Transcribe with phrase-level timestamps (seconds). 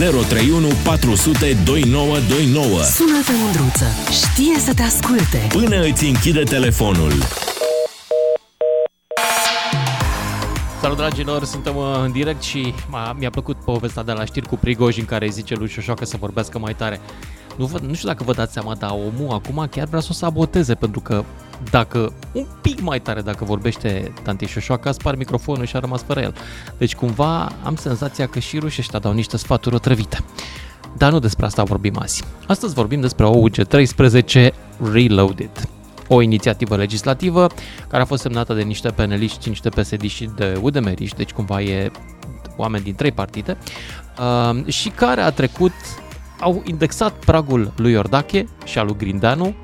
[0.00, 2.82] 031 400 2929.
[2.82, 3.84] Sună-te, Mândruță.
[4.10, 5.46] Știe să te asculte.
[5.48, 7.12] Până îți închide telefonul.
[10.80, 14.56] Salut dragilor, suntem uh, în direct și m-a, mi-a plăcut povestea de la știri cu
[14.56, 17.00] Prigojin care îi zice lui Șoșoacă să vorbească mai tare.
[17.56, 20.14] Nu, vă, nu știu dacă vă dați seama, dar omul acum chiar vrea să o
[20.14, 21.24] saboteze pentru că
[21.70, 26.20] dacă un pic mai tare dacă vorbește tanti Șoșoacă, spar microfonul și a rămas fără
[26.20, 26.34] el.
[26.78, 30.18] Deci cumva am senzația că și rușii ăștia dau niște sfaturi otrăvite.
[30.96, 32.24] Dar nu despre asta vorbim azi.
[32.46, 34.52] Astăzi vorbim despre OUG 13
[34.92, 35.68] Reloaded
[36.12, 37.46] o inițiativă legislativă
[37.88, 41.90] care a fost semnată de niște peneliști, niște PSD și de udemeriști, deci cumva e
[42.56, 43.56] oameni din trei partide,
[44.18, 45.72] uh, și care a trecut,
[46.40, 49.54] au indexat pragul lui Iordache și al lui Grindeanu,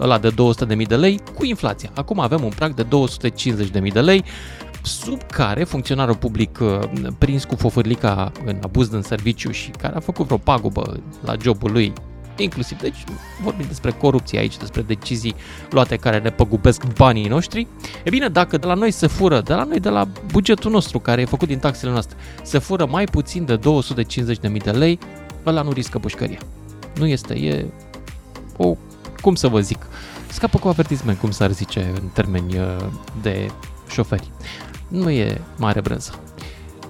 [0.00, 0.34] ăla de
[0.78, 1.90] 200.000 de lei, cu inflația.
[1.94, 2.86] Acum avem un prag de
[3.82, 4.24] 250.000 de lei,
[4.82, 6.78] sub care funcționarul public uh,
[7.18, 11.72] prins cu fofârlica în abuz în serviciu și care a făcut vreo pagubă la jobul
[11.72, 11.92] lui
[12.36, 13.04] inclusiv, deci
[13.42, 15.34] vorbim despre corupție aici, despre decizii
[15.70, 17.66] luate care ne păgubesc banii noștri,
[18.04, 20.98] e bine, dacă de la noi se fură, de la noi, de la bugetul nostru
[20.98, 24.98] care e făcut din taxele noastre, se fură mai puțin de 250.000 de lei,
[25.46, 26.38] ăla nu riscă pușcăria.
[26.98, 27.66] Nu este, e
[28.56, 28.76] o,
[29.24, 29.86] cum să vă zic,
[30.28, 32.76] scapă cu avertisment, cum s-ar zice în termeni uh,
[33.22, 33.50] de
[33.88, 34.30] șoferi.
[34.88, 36.14] Nu e mare brânză.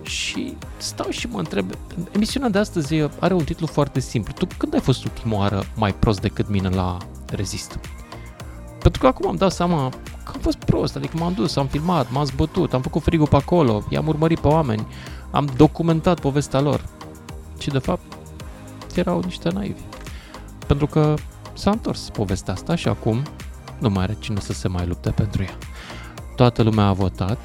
[0.03, 1.71] Și stau și mă întreb,
[2.13, 4.33] emisiunea de astăzi are un titlu foarte simplu.
[4.33, 6.97] Tu când ai fost ultima oară mai prost decât mine la
[7.31, 7.79] Rezist?
[8.79, 9.89] Pentru că acum am dat seama
[10.25, 13.37] că am fost prost, adică m-am dus, am filmat, m-am zbătut, am făcut frigul pe
[13.37, 14.87] acolo, i-am urmărit pe oameni,
[15.31, 16.85] am documentat povestea lor.
[17.59, 18.17] Și de fapt,
[18.95, 19.81] erau niște naivi.
[20.67, 21.15] Pentru că
[21.55, 23.23] s-a întors povestea asta și acum
[23.79, 25.59] nu mai are cine să se mai lupte pentru ea.
[26.37, 27.39] Toată lumea a votat,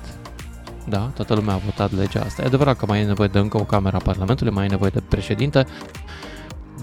[0.88, 2.42] da, toată lumea a votat legea asta.
[2.42, 4.92] E adevărat că mai e nevoie de încă o cameră a Parlamentului, mai e nevoie
[4.94, 5.66] de președinte.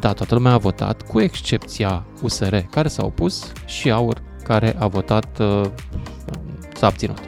[0.00, 4.86] Da, toată lumea a votat, cu excepția USR, care s-a opus, și AUR, care a
[4.86, 5.62] votat, uh,
[6.74, 7.18] s-a abținut.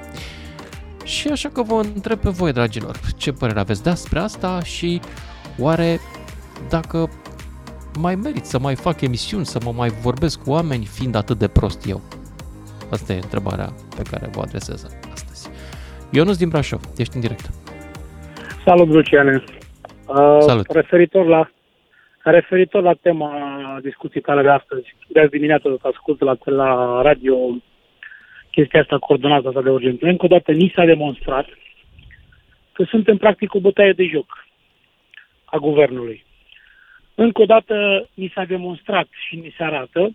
[1.04, 5.00] Și așa că vă întreb pe voi, dragilor, ce părere aveți despre asta și
[5.58, 6.00] oare
[6.69, 7.10] dacă
[8.00, 11.49] mai merit să mai fac emisiuni, să mă mai vorbesc cu oameni fiind atât de
[11.49, 12.00] prost eu?
[12.91, 15.50] Asta e întrebarea pe care vă adresez astăzi.
[16.12, 17.50] Ionuț din Brașov, ești în direct.
[18.65, 19.44] Salut, Luciane.
[20.06, 20.71] Uh, Salut.
[20.71, 21.50] Referitor la,
[22.22, 23.32] referitor la tema
[23.82, 27.34] discuției tale de astăzi, de azi dimineață tot ascult la, la radio
[28.50, 30.06] chestia asta, coordonată asta de urgență.
[30.06, 31.47] Încă o dată ni s-a demonstrat
[32.72, 34.47] că suntem practic o bătaie de joc
[35.44, 36.25] a guvernului.
[37.24, 40.14] Încă o dată ni s-a demonstrat și ni se arată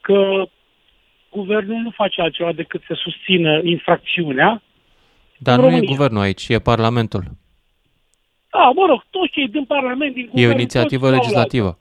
[0.00, 0.48] că
[1.30, 4.62] guvernul nu face altceva decât să susțină infracțiunea.
[5.38, 5.88] Dar nu România.
[5.88, 7.22] e guvernul aici, e Parlamentul.
[8.50, 10.48] Da, mă rog, toți cei din Parlament, din guvern...
[10.48, 11.78] E o inițiativă legislativă.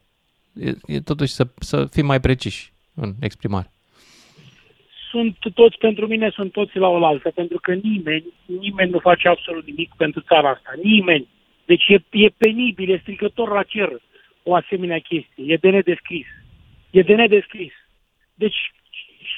[0.54, 3.72] E, e totuși să, să fim mai preciși în exprimare.
[5.10, 9.66] Sunt toți, pentru mine, sunt toți la oaltă, pentru că nimeni, nimeni nu face absolut
[9.66, 10.70] nimic pentru țara asta.
[10.84, 11.28] Nimeni.
[11.66, 13.90] Deci e, e penibil, e stricător la cer
[14.44, 15.54] o asemenea chestie.
[15.54, 16.26] E de nedescris.
[16.92, 17.72] E de nedescris.
[18.34, 18.74] Deci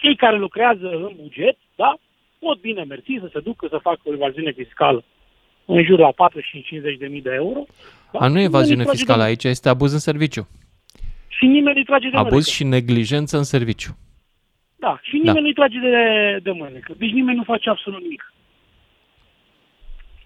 [0.01, 1.97] cei care lucrează în buget, da,
[2.39, 5.03] pot bine mersi să se ducă să facă o evaziune fiscală
[5.65, 6.13] în jur la 45-50
[6.99, 7.65] de mii de euro.
[8.11, 8.19] Da?
[8.19, 9.27] A, nu e evaziune fiscală de...
[9.27, 10.47] aici, este abuz în serviciu.
[11.27, 12.49] Și nimeni îi trage de Abuz mânecă.
[12.49, 13.97] și neglijență în serviciu.
[14.75, 15.41] Da, și nimeni da.
[15.41, 16.93] nu-i trage de, de mânecă.
[16.97, 18.33] Deci nimeni nu face absolut nimic.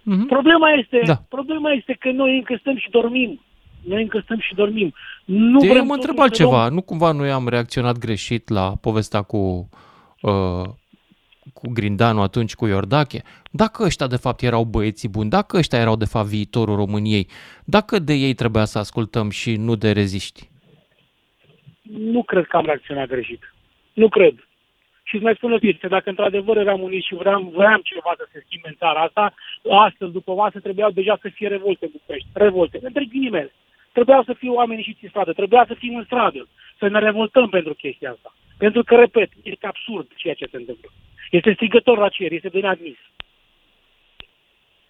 [0.01, 0.27] Mm-hmm.
[0.27, 1.15] Problema, este, da.
[1.29, 3.41] problema este că noi încă stăm și dormim.
[3.87, 4.93] Noi încă stăm și dormim.
[5.25, 6.59] Nu de eu mă întreb altceva.
[6.59, 6.73] Luăm...
[6.73, 9.69] Nu cumva noi am reacționat greșit la povestea cu,
[10.21, 10.63] uh,
[11.53, 13.21] cu Grindanu atunci cu Iordache?
[13.51, 17.27] Dacă ăștia de fapt erau băieții buni, dacă ăștia erau de fapt viitorul României,
[17.65, 20.49] dacă de ei trebuia să ascultăm și nu de reziști?
[21.81, 23.53] Nu cred că am reacționat greșit.
[23.93, 24.33] Nu cred.
[25.03, 28.27] Și îți mai spun o chestie, dacă într-adevăr eram uniți și vreau, vreau ceva să
[28.31, 29.33] se schimbe în țara asta,
[29.69, 32.27] astăzi, după masă, trebuiau deja să fie revolte București.
[32.33, 33.51] Revolte, între ghilimele.
[33.91, 37.49] Trebuiau să fie oameni și în stradă, trebuia să fim în stradă, să ne revoltăm
[37.49, 38.33] pentru chestia asta.
[38.57, 40.89] Pentru că, repet, este absurd ceea ce se întâmplă.
[41.31, 42.97] Este strigător la cer, este de neadmis.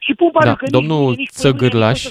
[0.03, 2.09] Și pun da, că domnul nici, nici Țăgârlaș,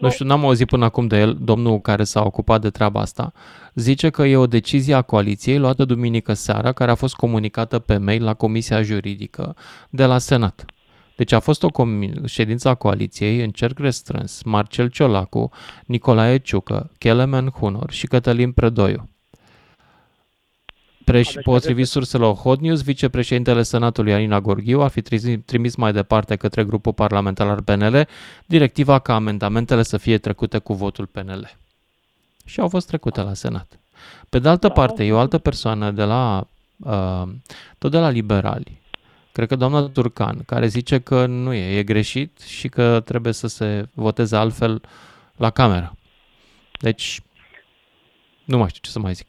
[0.00, 3.32] nu știu, n-am auzit până acum de el, domnul care s-a ocupat de treaba asta,
[3.74, 7.96] zice că e o decizie a coaliției luată duminică seara, care a fost comunicată pe
[7.96, 9.56] mail la Comisia Juridică
[9.90, 10.64] de la Senat.
[11.16, 15.50] Deci a fost o com- ședință a coaliției în cerc restrâns, Marcel Ciolacu,
[15.86, 19.08] Nicolae Ciucă, Kelemen Hunor și Cătălin Predoiu.
[21.10, 25.92] Preș- Deci, potrivit surselor Hot News, vicepreședintele Senatului Alina Gorghiu ar fi trizi- trimis mai
[25.92, 28.06] departe către grupul parlamentar al PNL
[28.46, 31.56] directiva ca amendamentele să fie trecute cu votul PNL.
[32.44, 33.78] Și au fost trecute la Senat.
[34.28, 34.72] Pe de altă Da.
[34.72, 36.46] parte, e o altă persoană de la,
[36.76, 37.22] uh,
[37.78, 38.80] tot de la liberali,
[39.32, 43.46] cred că doamna Turcan, care zice că nu e, e greșit și că trebuie să
[43.46, 44.82] se voteze altfel
[45.36, 45.96] la cameră.
[46.80, 47.20] Deci,
[48.44, 49.26] nu mai știu ce să mai zic.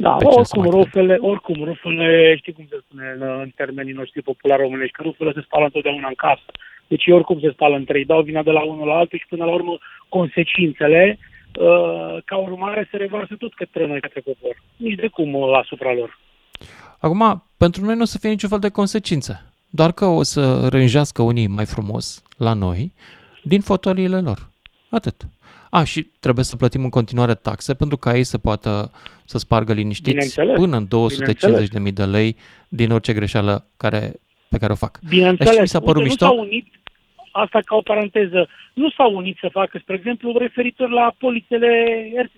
[0.00, 0.82] Da, Pe ce să oricum, mai cred?
[0.82, 5.32] rufele, oricum, rufele, știi cum se spune în, în termenii noștri populari românești, că rufele
[5.34, 6.48] se spală întotdeauna în casă.
[6.86, 9.26] Deci ei oricum se spală în trei, dau vina de la unul la altul și
[9.28, 14.62] până la urmă consecințele, uh, ca urmare, se revarsă tot către noi, către popor.
[14.76, 16.18] Nici de cum uh, asupra lor.
[16.98, 19.44] Acum, pentru noi nu o să fie niciun fel de consecințe.
[19.70, 22.92] Doar că o să rânjească unii mai frumos la noi
[23.42, 24.48] din fotoliile lor.
[24.90, 25.14] Atât.
[25.70, 28.90] A, și trebuie să plătim în continuare taxe pentru ca ei să poată
[29.24, 30.56] să spargă liniștiți Bineînțeles.
[30.56, 30.86] până în
[31.88, 32.36] 250.000 de lei
[32.68, 34.12] din orice greșeală care,
[34.48, 34.98] pe care o fac.
[35.08, 36.24] Bineînțeles, Deci mi s-a părut Uite, mișto?
[36.26, 36.66] nu s-au unit,
[37.32, 41.70] asta ca o paranteză, nu s-au unit să facă, spre exemplu, referitor la polițele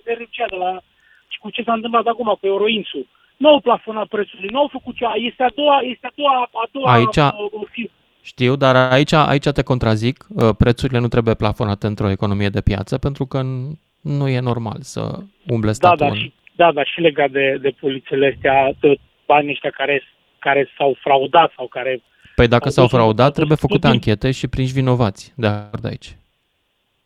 [0.04, 0.80] RCA de la
[1.28, 3.06] și cu ce s-a întâmplat acum cu Euroinsul.
[3.36, 6.68] Nu au plafonat prețurile, nu au făcut cea, este a doua, este a doua, a
[6.72, 7.90] doua Aici- uh, uh, fi-
[8.22, 10.26] Știu, dar aici, aici te contrazic.
[10.28, 14.76] Uh, Prețurile nu trebuie plafonate într-o economie de piață pentru că n- nu e normal
[14.80, 15.96] să umble da, statul.
[15.98, 18.96] da, în- și, da, da, și legat de, de polițele astea, de
[19.26, 20.02] banii ăștia care,
[20.38, 22.02] care s-au fraudat sau care
[22.34, 24.48] Păi dacă au s-au dus în- fraudat, au trebuie dus făcute tot din- anchete și
[24.48, 26.16] prinși vinovați de acord aici.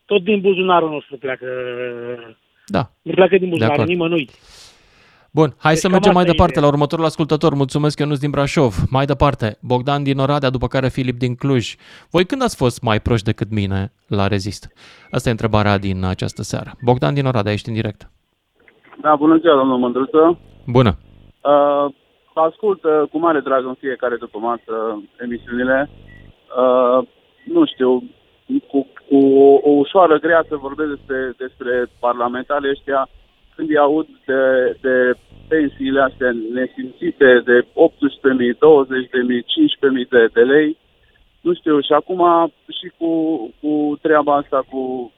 [0.05, 1.47] tot din buzunarul nostru pleacă,
[2.67, 2.91] Da.
[3.03, 3.89] nu pleacă din buzunarul acord.
[3.89, 4.29] nimănui.
[5.38, 6.67] Bun, hai Deci să cam mergem mai asta e departe ideea.
[6.67, 7.53] la următorul ascultător.
[7.55, 8.75] Mulțumesc, Ionuț din Brașov.
[8.97, 11.75] Mai departe, Bogdan din Oradea, după care Filip din Cluj.
[12.11, 14.62] Voi când ați fost mai proști decât mine la Rezist?
[15.11, 16.71] Asta e întrebarea din această seară.
[16.87, 18.00] Bogdan din Oradea, ești în direct.
[19.05, 20.38] Da, bună ziua, domnul Mândruță.
[20.67, 20.93] Bună.
[21.53, 21.87] Uh,
[22.35, 24.75] ascult uh, cu mare drag în fiecare după masă
[25.25, 25.91] emisiunile.
[26.62, 27.06] Uh,
[27.44, 27.91] nu știu,
[28.71, 33.09] cu, cu o, o ușoară grea să vorbesc despre, despre parlamentarii ăștia
[33.56, 35.14] când îi aud de, de
[35.49, 37.69] pensiile astea nesimțite de 18.000, 20.000,
[40.03, 40.79] 15.000 de, de lei.
[41.41, 43.11] Nu știu, și acum și cu,
[43.61, 45.12] cu treaba asta cu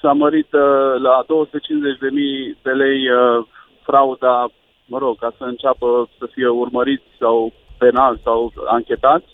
[0.00, 3.44] s-a mărit uh, la 250.000 de lei uh,
[3.82, 4.48] frauda,
[4.86, 9.26] mă rog, ca să înceapă să fie urmăriți sau penal sau anchetați.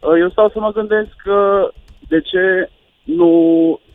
[0.00, 1.70] Uh, eu stau să mă gândesc că
[2.08, 2.70] de ce
[3.04, 3.32] nu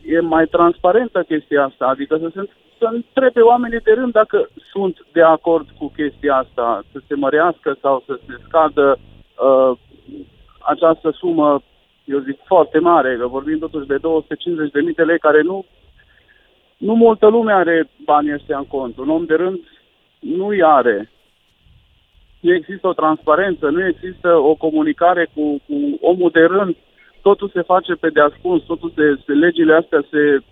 [0.04, 2.48] e mai transparentă chestia asta, adică să se
[2.80, 7.76] să întrebe oamenii de rând dacă sunt de acord cu chestia asta, să se mărească
[7.80, 9.78] sau să se scadă uh,
[10.58, 11.62] această sumă,
[12.04, 14.02] eu zic, foarte mare, că vorbim totuși de 250.000
[14.94, 15.64] de lei, care nu,
[16.76, 18.98] nu multă lume are banii ăștia în cont.
[18.98, 19.60] Un om de rând
[20.20, 21.10] nu-i are.
[22.40, 26.76] Nu există o transparență, nu există o comunicare cu, cu omul de rând.
[27.22, 30.42] Totul se face pe deascuns, totul se, se legile astea se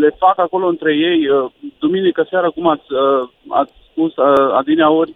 [0.00, 1.28] le fac acolo între ei.
[1.28, 5.14] Uh, Duminică seara, cum ați, uh, ați spus uh, adineaori,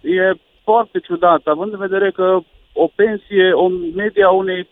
[0.00, 0.32] e
[0.64, 2.38] foarte ciudat, având în vedere că
[2.72, 4.68] o pensie, o media unei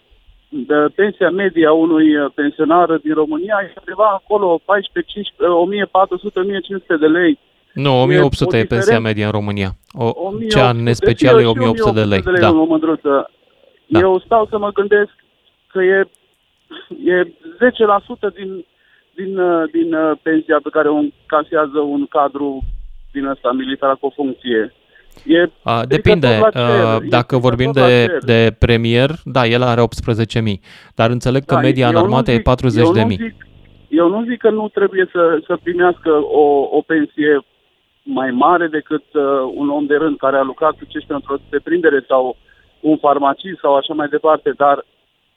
[0.48, 6.96] de pensia media unui uh, pensionar din România e undeva acolo 14, 15, 1400, 1500
[6.96, 7.38] de lei.
[7.72, 9.08] Nu, 1800 o e, pensia diferență.
[9.08, 9.70] medie în România.
[9.92, 12.22] O, 1800, cea nespecială e fie și 1800 de lei.
[12.22, 12.46] de lei Da.
[12.46, 13.30] domnul Mândruță.
[13.86, 13.98] Da.
[13.98, 15.12] Eu stau să mă gândesc
[15.72, 16.08] că e,
[17.04, 18.66] e 10% din,
[19.16, 22.62] din, uh, din uh, pensia pe care o încasează un cadru
[23.12, 24.72] din ăsta militar cu o funcție.
[25.26, 26.26] E A, strică depinde.
[26.42, 28.18] tot la cer, uh, e Dacă strică vorbim tot la de, cer.
[28.24, 30.60] de premier, da, el are 18.000.
[30.94, 33.16] Dar înțeleg că Da, media în eu nu armată e zic- Eu nu 40.000.
[33.16, 33.34] zic,
[33.88, 36.10] eu nu zic că nu trebuie să, să primească
[36.42, 36.44] o,
[36.78, 37.44] o pensie
[38.02, 39.22] mai mare decât uh,
[39.54, 42.36] un om de rând care a lucrat, ce știu, într-o deprindere sau
[42.80, 44.84] un farmacist sau așa mai departe, dar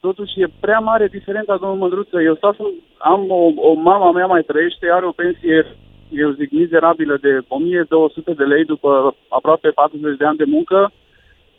[0.02, 2.22] totuși e prea mare diferența, domnul Mândruță.
[2.22, 2.64] Eu stau să
[2.98, 5.66] am o, o mama mea mai trăiește, are o pensie,
[6.10, 10.92] eu zic, mizerabilă de 1200 de lei după aproape 40 de ani de muncă,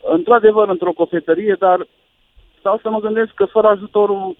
[0.03, 1.87] într-adevăr într-o cofetărie, dar
[2.59, 4.37] stau să mă gândesc că fără ajutorul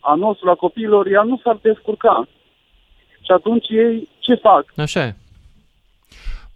[0.00, 2.28] a nostru, la copiilor, ea nu s-ar descurca.
[3.24, 4.64] Și atunci ei ce fac?
[4.76, 5.14] Așa e.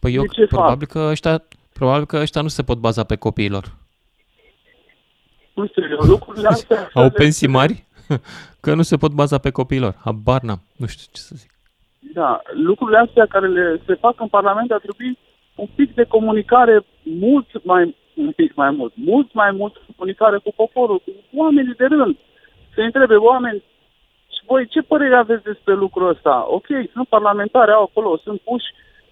[0.00, 0.48] Păi eu De ce fac?
[0.48, 3.64] probabil că ăștia probabil că ăștia nu se pot baza pe copiilor.
[5.54, 6.90] Nu știu, eu, lucrurile astea...
[6.94, 7.84] Au pensii mari?
[8.64, 9.94] Că nu se pot baza pe copiilor.
[10.04, 10.62] Habar n-am.
[10.76, 11.50] Nu știu ce să zic.
[12.12, 15.18] Da, lucrurile astea care le, se fac în Parlament ar trebui
[15.54, 20.52] un pic de comunicare mult mai, un pic mai mult, mult mai mult comunicare cu
[20.56, 22.16] poporul, cu oamenii de rând.
[22.74, 23.62] Să întrebe oameni,
[24.34, 26.44] și voi ce părere aveți despre lucrul ăsta?
[26.48, 28.66] Ok, sunt parlamentari, au acolo, sunt puși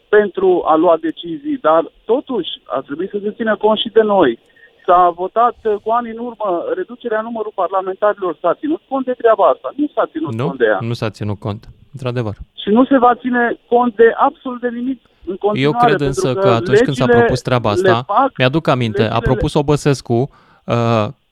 [0.08, 4.38] pentru a lua decizii, dar totuși ar trebui să se țină cont și de noi.
[4.86, 9.44] S-a votat uh, cu ani în urmă reducerea numărului parlamentarilor, s-a ținut cont de treaba
[9.54, 10.46] asta, nu s-a ținut Nu?
[10.46, 10.78] cont de ea.
[10.80, 11.68] Nu s-a ținut cont.
[11.92, 12.34] Într-adevăr.
[12.62, 15.84] Și nu se va ține cont de absolut de nimic în Eu continuare.
[15.84, 19.00] cred pentru însă că atunci când s-a legile propus treaba le asta, fac, mi-aduc aminte,
[19.02, 20.24] a legile- propus Obăsescu uh,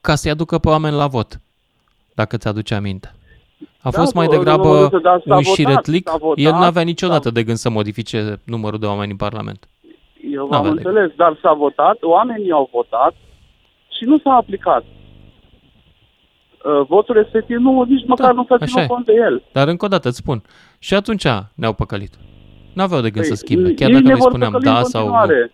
[0.01, 1.41] ca să-i aducă pe oameni la vot,
[2.15, 3.15] dacă ți-aduce aminte.
[3.83, 6.09] A Da, fost mai bă, degrabă nu, nu, dar s-a un votat, șiretlic.
[6.09, 9.69] s-a votat, El n-avea niciodată s-a- de gând să modifice numărul de oameni în Parlament.
[10.33, 13.15] Eu N-avea v-am de înțeles, dar s-a votat, oamenii au votat
[14.01, 14.85] și nu s-a aplicat.
[14.85, 18.87] Uh, Votul respectiv nu, nici măcar nu s-a așa ținut e.
[18.87, 19.43] cont de el.
[19.53, 20.43] Dar încă o dată îți spun,
[20.79, 22.15] și atunci ne-au păcălit.
[22.75, 24.75] N-aveau de gând să Păi, schimbe, chiar ei dacă ne noi vor spuneam păcăli în
[24.75, 25.13] da sau nu.
[25.13, 25.53] continuare.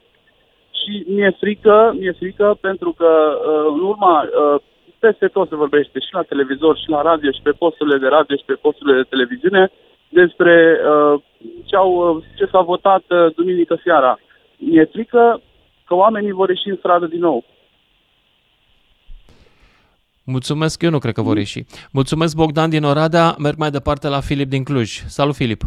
[0.81, 3.11] Și mi-e frică, mi-e frică pentru că
[3.50, 4.61] uh, în urma, uh,
[4.99, 8.37] peste tot se vorbește și la televizor și la radio și pe posturile de radio
[8.37, 9.71] și pe posturile de televiziune
[10.09, 11.21] despre uh,
[11.65, 14.19] ce, au, uh, ce s-a votat uh, duminică seara.
[14.57, 15.41] Mi-e frică
[15.87, 17.45] că oamenii vor ieși în stradă din nou.
[20.26, 21.64] Mulțumesc, eu nu cred că vor ieși.
[21.92, 24.90] Mulțumesc Bogdan din Oradea, merg mai departe la Filip din Cluj.
[25.06, 25.62] Salut Filip!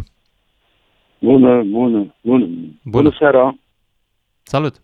[1.20, 2.48] Bună, bună, bună.
[2.84, 3.58] Bună seara.
[4.44, 4.82] Salut!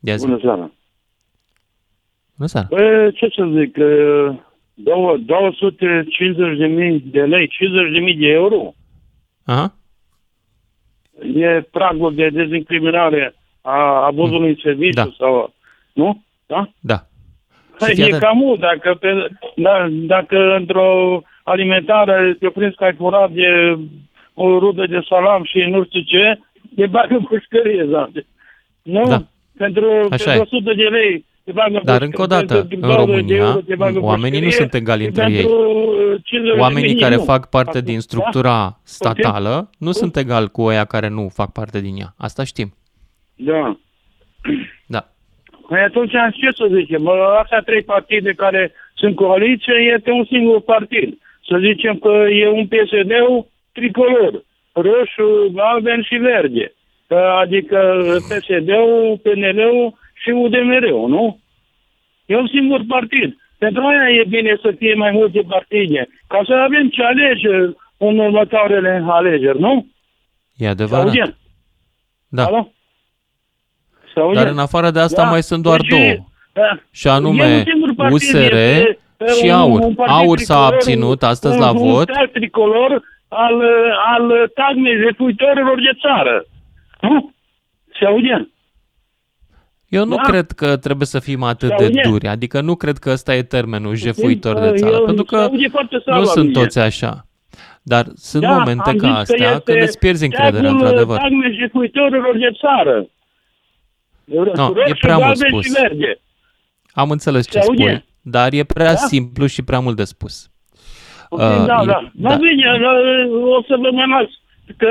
[0.00, 0.26] Ia zi.
[0.26, 0.70] Bună seara.
[2.36, 2.66] Bună seara!
[2.66, 4.38] Păi, ce să zic, uh,
[4.74, 8.74] două- 250 de mii de lei, 50 de mii de euro
[9.44, 9.74] Aha.
[11.34, 15.14] e pragul de dezincriminare a abuzului în serviciu Da.
[15.18, 15.54] sau,
[15.92, 16.22] nu?
[16.46, 16.70] Da?
[16.80, 17.06] Da.
[17.78, 18.22] Păi, fii e atent.
[18.22, 23.78] cam mult, dacă, pe, da, dacă într-o alimentară te prins că ai furat de
[24.34, 26.40] o rudă de salam și nu știu ce,
[26.76, 28.08] te bagă în pușcărie, da.
[28.82, 29.02] Nu?
[29.08, 29.22] Da.
[29.56, 30.58] Pentru, Așa pentru e.
[30.58, 33.12] 100 de lei te bagă în Dar pușcărie, încă o dată, pentru în 20 de
[33.12, 35.42] România, euro te bagă în oamenii nu pușcărie sunt egali și între ei.
[35.42, 37.22] pentru 50 de Oamenii mii care nu.
[37.22, 39.92] fac parte Acum, din structura statală nu Cum?
[39.92, 42.14] sunt egali cu oia care nu fac parte din ea.
[42.16, 42.74] Asta știm.
[43.34, 43.78] Da.
[44.86, 45.08] Da.
[45.68, 47.02] Păi atunci ce să zicem?
[47.02, 51.18] Mă, Astea trei partide care sunt coaliție este un singur partid.
[51.48, 53.12] Să zicem că e un PSD
[53.72, 56.72] tricolor, roșu, galben și verde.
[57.40, 57.78] Adică
[58.28, 61.38] PSD-ul, PNL-ul și UDMR-ul, nu?
[62.26, 63.36] E un singur partid.
[63.58, 68.18] Pentru aia e bine să fie mai multe partide, ca să avem ce alege în
[68.18, 69.86] următoarele alegeri, nu?
[70.56, 71.04] E Se adevărat.
[71.04, 71.36] aude?
[72.28, 72.44] Da.
[72.44, 72.72] Alo?
[74.14, 74.38] Se aude?
[74.38, 75.28] Dar în afară de asta Da.
[75.30, 76.26] mai sunt doar Deci, două.
[76.52, 76.78] da.
[76.90, 78.98] Și anume E un singur partid, USR este,
[79.38, 79.80] și un- AUR.
[79.80, 82.08] un partid AUR s-a tricolor, abținut un- astăzi un, la un vot.
[82.10, 83.60] stat tricolor al,
[84.14, 86.44] al tagmei jefuitorilor de țară.
[87.00, 87.32] Nu?
[87.98, 88.48] Se aude?
[89.88, 90.22] Eu nu Da.
[90.22, 92.00] cred că trebuie să fim atât Se de aude?
[92.08, 92.26] duri.
[92.26, 94.92] Adică nu cred că ăsta e termenul jefuitor de țară.
[94.94, 96.60] Eu- Pentru se că aude foarte slab nu la sunt mine.
[96.60, 97.26] toți așa.
[97.82, 100.74] Dar sunt Da, momente am ca zis că astea este când îți pierzi încrederea, tagul
[100.80, 101.18] într-adevăr.
[101.18, 103.06] tagmei jefuitorilor de țară.
[104.24, 105.64] No, e Roșu, prea mult galben spus.
[105.64, 106.20] și verde.
[106.92, 107.82] Am înțeles ce Se aude?
[107.82, 108.96] spui, dar e prea Da?
[108.96, 110.50] simplu și prea mult de spus.
[111.28, 111.84] Ok, Uh, da, e- da.
[111.86, 112.10] da.
[112.14, 112.90] Da, bine, da,
[113.58, 114.32] o să vă mânați,
[114.76, 114.88] că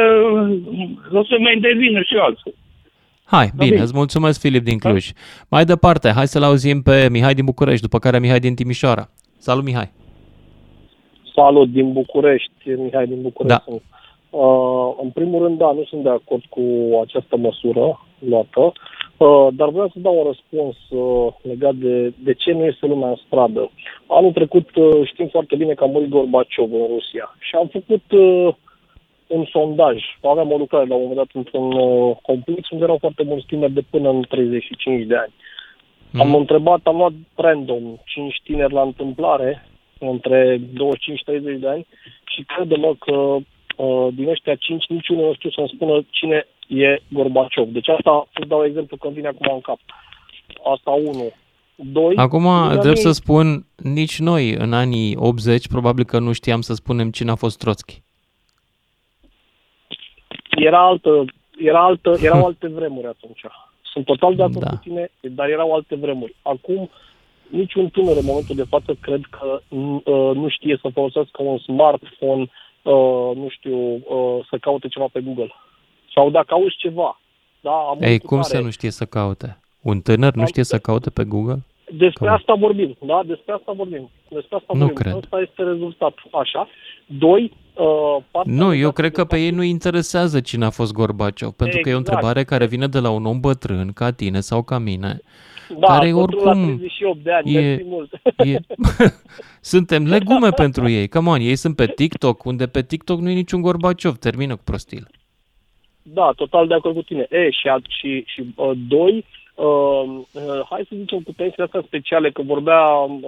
[1.18, 2.54] o să mai intervină și alții.
[3.26, 3.82] Hai, bine, bine.
[3.82, 5.10] îți mulțumesc, Filip din Cluj.
[5.50, 9.10] Mai departe, hai să-l auzim pe Mihai din București, după care Mihai din Timișoara.
[9.38, 9.92] Salut, Mihai!
[11.36, 13.58] Salut din București, Mihai din București.
[13.58, 13.64] Da.
[13.66, 13.82] sunt.
[14.30, 16.62] Uh, în primul rând, da, nu sunt de acord cu
[17.06, 18.72] această măsură luată, uh,
[19.54, 23.16] dar vreau să dau un răspuns uh, legat de, de ce nu este lumea în
[23.26, 23.72] stradă.
[24.08, 28.12] Anul trecut uh, știm foarte bine că a murit Gorbaciov în Rusia și am făcut
[28.12, 28.54] uh,
[29.28, 30.04] un sondaj.
[30.22, 33.72] Aveam o lucrare la un moment dat într-un uh, complex unde erau foarte mulți tineri
[33.72, 35.34] de până în 35 de ani.
[36.20, 36.36] Am Mhm.
[36.36, 39.68] întrebat, am luat random 5 tineri la întâmplare
[40.00, 41.86] între 25-30 de ani
[42.26, 43.16] și crede-mă că
[43.78, 47.68] uh, din ăștia 5 niciunul nu știu să-mi spună cine e Gorbaciov.
[47.68, 49.80] Deci asta îți dau exemplu că îmi vine acum în cap.
[50.74, 51.32] Asta unu.
[51.76, 56.32] Doi, Acum, lângă drept mine- să spun, nici noi în anii 80 probabil că nu
[56.32, 58.02] știam să spunem cine a fost Trotsky.
[60.50, 61.26] era altă,
[61.58, 63.42] era altă, erau alte vremuri atunci.
[63.82, 64.70] Sunt total de acord Da.
[64.70, 66.36] cu tine, dar erau alte vremuri.
[66.42, 66.90] Acum,
[67.48, 72.42] niciun tânăr în momentul de față cred că uh, nu știe să folosească un smartphone,
[72.82, 75.54] uh, nu știu, uh, să caute ceva pe Google.
[76.14, 77.20] Sau dacă auzi ceva,
[77.62, 78.56] da, am Ei, murit cum tare.
[78.58, 79.58] să nu știe să caute?
[79.82, 81.64] Un tânăr nu Am- știe să caute pe Google?
[81.98, 82.36] Despre Cum?
[82.36, 83.22] asta vorbim, da?
[83.26, 84.10] Despre asta vorbim.
[84.30, 84.96] Despre asta Nu vorbim.
[84.96, 85.14] cred.
[85.14, 86.30] Asta este rezultatul.
[86.32, 86.68] Așa.
[87.06, 90.66] Doi, uh, partea Nu, eu legată cred de că pe ei faptul- nu interesează cine
[90.66, 92.08] a fost Gorbaciov, pentru că e o Exact.
[92.16, 95.22] întrebare care vine de la un om bătrân, ca tine sau ca mine.
[95.80, 98.14] da, care bătrân oricum la 38 de ani, e- mersi mult.
[98.38, 98.60] E...
[99.62, 101.08] Suntem legume pentru ei.
[101.08, 104.18] Come on, ei sunt pe TikTok, unde pe TikTok nu e niciun Gorbaciov.
[104.18, 105.08] Termină cu prostil.
[106.04, 107.28] Da, total de acord cu tine.
[107.30, 111.84] E, și, a- și, și uh, doi, uh, uh, hai să zicem cu pensiile astea
[111.86, 113.22] speciale, că vorbea uh,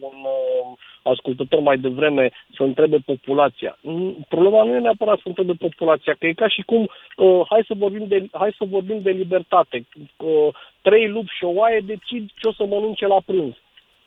[0.00, 3.78] un uh, ascultător mai devreme să întrebe populația.
[3.80, 7.64] Mm, Problema nu e neapărat să întrebe populația, că e ca și cum, uh, hai,
[7.66, 9.86] să vorbim de, hai să vorbim de libertate.
[10.16, 10.48] Uh,
[10.82, 13.54] trei lupi și o oaie decid ce o să mănânce la prânz.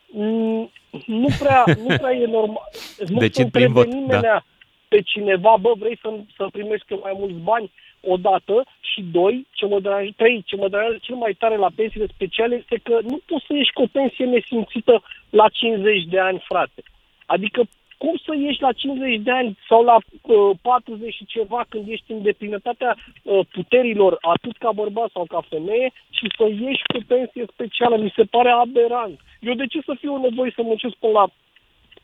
[0.06, 0.70] Mm,
[1.06, 2.68] Nu prea, nu prea e normal.
[3.12, 4.42] Nu Decid se prin întrebe vot, nimeni da.
[4.88, 9.66] pe cineva, bă, vrei să, să primești eu mai mulți bani odată și doi, ce
[9.66, 13.20] mă deranjează, trei, ce mă deranjează cel mai tare la pensiile speciale este că nu
[13.26, 16.82] poți să ieși cu o pensie nesimțită la 50 de ani, frate.
[17.26, 17.60] Adică
[18.02, 22.12] cum să ieși la 50 de ani sau la uh, 40 și ceva când ești
[22.12, 27.44] în deplinătatea uh, puterilor, atât ca bărbat sau ca femeie, și să ieși cu pensie
[27.52, 29.16] specială, mi se pare aberant.
[29.40, 31.26] Eu de ce să fiu nevoie să muncesc până la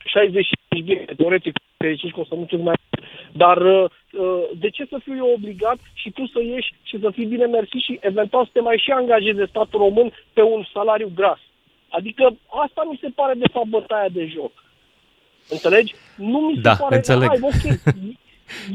[0.07, 3.05] 65 bine, teoretic, fericit că o să muncesc mai mult.
[3.43, 7.11] Dar uh, uh, de ce să fiu eu obligat și tu să ieși și să
[7.11, 10.65] fii bine mersi și eventual să te mai și angajezi de statul român pe un
[10.73, 11.39] salariu gras?
[11.89, 14.53] Adică asta mi se pare de fapt bătaia de joc.
[15.49, 15.95] Înțelegi?
[16.17, 16.97] Nu mi se Da, pare...
[16.97, 17.29] înțeleg.
[17.29, 17.63] Hai, ok,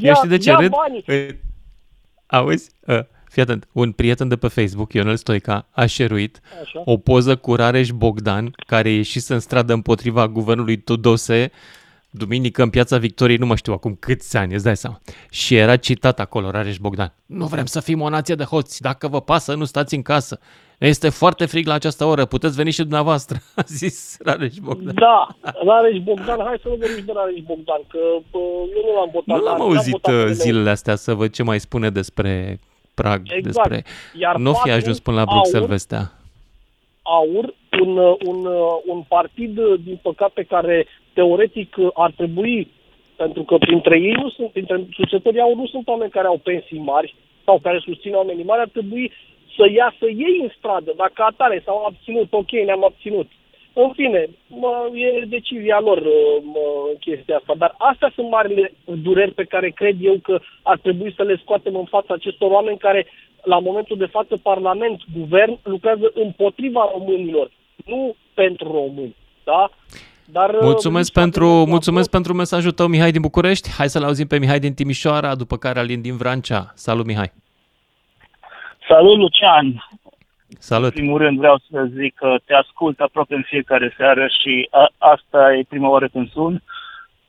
[0.00, 0.70] ia, știi de ce ia râd?
[0.70, 1.04] banii.
[1.06, 1.38] E,
[2.26, 2.70] Auzi?
[2.86, 2.98] Uh,
[3.32, 6.82] Fii atent, un prieten de pe Facebook, Ionel Stoica, a șeruit Așa.
[6.84, 11.50] o poză cu Rareș Bogdan, care ieșise în stradă împotriva guvernului Tudose,
[12.10, 15.00] duminică în Piața Victoriei, nu mă știu acum câți ani, îți dai seama.
[15.30, 17.12] Și era citat acolo Rareș Bogdan.
[17.26, 20.38] Nu vrem să fim o nație de hoți, dacă vă pasă, nu stați în casă.
[20.78, 24.94] Este foarte frig la această oră, puteți veni și dumneavoastră, a zis Rareș Bogdan.
[24.94, 25.36] Da,
[25.66, 27.98] Rareș Bogdan, hai să nu vorbim de Rareș Bogdan, că
[28.30, 28.38] bă,
[28.76, 29.36] eu nu l-am votat.
[29.36, 30.34] Nu l-am n-am auzit votat uh, PNL-ul.
[30.34, 32.60] zilele astea să văd ce mai spune despre
[32.94, 33.42] Prag, Exact.
[33.42, 33.84] despre...
[34.18, 36.12] Iar Nu fi patru, ajuns până la Bruxelles aur, vestea.
[37.02, 42.70] aur, un, uh, un, uh, un partid, uh, din păcate, care teoretic uh, ar trebui,
[43.16, 46.78] pentru că printre ei nu sunt, printre susținătorii aur nu sunt oameni care au pensii
[46.78, 49.12] mari sau care susțin oamenii mari, ar trebui
[49.56, 53.28] să iasă ei în stradă, dacă atare s-au abținut, ok, ne-am abținut.
[53.74, 56.60] În fine, mă, e decizia lor uh, mă,
[57.00, 61.22] chestia asta, dar astea sunt marile dureri pe care cred eu că ar trebui să
[61.22, 63.06] le scoatem în fața acestor oameni care,
[63.42, 67.50] la momentul de față, Parlament, Guvern, lucrează împotriva românilor,
[67.84, 69.16] nu pentru români.
[69.44, 69.70] Da?
[70.24, 73.70] Dar, uh, Mulțumesc nici pentru, atât, mulțumesc pentru mesajul tău, Mihai din București.
[73.70, 76.72] Hai să-l auzim pe Mihai din Timișoara, după care Alin din Vrancea.
[76.74, 77.32] Salut, Mihai!
[78.88, 79.88] Salut, Lucian!
[80.58, 80.84] Salut!
[80.84, 84.88] În primul rând vreau să zic că te ascult aproape în fiecare seară și a,
[84.98, 86.62] asta e prima oară când sun.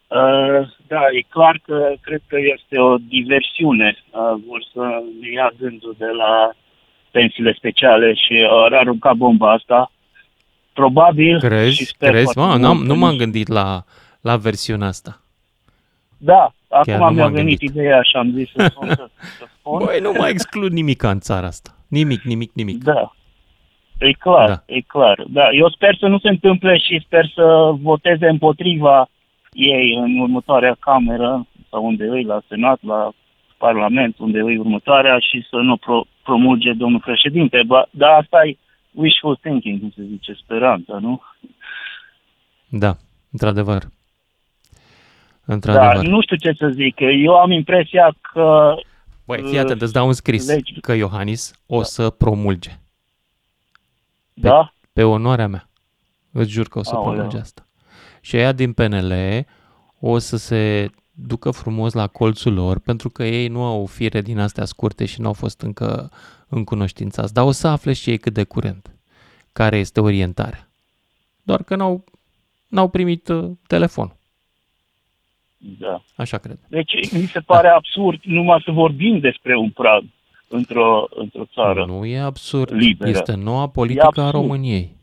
[0.08, 3.98] Uh, da, e clar că cred că este o diversiune.
[4.12, 6.50] Uh, vor să ne ia gândul de la
[7.12, 9.92] pensiile speciale și uh, ar arunca bomba asta.
[10.74, 11.84] Probabil și Crezi?
[11.84, 12.24] sper Crezi?
[12.24, 13.84] foarte Mă, mult n-am, că nu m-am gândit la,
[14.22, 15.22] la versiunea asta.
[16.18, 17.76] Da, Chiar acum nu mi-a m-am venit gândit.
[17.76, 19.82] ideea și am zis să, spun, să, să spun.
[19.86, 21.76] Băi, nu mai exclud nimic în țara asta.
[21.98, 22.84] Nimic, nimic, nimic.
[22.84, 23.14] Da.
[24.00, 24.54] E clar, Da.
[24.54, 24.64] da.
[24.66, 25.24] e clar.
[25.28, 29.08] Da, eu sper să nu se întâmple și sper să voteze împotriva
[29.52, 33.12] ei în următoarea cameră sau unde îi, la Senat, la
[33.58, 37.62] Parlament, unde îi următoarea și să nu pro- promulge domnul președinte.
[37.66, 38.58] Ba, dar asta e
[38.92, 41.22] wishful thinking, cum se zice, speranța, nu?
[42.68, 42.94] Da,
[43.32, 43.82] într-adevăr.
[45.46, 46.06] Da, Într-adevăr.
[46.06, 46.96] nu știu ce să zic.
[47.00, 48.76] Eu am impresia că
[49.26, 52.70] Băi, fii atent, îți dau un scris legi- că Iohannis o să promulge.
[54.34, 54.74] Pe, Da?
[54.94, 55.70] Pe onoarea mea.
[56.32, 57.12] Îți jur că o să Aoleu.
[57.14, 57.68] promulge asta.
[58.22, 59.14] Și aia din PNL
[60.00, 64.40] o să se ducă frumos la colțul lor, pentru că ei nu au fire din
[64.40, 66.12] astea scurte și nu au fost încă
[66.48, 67.34] în cunoștințați.
[67.34, 68.92] Dar o să afle și ei cât de curând
[69.52, 70.70] care este orientarea.
[71.44, 72.04] Doar că n-au,
[72.68, 74.16] n-au primit uh, telefon.
[75.80, 76.02] Da.
[76.16, 76.60] Așa cred.
[76.68, 80.04] Deci mi se pare absurd numai să vorbim despre un prag
[80.48, 81.86] într-o, într-o țară.
[81.86, 82.72] Nu e absurd.
[82.72, 83.10] liberă.
[83.10, 84.34] Este noua politică a absurd.
[84.34, 84.96] României.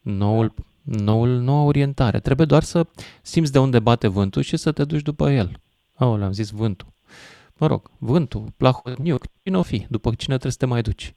[0.00, 2.20] Noul, noul, noua orientare.
[2.20, 2.86] Trebuie doar să
[3.22, 5.50] simți de unde bate vântul și să te duci după el.
[5.96, 6.86] Aoleu, am zis vântul.
[7.58, 11.14] Mă rog, vântul, plahotniuc, cine o fi, după cine trebuie să te mai duci.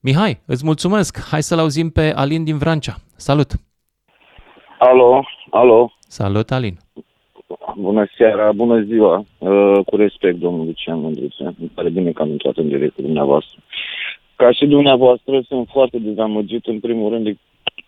[0.00, 1.28] Mihai, îți mulțumesc.
[1.30, 2.96] Hai să-l auzim pe Alin din Vrancea.
[3.16, 3.52] Salut!
[4.78, 6.78] Alo, alo, Salut, Alin!
[7.80, 12.30] Bună seara, bună ziua, uh, cu respect, domnul Lucian Mândruță, îmi pare bine că am
[12.30, 13.58] intrat în direct cu dumneavoastră.
[14.36, 17.36] Ca și dumneavoastră, sunt foarte dezamăgit, în primul rând, de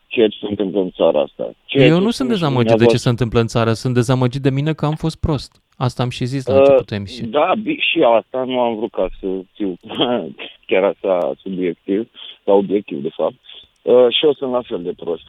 [0.06, 1.50] ceea ce se întâmplă în țara asta.
[1.64, 2.98] Ceea Eu ce nu spune sunt și dezamăgit de ce dumneavoastră.
[2.98, 5.62] se întâmplă în țară, sunt dezamăgit de mine că am fost prost.
[5.76, 7.30] Asta am și zis la Uh, începutul emisiunii.
[7.32, 9.76] Da, bi- și asta nu am vrut ca să fiu
[10.68, 12.08] chiar așa subiectiv,
[12.44, 13.34] sau obiectiv, de fapt.
[13.82, 15.26] Uh, și eu sunt la fel de prost.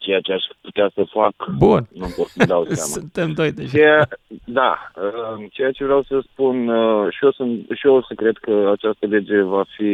[0.00, 1.88] Ceea ce aș putea să fac, Bun.
[1.92, 2.90] nu pot să dau seama.
[3.00, 3.76] Suntem doi deja.
[3.78, 4.08] Ceea,
[4.44, 8.14] da, uh, ceea ce vreau să spun, uh, și eu, sunt, și eu o să
[8.16, 9.90] cred că această lege va fi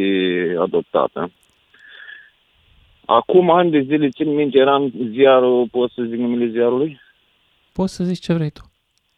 [0.59, 1.31] adoptată.
[3.05, 6.99] Acum ani de zile, țin minte, era în ziarul, pot să zic numele ziarului?
[7.73, 8.61] Poți să zici ce vrei tu.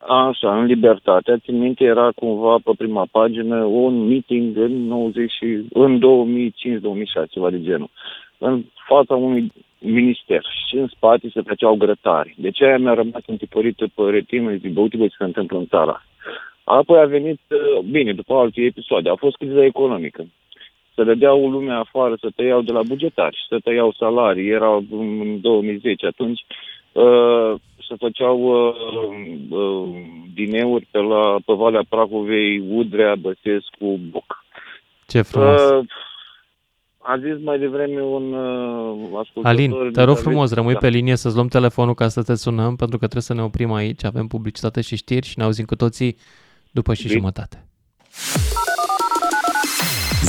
[0.07, 5.65] Așa, în Libertatea, țin minte, era cumva pe prima pagină un meeting în, 90, și-
[5.73, 7.89] în 2005-2006, ceva de genul,
[8.37, 12.35] în fața unui minister și în spate se făceau grătari.
[12.37, 15.57] De ce aia mi-a rămas întipărită pe retină, zic, bă, uite bă, ce se întâmplă
[15.57, 16.03] în țara.
[16.63, 20.25] Apoi a venit, uh, bine, după alte episoade, a fost criza economică.
[20.95, 26.05] Să dădeau lumea afară, să tăiau de la bugetari, să tăiau salarii, era în 2010
[26.05, 26.45] atunci,
[26.91, 27.53] uh,
[27.87, 28.75] se făceau uh,
[29.49, 29.89] uh,
[30.33, 34.45] dineuri pe, la, pe Valea Prahovei, Udrea, Băsescu, Boc.
[35.07, 35.61] Ce frumos.
[37.09, 39.45] Uh, a zis mai devreme un uh, ascultător...
[39.45, 40.79] Alin, te rog Elizabeth- frumos, rămâi da.
[40.79, 43.73] pe linie să-ți luăm telefonul ca să te sunăm, pentru că trebuie să ne oprim
[43.73, 46.15] aici, avem publicitate și știri și ne auzim cu toții
[46.71, 47.13] după și Bine.
[47.13, 47.63] jumătate.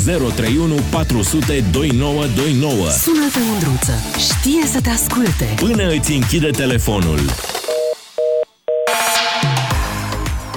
[0.04, 2.88] 031 400 2929.
[2.88, 3.92] Sună-te, Mândruță.
[4.18, 5.46] Știe să te asculte.
[5.56, 7.18] Până îți închide telefonul.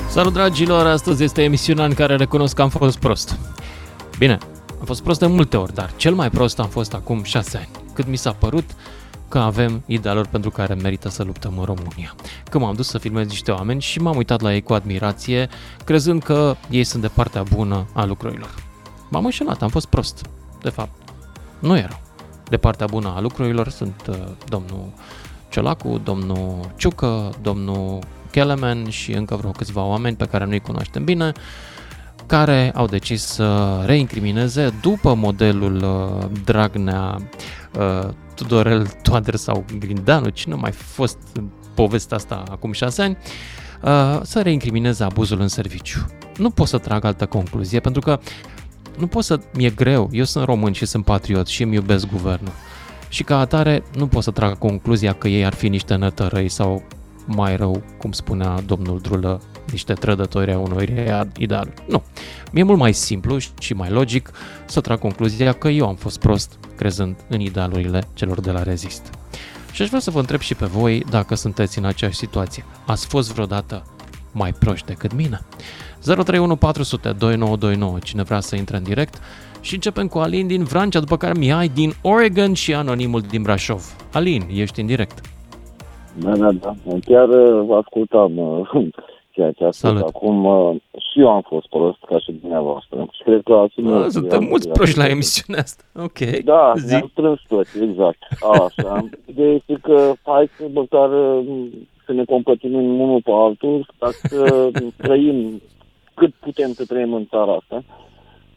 [0.08, 3.40] Salut dragilor, astăzi este emisiunea în care recunosc că am fost prost.
[4.18, 4.38] Bine,
[4.84, 7.69] am fost prost de multe ori, dar cel mai prost am fost acum șase ani,
[7.93, 8.69] cât mi s-a părut
[9.28, 12.15] că avem idealuri pentru care merită să luptăm în România.
[12.50, 15.50] Când m-am dus să filmez niște oameni și m-am uitat la ei cu admirație,
[15.86, 18.56] crezând că ei sunt de partea bună a lucrurilor.
[19.10, 20.22] M-am înșelat, am fost prost.
[20.62, 21.10] De fapt,
[21.60, 22.02] nu erau.
[22.50, 24.15] De partea bună a lucrurilor sunt uh,
[24.50, 24.86] domnul
[25.50, 28.00] Ciolacu, domnul Ciucă, domnul
[28.32, 31.32] Kelemen și încă vreo câțiva oameni pe care nu-i cunoaștem bine,
[32.36, 37.17] care au decis să reincrimineze după modelul uh, Dragnea,
[37.78, 43.17] uh, Tudorel Toader sau Grindeanu, cine a mai fost în povestea asta acum șase ani,
[43.82, 46.06] uh, să reincrimineze abuzul în serviciu.
[46.38, 48.19] Nu pot să trag altă concluzie, pentru că
[48.98, 49.39] nu pot să...
[49.54, 50.10] Mi-e greu.
[50.12, 52.54] Eu sunt român și sunt patriot și îmi iubesc guvernul.
[53.10, 56.84] Și ca atare nu pot să trag concluzia că ei ar fi niște nătărăi sau
[57.26, 60.84] mai rău, cum spunea domnul Drulă, niște trădători a unor
[61.38, 61.73] ideal.
[61.88, 62.04] Nu.
[62.52, 64.32] Mi-e mult mai simplu și mai logic
[64.65, 69.10] să trag concluzia că eu am fost prost crezând în idealurile celor de la Rezist.
[69.71, 72.65] Și aș vrea să vă întreb și pe voi dacă sunteți în aceeași situație.
[72.86, 73.84] Ați fost vreodată
[74.32, 75.39] mai proști decât mine?
[76.04, 79.21] 031 400 2929, cine vrea să intre în direct.
[79.62, 83.95] Și începem cu Alin din Vrancea, după care Mihai din Oregon și Anonimul din Brașov.
[84.13, 85.21] Alin, ești în direct.
[86.19, 86.76] Da, da, da.
[87.06, 88.32] Chiar uh, ascultam
[89.36, 90.02] uh, ceea ce a spus Salut.
[90.08, 90.46] acum.
[90.46, 90.76] Uh,
[91.12, 93.06] și eu am fost prost ca și dumneavoastră.
[93.12, 95.84] Și cred că asum Ah, Suntem mulți proști la emisiunea asta.
[96.04, 96.86] Ok, Da, zi.
[96.91, 98.17] ne-am strâns toți, exact.
[98.63, 99.06] Așa.
[99.26, 101.67] Ideea este că hai să măcar uh,
[102.06, 104.69] să ne compătimim unul pe altul, ca să
[105.04, 105.62] trăim
[106.13, 107.84] cât putem să trăim în țara asta.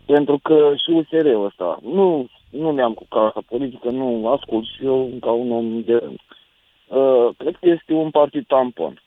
[0.07, 5.09] Pentru că și USR-ul ăsta, nu, nu ne-am cu casa politică, nu ascult și eu
[5.21, 6.19] ca un om de rând.
[6.89, 9.03] Uh, cred că este un partid tampon.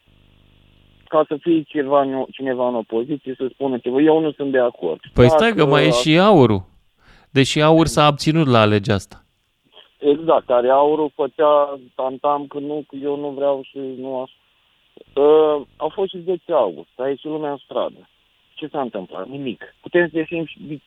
[1.10, 4.60] Ca să fie cineva, în- cineva în opoziție să spună ceva, eu nu sunt de
[4.60, 5.00] acord.
[5.14, 6.62] Păi stai că Dacă- mai e și aurul.
[7.32, 9.24] Deși aur s-a abținut la legea asta.
[9.98, 14.32] Exact, care aurul făcea tantam că nu, că eu nu vreau și nu aș.
[15.14, 18.10] Uh, au fost și 10 august, a ieșit lumea în stradă.
[18.54, 19.28] Ce s-a întâmplat?
[19.28, 19.76] Nimic.
[19.82, 20.82] Putem să ieșim și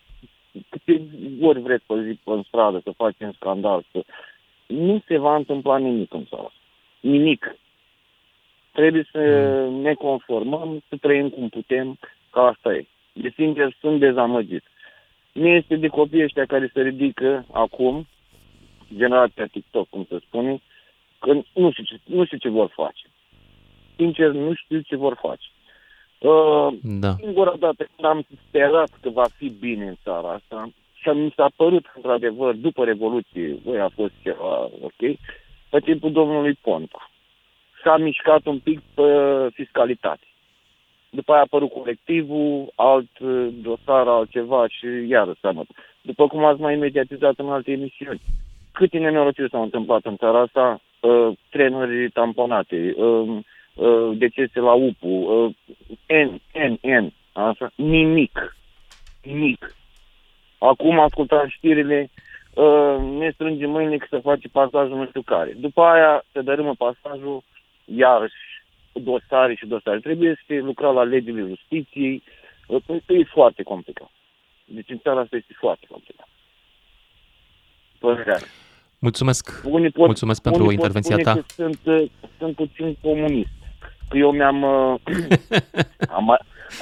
[0.69, 1.03] câte
[1.43, 3.85] ori vreți pe zi în stradă să facem scandal.
[3.93, 4.05] Să...
[4.67, 6.53] Nu se va întâmpla nimic în țară.
[7.01, 7.57] Nimic.
[8.73, 9.21] Trebuie să
[9.83, 11.99] ne conformăm, să trăim cum putem,
[12.31, 12.87] că asta e.
[13.13, 14.63] De sincer, sunt dezamăgit.
[15.33, 18.07] Nu este de copiii ăștia care se ridică acum,
[18.97, 20.61] generația TikTok, cum se spune,
[21.19, 23.07] că nu știu ce, nu știu ce vor face.
[23.97, 25.47] Sincer, nu știu ce vor face.
[26.19, 27.15] Uh, Da.
[27.21, 31.51] Singura dată când am sperat că va fi bine în țara asta și mi s-a
[31.57, 35.19] părut, într-adevăr, după Revoluție, voi a fost ceva ok,
[35.71, 37.11] pe timpul domnului Pontu.
[37.83, 39.03] S-a mișcat un pic pe
[39.53, 40.27] fiscalitate.
[41.11, 45.65] După aia a apărut colectivul, alt uh, dosar, altceva și iară seamă.
[46.03, 48.21] După cum ați mai mediatizat în alte emisiuni.
[48.73, 53.39] Câte nenorociri s-au întâmplat în țara asta, uh, trenuri tamponate, uh,
[53.75, 55.55] uh, decese la UPU, uh,
[56.07, 58.57] N, N, N, așa, nimic.
[59.23, 59.75] Nimic.
[60.59, 62.11] Acum ascultam știrile,
[62.55, 65.53] uh, ne strângem mâinile că se face pasajul nu știu care.
[65.57, 67.43] După aia se dărâmă pasajul,
[67.85, 68.35] iarăși
[68.93, 70.01] dosare și dosare.
[70.01, 72.23] Trebuie să se lucra la legile justiției.
[72.67, 74.11] Uh, E foarte complicat.
[74.65, 76.29] Deci în țara asta este foarte complicat.
[77.99, 78.37] Părerea.
[78.41, 78.49] mea.
[78.99, 79.63] Mulțumesc.
[79.65, 81.41] Unii pot, Mulțumesc pentru unii pot intervenția spune ta.
[81.41, 83.49] Că sunt, uh, sunt puțin comunist.
[84.09, 84.63] Că eu mi-am...
[84.63, 85.01] uh,
[86.17, 86.39] am, mai,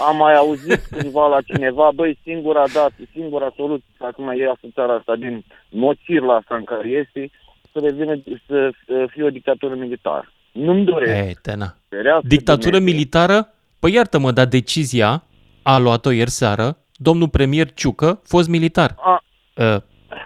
[0.09, 4.95] am mai auzit cândva la cineva, băi, singura dată, singura soluție, acum e asta țara
[4.95, 7.31] asta din nocirla asta în care este,
[7.73, 10.33] să revină, să uh, fie o dictatură militară.
[10.53, 11.27] Nu-mi doresc.
[11.27, 11.77] Ei, tena.
[11.89, 12.95] Ferească Dictatură Dumnezeu.
[12.95, 13.55] militară?
[13.79, 15.25] Păi iartă-mă, dar decizia
[15.63, 18.95] a luat-o ieri seară domnul premier Ciucă, fost militar.
[18.99, 19.25] A,
[19.57, 19.77] Uh,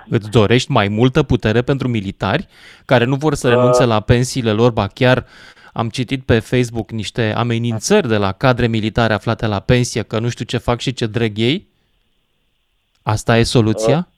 [0.08, 2.46] îți dorești mai multă putere pentru militari
[2.84, 5.26] care nu vor să renunțe la pensiile lor, ba chiar
[5.72, 10.28] am citit pe Facebook niște amenințări de la cadre militare aflate la pensie că nu
[10.28, 11.68] știu ce fac și ce dreg ei?
[13.02, 14.08] Asta e soluția?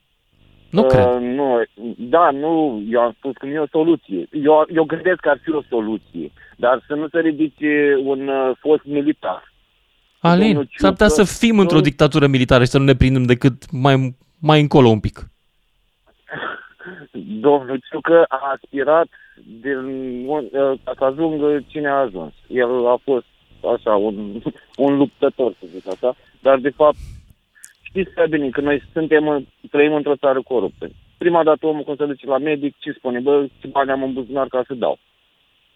[0.70, 1.04] Nu uh, cred.
[1.20, 1.62] Nu,
[1.98, 4.28] da, nu, eu am spus că nu e o soluție.
[4.32, 8.56] Eu, eu gândesc că ar fi o soluție, dar să nu se ridice un uh,
[8.60, 9.52] fost militar.
[10.20, 12.94] Alin, domnul s-ar putea să Ciucă- fim într-o domnul- dictatură militară și să nu ne
[12.94, 15.18] prindem decât mai, mai încolo un pic.
[17.46, 19.06] Domnul Ciucă a aspirat
[19.60, 19.76] din,
[20.26, 22.32] un, uh, ca să ajungă cine a ajuns.
[22.48, 23.26] El a fost
[23.76, 24.40] așa, un,
[24.86, 26.96] un luptător, să zic așa, dar de fapt
[27.88, 30.90] știți prea bine că noi suntem, trăim într-o țară coruptă.
[31.18, 33.18] Prima dată omul când se duce la medic, ce spune?
[33.20, 34.98] Bă, ce bani am în buzunar ca să dau?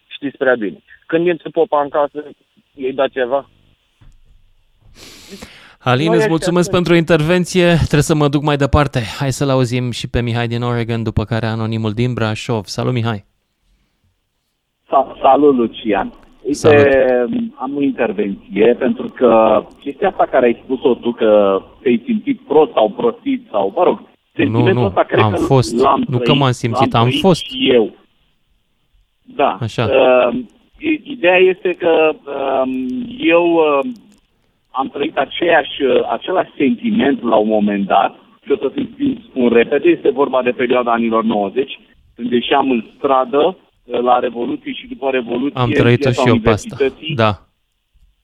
[0.06, 0.82] Știți prea bine.
[1.06, 2.24] Când intră popa în casă,
[2.74, 3.48] ei da ceva?
[5.82, 6.76] Alin, Noi îți ăștia mulțumesc sunt.
[6.76, 7.66] pentru intervenție.
[7.74, 9.00] Trebuie să mă duc mai departe.
[9.18, 12.64] Hai să-l auzim și pe Mihai din Oregon, după care anonimul din Brașov.
[12.64, 13.24] Salut, Mihai!
[14.86, 16.12] Sa- Salut, Lucian.
[16.50, 16.90] Uite,
[17.22, 17.52] Salut.
[17.54, 22.72] am o intervenție, pentru că chestia asta care ai spus-o tu, că te-ai simțit prost
[22.72, 24.02] sau prostit sau, mă rog,
[24.34, 25.80] sentimentul nu, ăsta cred am că fost.
[25.80, 27.44] l-am Nu că trăit, m-am simțit, l-am am trăit fost.
[27.44, 27.90] Și eu.
[29.36, 29.56] Da.
[29.60, 29.84] Așa.
[29.84, 30.38] Uh,
[30.78, 32.12] i- ideea este că
[32.64, 32.70] um,
[33.18, 33.90] eu uh,
[34.70, 39.48] am trăit aceeași, uh, același sentiment la un moment dat, și o să ți spun
[39.48, 41.78] repede, este vorba de perioada anilor 90,
[42.14, 43.54] când ieșeam în stradă uh,
[44.02, 46.76] la Revoluție și după Revoluție Am în trăit-o piața și eu pe asta.
[46.78, 47.14] Universității.
[47.14, 47.32] Da.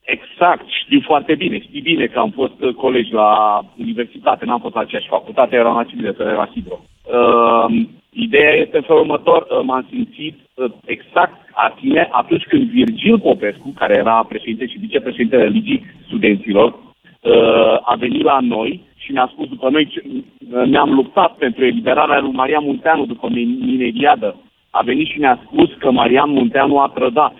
[0.01, 1.59] Exact, știu foarte bine.
[1.59, 5.75] Știi bine că am fost uh, colegi la universitate, n-am fost la aceeași facultate, eram
[5.75, 6.79] la civile, la Hidro.
[6.79, 7.65] Uh,
[8.09, 13.19] ideea este în felul următor, uh, m-am simțit uh, exact a tine atunci când Virgil
[13.19, 19.29] Popescu, care era președinte și vicepreședinte Ligii Studenților, uh, a venit la noi și ne-a
[19.33, 20.03] spus după noi, ce-
[20.51, 24.35] uh, ne-am luptat pentru eliberarea lui Marian Munteanu după min- mineriadă.
[24.69, 27.33] A venit și ne-a spus că Marian Munteanu a trădat.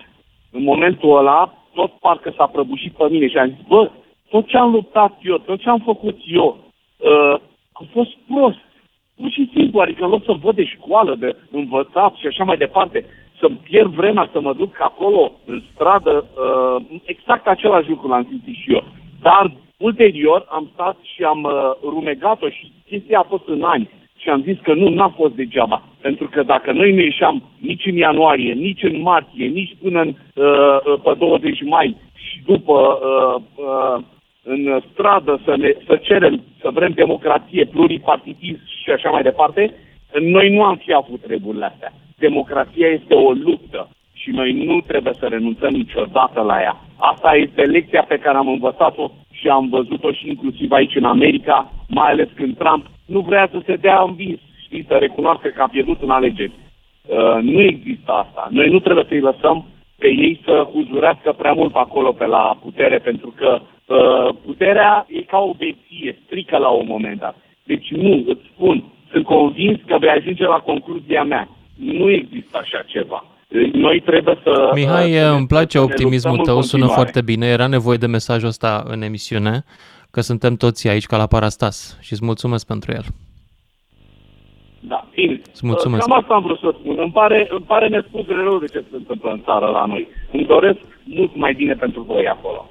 [0.50, 3.90] În momentul ăla, tot parcă s-a prăbușit pe mine și am zis, bă,
[4.28, 6.58] tot ce am luptat eu, tot ce am făcut eu,
[6.96, 7.34] uh,
[7.72, 8.58] a fost prost.
[9.16, 12.56] Pur și simplu, adică în loc să văd de școală, de învățat și așa mai
[12.56, 13.04] departe,
[13.40, 18.54] să-mi pierd vremea să mă duc acolo, în stradă, uh, exact același lucru l-am simțit
[18.62, 18.84] și eu.
[19.20, 23.90] Dar ulterior am stat și am uh, rumegat-o și chestia a fost în ani.
[24.16, 25.82] Și am zis că nu, n-a fost degeaba.
[26.00, 30.08] Pentru că dacă noi nu ieșeam nici în ianuarie, nici în martie, nici până în,
[30.08, 34.04] uh, uh, pe 20 mai și după uh, uh,
[34.42, 39.74] în stradă să, ne, să cerem, să vrem democrație, pluripartitism și așa mai departe,
[40.20, 41.92] noi nu am fi avut treburile astea.
[42.18, 46.76] Democrația este o luptă și noi nu trebuie să renunțăm niciodată la ea.
[46.96, 51.72] Asta este lecția pe care am învățat-o și am văzut-o și inclusiv aici în America,
[51.88, 55.68] mai ales când Trump nu vrea să se dea învins, știi, să recunoască că a
[55.68, 56.52] pierdut în alegeri.
[57.06, 58.48] Uh, nu există asta.
[58.50, 59.66] Noi nu trebuie să-i lăsăm
[59.98, 65.06] pe ei să huzurească prea mult pe acolo pe la putere, pentru că uh, puterea
[65.08, 67.36] e ca o beție, strică la un moment dat.
[67.64, 71.48] Deci nu, îți spun, sunt convins că vei ajunge la concluzia mea.
[71.74, 73.24] Nu există așa ceva.
[73.72, 74.70] Noi trebuie să...
[74.74, 77.10] Mihai, uh, să ne- îmi place să ne optimismul luptăm tău, în sună continuare.
[77.10, 77.46] foarte bine.
[77.46, 79.64] Era nevoie de mesajul ăsta în emisiune,
[80.10, 83.04] că suntem toți aici ca la Parastas și îți mulțumesc pentru el.
[84.80, 85.40] Da, bine.
[85.52, 86.06] Îți mulțumesc.
[86.06, 86.96] Cam asta am vrut să spun.
[86.98, 90.08] Îmi pare, îmi pare nespus de rău de ce se întâmplă în țară la noi.
[90.32, 92.70] Îmi doresc mult mai bine pentru voi acolo.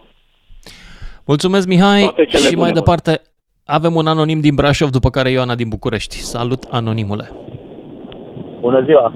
[1.26, 2.76] Mulțumesc, Mihai, Toate cele și bune, mai vă.
[2.80, 3.22] departe
[3.66, 6.16] avem un anonim din Brașov, după care Ioana din București.
[6.16, 7.32] Salut, anonimule!
[8.60, 9.14] Bună ziua!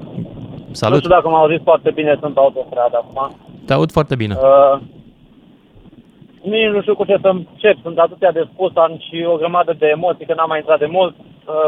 [0.68, 0.98] Nu Salut!
[0.98, 3.36] știu dacă m-au auzit foarte bine, sunt pe autostradă acum.
[3.66, 4.34] Te aud foarte bine.
[4.34, 4.80] Uh,
[6.42, 9.74] nici nu știu cu ce să încep, sunt atâtea de spus, am și o grămadă
[9.78, 11.14] de emoții, că n-am mai intrat de mult.
[11.18, 11.24] Uh,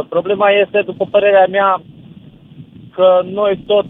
[0.09, 1.83] problema este, după părerea mea,
[2.95, 3.87] că noi tot,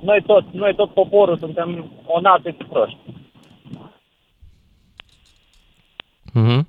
[0.00, 2.98] noi tot, noi tot poporul suntem o nație de proști.
[6.32, 6.68] Mhm.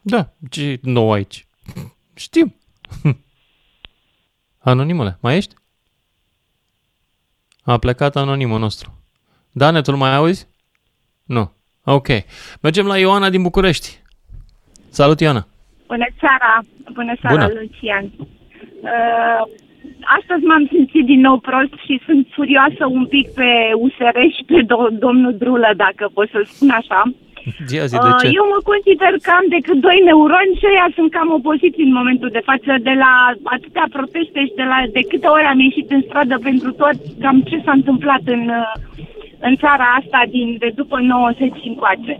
[0.00, 1.46] Da, ce nou aici?
[2.14, 2.54] Știm.
[4.58, 5.54] Anonimule, mai ești?
[7.62, 9.04] A plecat anonimul nostru.
[9.52, 10.48] Dane, tu mai auzi?
[11.24, 11.52] Nu.
[11.84, 12.06] Ok.
[12.60, 13.99] Mergem la Ioana din București.
[14.98, 15.42] Salut, Ioana.
[15.86, 16.52] Bună seara,
[16.98, 17.60] bună seara, Bună.
[17.60, 18.04] Lucian.
[18.90, 19.42] Uh,
[20.18, 23.48] astăzi m-am simțit din nou prost și sunt furioasă un pic pe
[23.84, 27.00] USR și pe do- domnul Drulă, dacă pot să spun așa.
[27.76, 28.26] Ia zi de ce?
[28.28, 31.92] Uh, eu mă consider că am decât doi neuroni și ăia sunt cam obosiți în
[31.98, 33.12] momentul de față de la
[33.56, 37.36] atâtea proteste și de la de câte ori am ieșit în stradă pentru tot, cam
[37.50, 38.72] ce s-a întâmplat în, uh,
[39.48, 42.14] în țara asta din, de după 90 și încoace.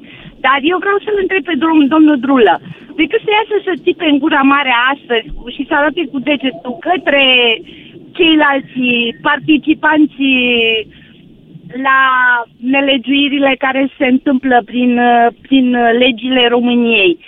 [0.47, 2.55] Dar eu vreau să-l întreb pe domnul, domnul Drulă,
[2.97, 6.77] decât să iasă să țipe în gura mare astăzi cu- și să arate cu degetul
[6.89, 7.25] către
[8.17, 8.81] ceilalți
[9.23, 10.23] participanți
[11.83, 12.01] la
[12.61, 17.19] nelegiuirile care se întâmplă prin, uh, prin uh, legile României.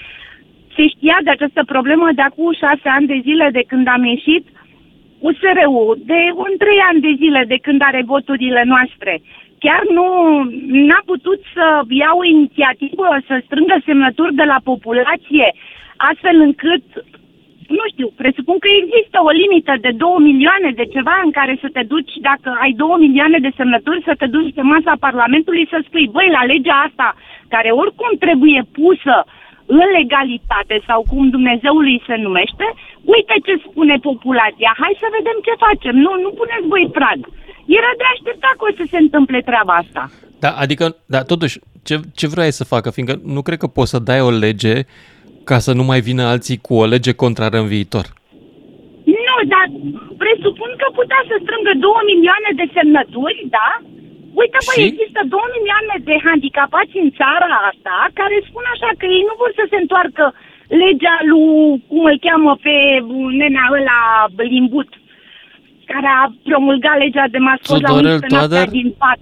[0.76, 4.46] Se știa de această problemă de acum șase ani de zile de când am ieșit
[5.18, 9.20] USR-ul, de un trei ani de zile de când are voturile noastre.
[9.62, 10.06] Chiar nu
[10.88, 15.48] n-a putut să ia o inițiativă, să strângă semnături de la populație,
[15.96, 16.84] astfel încât
[17.78, 21.68] nu știu, presupun că există o limită de 2 milioane de ceva în care să
[21.76, 25.78] te duci, dacă ai 2 milioane de semnături, să te duci pe masa Parlamentului să
[25.80, 27.08] spui, băi, la legea asta,
[27.54, 29.16] care oricum trebuie pusă
[29.78, 32.66] în legalitate sau cum Dumnezeului se numește,
[33.14, 37.18] uite ce spune populația, hai să vedem ce facem, nu, nu puneți voi prag.
[37.66, 40.10] Era de așteptat că o să se întâmple treaba asta.
[40.38, 42.90] Da, adică, da, totuși, ce, ce vrei să facă?
[42.90, 44.74] Fiindcă nu cred că poți să dai o lege
[45.50, 48.06] ca să nu mai vină alții cu o lege contrară în viitor.
[49.26, 49.66] Nu, dar
[50.22, 53.70] presupun că putea să strângă 2 milioane de semnături, da?
[54.40, 54.88] Uite, băi, Și?
[54.90, 59.50] există 2 milioane de handicapați în țara asta care spun așa că ei nu vor
[59.58, 60.24] să se întoarcă
[60.82, 62.74] legea lui, cum îl cheamă pe
[63.40, 64.00] nenea ăla
[64.54, 64.90] limbut,
[65.84, 68.68] care a promulgat legea de mascot la Tudorel 11 noaptea Toader?
[68.78, 69.20] din pat.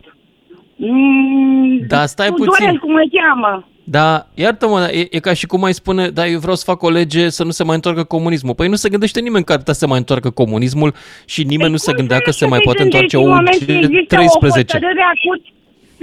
[0.77, 2.77] Mm, Da, stai Tudorel, puțin.
[2.85, 3.53] cum îl cheamă.
[3.99, 4.09] Da,
[4.44, 6.90] iartă-mă, dar e, e ca și cum ai spune, da, eu vreau să fac o
[7.01, 8.55] lege să nu se mai întoarcă comunismul.
[8.61, 10.90] Păi nu se gândește nimeni că ar putea să mai întoarcă comunismul
[11.33, 14.25] și nimeni nu se gândea că se mai poate întoarce În moment ce există o
[14.25, 14.73] UG13.
[14.75, 15.55] hotărâre a Curții-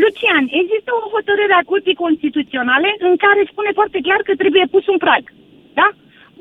[0.04, 4.86] Lucian, există o hotărâre a Curții Constituționale în care spune foarte clar că trebuie pus
[4.94, 5.24] un prag.
[5.80, 5.88] Da?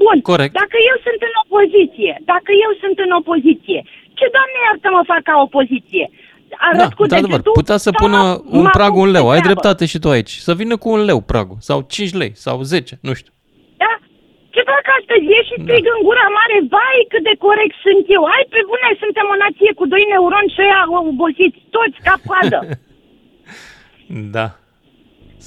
[0.05, 0.16] Bun.
[0.33, 0.52] Corect.
[0.62, 3.81] Dacă eu sunt în opoziție, dacă eu sunt în opoziție,
[4.18, 6.07] ce, Doamne iartă-mă, fac ca opoziție?
[6.66, 9.09] Arăt Da, cu într-adevăr, degetul putea să sau pună mă- un mă prag apuc un
[9.11, 9.26] de leu.
[9.26, 9.46] Ai treabă?
[9.48, 10.33] dreptate și tu aici.
[10.48, 11.59] Să vină cu un leu pragul.
[11.68, 12.33] Sau 5 lei.
[12.44, 12.92] Sau 10.
[13.09, 13.33] Nu știu.
[13.83, 13.92] Da?
[14.55, 15.24] Ce fac astăzi?
[15.35, 18.22] Ieși și strig în gura mare, vai cât de corect sunt eu.
[18.35, 20.81] Ai pe bune, suntem o nație cu doi neuroni și ăia
[21.12, 22.59] obosiți, toți cap-coadă.
[24.37, 24.46] Da.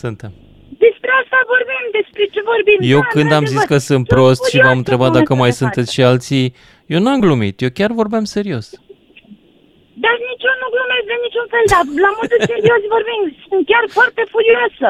[0.02, 0.32] Suntem.
[0.86, 2.78] Despre asta vorbim, despre ce vorbim.
[2.96, 3.72] Eu Da, când am zis într-adevăr.
[3.72, 6.02] că sunt Sunt prost și v-am furioasă întrebat în dacă mai momentul de sunteți față.
[6.02, 6.46] și alții,
[6.94, 7.56] eu n-am glumit.
[7.66, 8.68] Eu chiar vorbeam serios.
[10.04, 13.86] Dar nici eu nu glumesc de niciun fel, dar la modul serios vorbim, sunt chiar
[13.98, 14.90] foarte furioasă.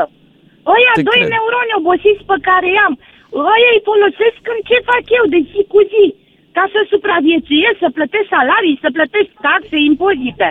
[0.76, 1.32] Ăia Te doi cred.
[1.34, 2.94] neuroni obosiți pe care i-am,
[3.54, 6.06] ăia îi folosesc în ce fac eu de zi cu zi,
[6.58, 10.50] ca să supraviețuiesc, să plătesc salarii, să plătesc taxe, impozite.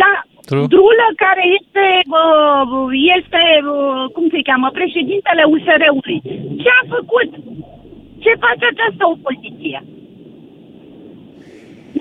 [0.00, 0.16] Dar
[0.48, 0.66] True.
[0.74, 1.86] Drulă, care este,
[2.20, 2.86] uh,
[3.18, 3.42] este
[3.74, 6.18] uh, cum se cheamă, președintele USR-ului,
[6.62, 7.30] ce a făcut?
[8.24, 9.78] Ce face această opoziție?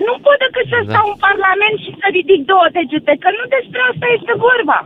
[0.06, 0.86] Nu pot decât să Da.
[0.92, 4.80] stau în Parlament și să ridic două degete, că nu despre asta este vorba.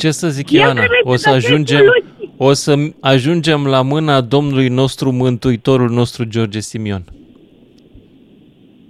[0.00, 0.80] Ce să zic, El Ioana?
[0.80, 2.30] trebuie O să să găsească ajungem, soluții.
[2.48, 2.72] o să
[3.14, 7.04] ajungem la mâna Domnului nostru, Mântuitorul nostru, George Simion.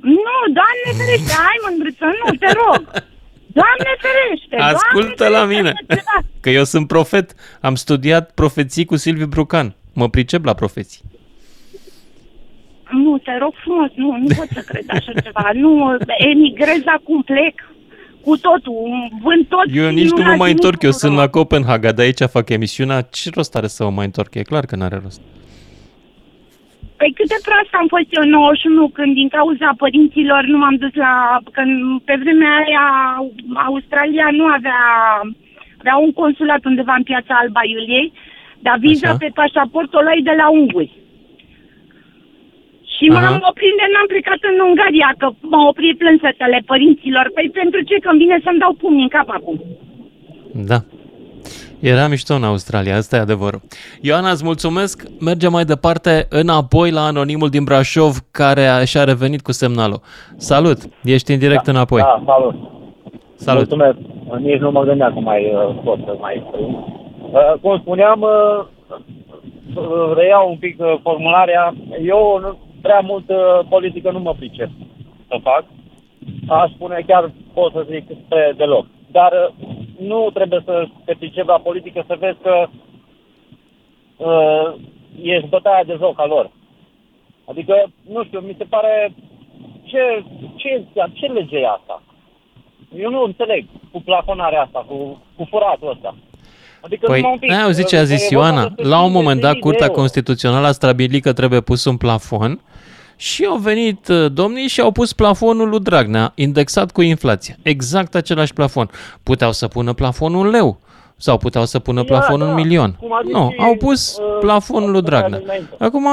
[0.01, 2.83] Nu, Doamne ferește, hai mândruță, nu, te rog.
[3.59, 6.27] Doamne ferește, Ascultă Doamne la ferește, mine, așa ceva.
[6.41, 7.35] că eu sunt profet.
[7.61, 9.75] Am studiat profeții cu Silviu Brucan.
[10.01, 11.03] Mă pricep la profeții.
[13.05, 15.51] Nu, te rog frumos, nu, nu pot să cred așa ceva.
[15.65, 15.97] Nu,
[16.31, 17.55] emigrez acum, plec
[18.25, 18.75] cu totul,
[19.25, 19.67] vând tot.
[19.81, 21.23] Eu și nici nu mă las mai nimic întorc, eu în sunt urmă.
[21.23, 23.01] la Copenhaga, de aici fac emisiunea.
[23.01, 24.31] Ce rost are să mă mai întorc?
[24.35, 25.21] E clar că n-are rost.
[26.99, 30.77] Păi cât de proastă am fost eu în 91 când din cauza părinților nu m-am
[30.83, 31.13] dus la...
[31.57, 32.87] Când pe vremea aia
[33.69, 34.81] Australia nu avea...
[35.83, 38.13] Avea un consulat undeva în piața Alba Iuliei,
[38.67, 39.21] dar viza Așa.
[39.23, 40.93] pe pașaport o luai de la unguri.
[42.95, 43.49] Și m-am Aha.
[43.51, 47.25] oprit de n-am plecat în Ungaria, că m-au oprit plânsetele părinților.
[47.35, 47.97] Păi pentru ce?
[48.03, 49.57] Că îmi vine să-mi dau pumni în cap acum.
[50.71, 50.79] Da.
[51.81, 53.61] Era mișto în Australia, asta e adevărul.
[54.01, 55.05] Ioana, îți mulțumesc.
[55.21, 60.01] Mergem mai departe înapoi la anonimul din Brașov care a, și-a revenit cu semnalul.
[60.37, 62.01] Salut, ești în direct înapoi.
[62.01, 62.55] Da, salut.
[63.35, 63.69] Salut.
[63.69, 63.97] Mulțumesc.
[64.39, 67.00] Nici nu mă gândeam că mai uh, pot să mai exprim.
[67.31, 68.65] Uh, cum spuneam, uh,
[69.77, 71.75] uh, reiau un pic uh, formularea.
[72.05, 74.69] Eu nu, prea mult uh, politică nu mă pricep
[75.29, 75.65] să fac.
[76.49, 78.87] Aș spune chiar pot să zic spre deloc.
[79.11, 79.69] Dar uh,
[79.99, 82.67] nu trebuie să te pricep la politică să vezi că
[84.17, 84.75] uh,
[85.23, 86.51] ești bătaia de joc a lor.
[87.45, 89.15] Adică, nu știu, mi se pare...
[89.85, 90.25] Ce,
[90.57, 92.03] ce, ce lege e asta?
[92.97, 96.15] Eu nu înțeleg cu plafonarea asta, cu, cu furatul ăsta.
[96.81, 98.67] Adică Păi, numai un pic, ai auzit ce a uh, zis e vorba Ioana?
[98.67, 99.99] despre La un 50.000 moment dat, de Curtea euro.
[99.99, 102.61] Constituțională a stabilit că trebuie pus un plafon
[103.17, 107.55] și au venit uh, domnii și au pus plafonul lui Dragnea, indexat cu inflația.
[107.63, 108.91] Exact același plafon.
[109.23, 110.79] Puteau să pună plafonul un leu
[111.17, 112.97] sau puteau să pună Ia, plafonul un da, milion.
[113.01, 115.39] cum a zis Nu, și, au pus uh, plafonul lui Dragnea.
[115.39, 115.69] dinainte.
[115.79, 116.07] Acum,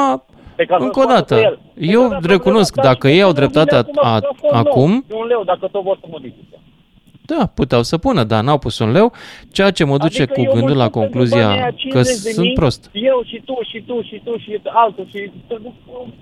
[0.56, 1.90] Pe care încă o să scoată pe dată, el.
[1.92, 4.60] eu Pe recunosc, problema ta dacă și ei au vine dreptate acum a- plafon nou,
[4.60, 5.06] acum,
[7.32, 9.08] da, puteau să pună, dar n-au pus un leu,
[9.52, 12.02] ceea ce mă duce Adică cu eu gândul la mulțumesc pentru concluzia banii aia, că
[12.02, 12.82] 50 de sunt mii, prost.
[13.12, 14.52] Eu și tu și tu și tu și
[14.84, 15.32] altul și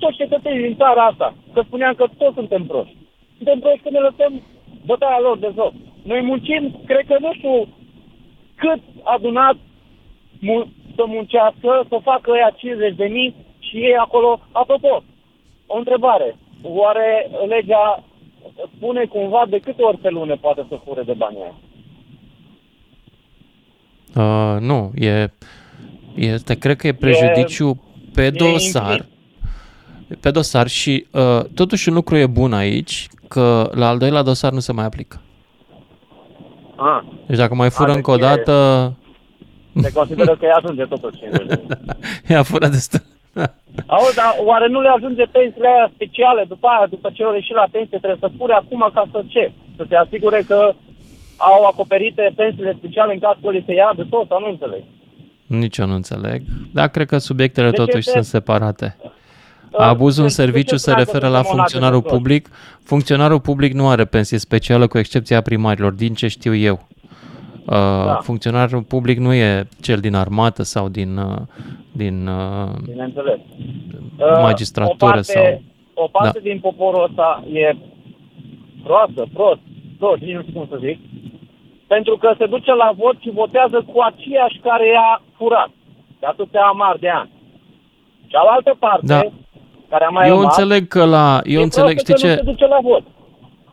[0.01, 1.27] toți cetățenii din țara asta.
[1.53, 2.97] Că spuneam că toți suntem proști.
[3.37, 4.31] Suntem proști când ne lăsăm
[4.89, 5.73] bătaia lor de joc.
[6.11, 7.55] Noi muncim, cred că nu știu
[8.61, 9.55] cât adunat
[10.39, 14.29] mu- să muncească, să facă ăia 50 de mii și ei acolo.
[14.51, 15.03] Apropo,
[15.65, 16.37] o întrebare.
[16.61, 18.03] Oare legea
[18.75, 21.55] spune cumva de câte ori pe lună poate să fure de banii aia?
[24.15, 25.31] Uh, nu, e,
[26.15, 27.83] este, cred că e prejudiciu
[28.13, 28.91] pe e dosar.
[28.91, 29.13] infinit.
[30.19, 34.51] Pe dosar și uh, totuși un lucru e bun aici, că la al doilea dosar
[34.51, 35.21] nu se mai aplică.
[36.75, 38.93] Ah, Deci dacă mai fură A, încă o deci e- dată,
[39.81, 41.77] se consideră că îi ajunge totuși 50 de mii.
[42.29, 43.01] i-a furat destul.
[43.85, 47.55] Auzi, dar oare nu le ajunge pensiile aia speciale după aia, după ce au ieșit
[47.55, 49.51] la pensie, trebuie să fure acum ca să ce?
[49.77, 50.73] Să se asigure că
[51.37, 54.83] au acoperite pensiile speciale în cazul că li se ia de tot, sau nu înțeleg.
[55.47, 56.41] Nici eu nu înțeleg.
[56.73, 58.97] Dar cred că subiectele Deci totuși este- sunt separate.
[59.03, 62.07] Uh, Abuzul în de- de serviciu ce se treabă referă la suntem onate funcționarul de
[62.07, 62.17] tot?
[62.17, 62.49] public.
[62.83, 66.87] Funcționarul public nu are pensie specială cu excepția primarilor, din ce știu eu.
[67.65, 67.71] Uh,
[68.05, 68.19] Da.
[68.21, 71.37] Funcționarul public nu e cel din armată sau din, uh,
[71.91, 73.39] din uh, Bineînțeles.
[74.41, 75.61] magistratură o parte, sau...
[75.93, 76.49] O parte Da.
[76.49, 77.75] din poporul ăsta e
[78.83, 79.59] proastă, prost,
[79.99, 80.99] prost, nici nu știu cum să zic,
[81.87, 85.69] pentru că se duce la vot și votează cu aceiași care i-a furat
[86.19, 87.29] de atâtea amar de ani.
[88.27, 89.21] Cealaltă parte, Da.
[89.89, 91.41] care a mai Eu rămas, înțeleg că la...
[91.43, 92.41] Eu e înțeleg, proastă știi că ce?
[92.43, 93.03] nu se duce la vot.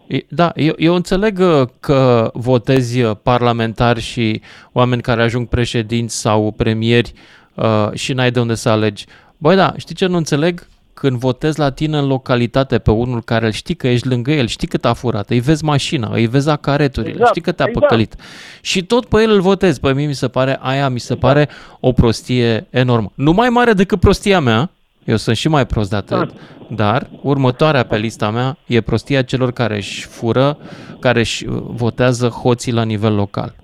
[0.06, 4.40] E- Da, eu, eu înțeleg uh, că votezi uh, parlamentari și
[4.72, 7.12] oameni care ajung președinți sau premieri
[7.54, 9.06] uh, și n-ai de unde să alegi.
[9.38, 10.66] Băi, da, știi ce nu înțeleg?
[10.94, 14.46] Când votezi la tine în localitate pe unul care îl știi că ești lângă el,
[14.46, 17.86] știi cât a furat, îi vezi mașina, îi vezi acareturile, Exact, știi că te-a exact.
[17.86, 18.14] păcălit.
[18.60, 19.80] Și tot pe el îl votezi.
[19.80, 21.48] Păi mie mi se pare, aia mi se pare
[21.80, 23.12] o prostie enormă.
[23.14, 24.70] Nu mai mare decât prostia mea,
[25.04, 26.32] eu sunt și mai prost de atât,
[26.76, 30.56] dar următoarea pe lista mea e prostia celor care își fură,
[31.00, 33.54] care își uh, votează hoții la nivel local.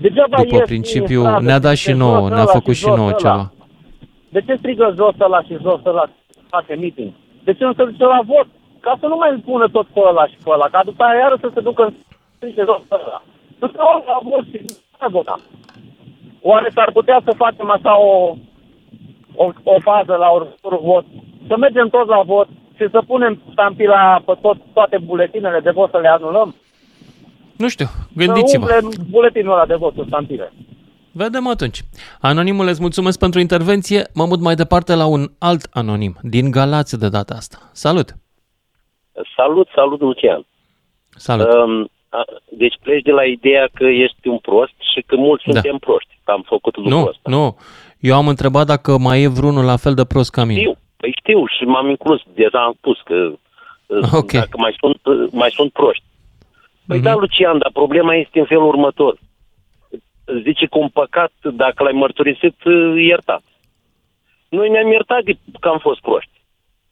[0.00, 2.56] Degeaba După ies principiu, din stradă ne-a dat și și zice, nouă, jos ne-a ăla
[2.58, 3.18] făcut și și jos nouă ăla.
[3.18, 3.52] ceva.
[4.28, 6.04] De ce strigă jos ăla și jos ăla
[6.48, 7.12] face meeting?
[7.44, 8.48] De ce nu se duce la vot?
[8.80, 11.36] Ca să nu mai pună tot pe ăla și pe ăla, ca după aia iară
[11.40, 11.92] să se ducă în
[12.36, 13.22] strige jos ăla.
[13.60, 13.76] Nu se
[14.10, 15.36] la vot și nu se vota.
[16.40, 18.36] Oare s-ar putea să facem așa o,
[19.34, 21.04] o, o fază la următorul vot?
[21.46, 25.90] Să mergem toți la vot și să punem stampila pe tot, toate buletinele de vot
[25.90, 26.54] să le anulăm?
[27.56, 28.62] Nu știu, Să gândiți-vă.
[28.64, 30.52] umplem buletinul ăla de vot cu stampile.
[31.12, 31.80] Vedem atunci.
[32.20, 34.06] Anonimul, îți mulțumesc pentru intervenție.
[34.14, 37.58] Mă mut mai departe la un alt anonim, din Galați de data asta.
[37.72, 38.08] Salut!
[39.36, 40.46] Salut, salut, Lucian.
[41.10, 41.46] Salut!
[41.52, 45.52] Um, a- deci pleci de la ideea că ești un prost și că mulți Da.
[45.52, 46.18] suntem proști.
[46.24, 47.30] Că am făcut lucrul Nu, ăsta.
[47.30, 47.56] nu.
[48.00, 50.58] Eu am întrebat dacă mai e vreunul la fel de prost ca mine.
[50.60, 53.14] Știu, păi știu și m-am inclus, deja am spus că
[53.86, 54.32] uh, Ok.
[54.32, 56.04] dacă mai sunt, uh, mai sunt proști.
[56.86, 57.06] Păi Mhm.
[57.06, 59.18] da, Lucian, dar problema este în felul următor.
[60.42, 63.42] Zice că un păcat, dacă l-ai mărturisit, uh, iertat.
[64.48, 66.30] Noi ne-am iertat de că am fost proști.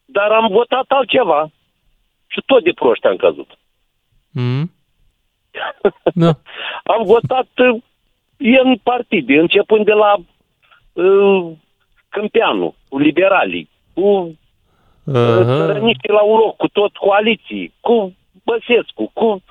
[0.05, 1.51] Dar am votat altceva
[2.27, 3.59] și tot de proști am căzut.
[4.31, 4.71] Mm?
[6.15, 6.29] Da.
[6.85, 7.83] am votat uh,
[8.65, 10.15] în partide, începând de la
[10.93, 11.53] uh,
[12.09, 14.09] Câmpeanu, cu liberalii, cu
[15.05, 19.43] uh, țărăniștii la un loc, cu tot coaliții, cu Băsescu, cu...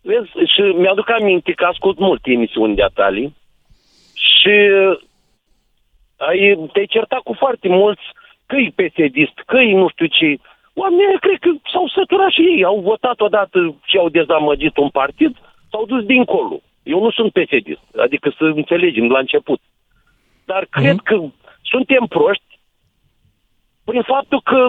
[0.00, 3.34] Vezi, și mi-aduc aminte că ascult multe emisiuni de atali
[4.14, 4.98] și uh,
[6.16, 8.02] ai, te-ai certat cu foarte mulți
[8.46, 10.36] că e psd că e nu știu ce.
[10.74, 14.88] Oamenii ăia cred că s-au săturat și ei, au votat odată și au dezamăgit un
[14.88, 15.36] partid,
[15.70, 16.60] s-au dus dincolo.
[16.82, 19.60] Eu nu sunt psd adică să înțelegem la început.
[20.44, 21.16] Dar cred că
[21.62, 22.47] suntem proști
[23.88, 24.60] prin faptul că,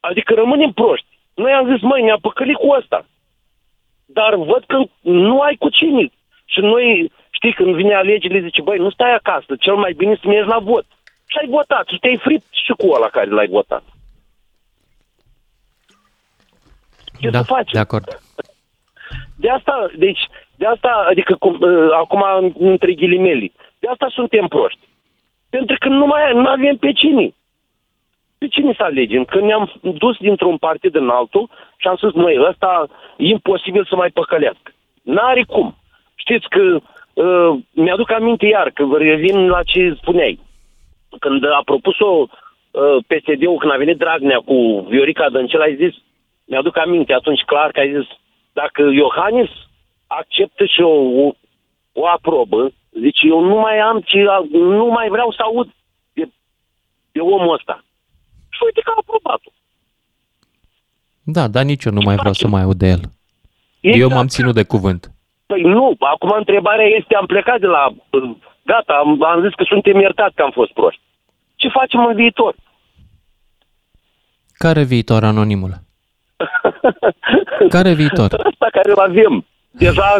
[0.00, 1.06] adică rămânem proști.
[1.34, 3.06] Noi am zis, măi, ne-a păcălit cu ăsta.
[4.06, 6.04] Dar văd că nu ai cu cine.
[6.44, 10.28] Și noi Știi, când vine alegerile, zice, băi, nu stai acasă, cel mai bine să
[10.28, 10.86] mergi la vot.
[11.26, 13.82] Și ai votat, și te-ai fript și cu ăla care l-ai votat.
[17.20, 17.70] Ce da, să faci?
[17.70, 18.04] de acord.
[19.42, 20.20] De asta, deci,
[20.56, 22.22] de asta, adică cum, uh, acum
[22.58, 24.80] între ghilimele, de asta suntem proști.
[25.50, 27.34] Pentru că nu mai nu avem pe cine.
[28.38, 29.24] Pe cine să alegem?
[29.24, 33.96] Când ne-am dus dintr-un partid în altul și am spus, noi, ăsta e imposibil să
[33.96, 34.72] mai păcălească.
[35.02, 35.76] N-are cum.
[36.14, 40.38] Știți că uh, mi-aduc aminte iar, că revin la ce spuneai.
[41.18, 45.94] Când a propus-o uh, PSD-ul, când a venit Dragnea cu Viorica Dăncel, ai zis,
[46.44, 48.08] mi-aduc aminte atunci clar că ai zis,
[48.52, 49.50] dacă Iohannis
[50.06, 51.32] acceptă și o, o,
[51.92, 52.70] o aprobă,
[53.00, 55.68] zice, eu nu mai am ce, nu mai vreau să aud
[56.12, 56.28] de,
[57.12, 57.84] de omul ăsta.
[58.58, 59.50] Și uite că a aprobat-o.
[61.36, 63.00] Da, dar nici eu nu mai vreau să mai aud de el.
[63.80, 64.14] Eu Exact.
[64.14, 65.12] m-am ținut de cuvânt.
[65.46, 67.94] Păi nu, acum întrebarea este, am plecat de la...
[68.64, 71.00] Gata, am, am zis că suntem iertați că am fost proști.
[71.56, 72.54] Ce facem în viitor?
[74.52, 75.72] Care viitor, anonimul?
[77.74, 78.32] Care viitor?
[78.46, 79.44] Ăsta care îl avem.
[79.70, 80.16] Deja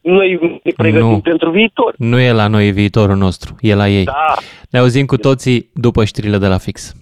[0.00, 1.20] noi ne pregătim Nu.
[1.20, 1.94] pentru viitor.
[1.98, 4.04] Nu e la noi viitorul nostru, e la ei.
[4.04, 4.34] Da.
[4.70, 6.92] Ne auzim cu toții după știrile de la fix.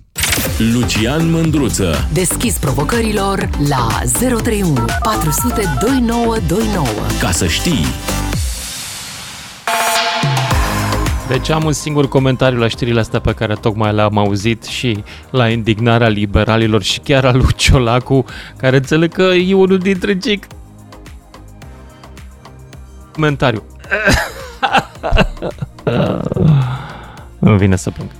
[0.59, 2.09] Lucian Mândruță.
[2.13, 6.87] Deschis provocărilor la 031 400 2929.
[7.21, 7.85] Ca să știi.
[11.29, 15.49] Deci am un singur comentariu la știrile astea pe care tocmai le-am auzit și la
[15.49, 18.25] indignarea liberalilor și chiar a lui Ciolacu,
[18.57, 20.41] care înțeleg că e unul dintre cei...
[23.13, 23.63] Comentariu.
[27.39, 28.11] Îmi vine să plâng.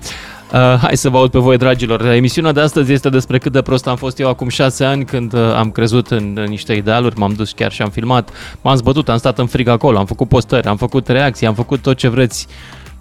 [0.55, 2.07] Uh, hai să vă aud pe voi, dragilor.
[2.07, 5.33] Emisiunea de astăzi este despre cât de prost am fost eu acum șase ani când
[5.33, 8.31] uh, am crezut în uh, niște idealuri, m-am dus chiar și am filmat,
[8.63, 11.83] m-am zbătut, am stat în frig acolo, am făcut postări, am făcut reacții, am făcut
[11.83, 12.47] tot ce vreți.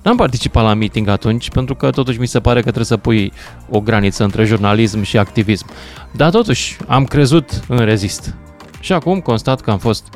[0.02, 3.32] N-am participat la meeting atunci, pentru că totuși mi se pare că trebuie să pui
[3.70, 5.66] o graniță între jurnalism și activism.
[6.12, 8.36] Dar totuși, am crezut în rezist.
[8.80, 10.08] Și acum constat că am fost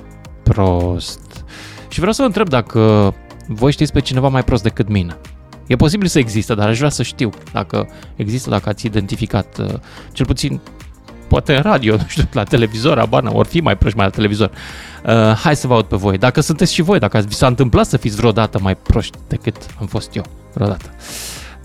[0.44, 1.46] prost.
[1.88, 3.14] Și vreau să vă întreb dacă
[3.48, 5.18] voi știți pe cineva mai prost decât mine.
[5.68, 9.74] E posibil să existe, dar aș vrea să știu dacă există, dacă ați identificat, uh,
[10.12, 10.62] cel puțin
[11.28, 14.52] poate în radio, nu știu, la televizor, abană, ori fi mai proști mai la televizor.
[15.06, 15.14] Uh,
[15.44, 16.18] hai să vă aud pe voi.
[16.18, 19.86] Dacă sunteți și voi, dacă vi s-a întâmplat să fiți vreodată mai proști decât am
[19.86, 20.90] fost eu, vreodată.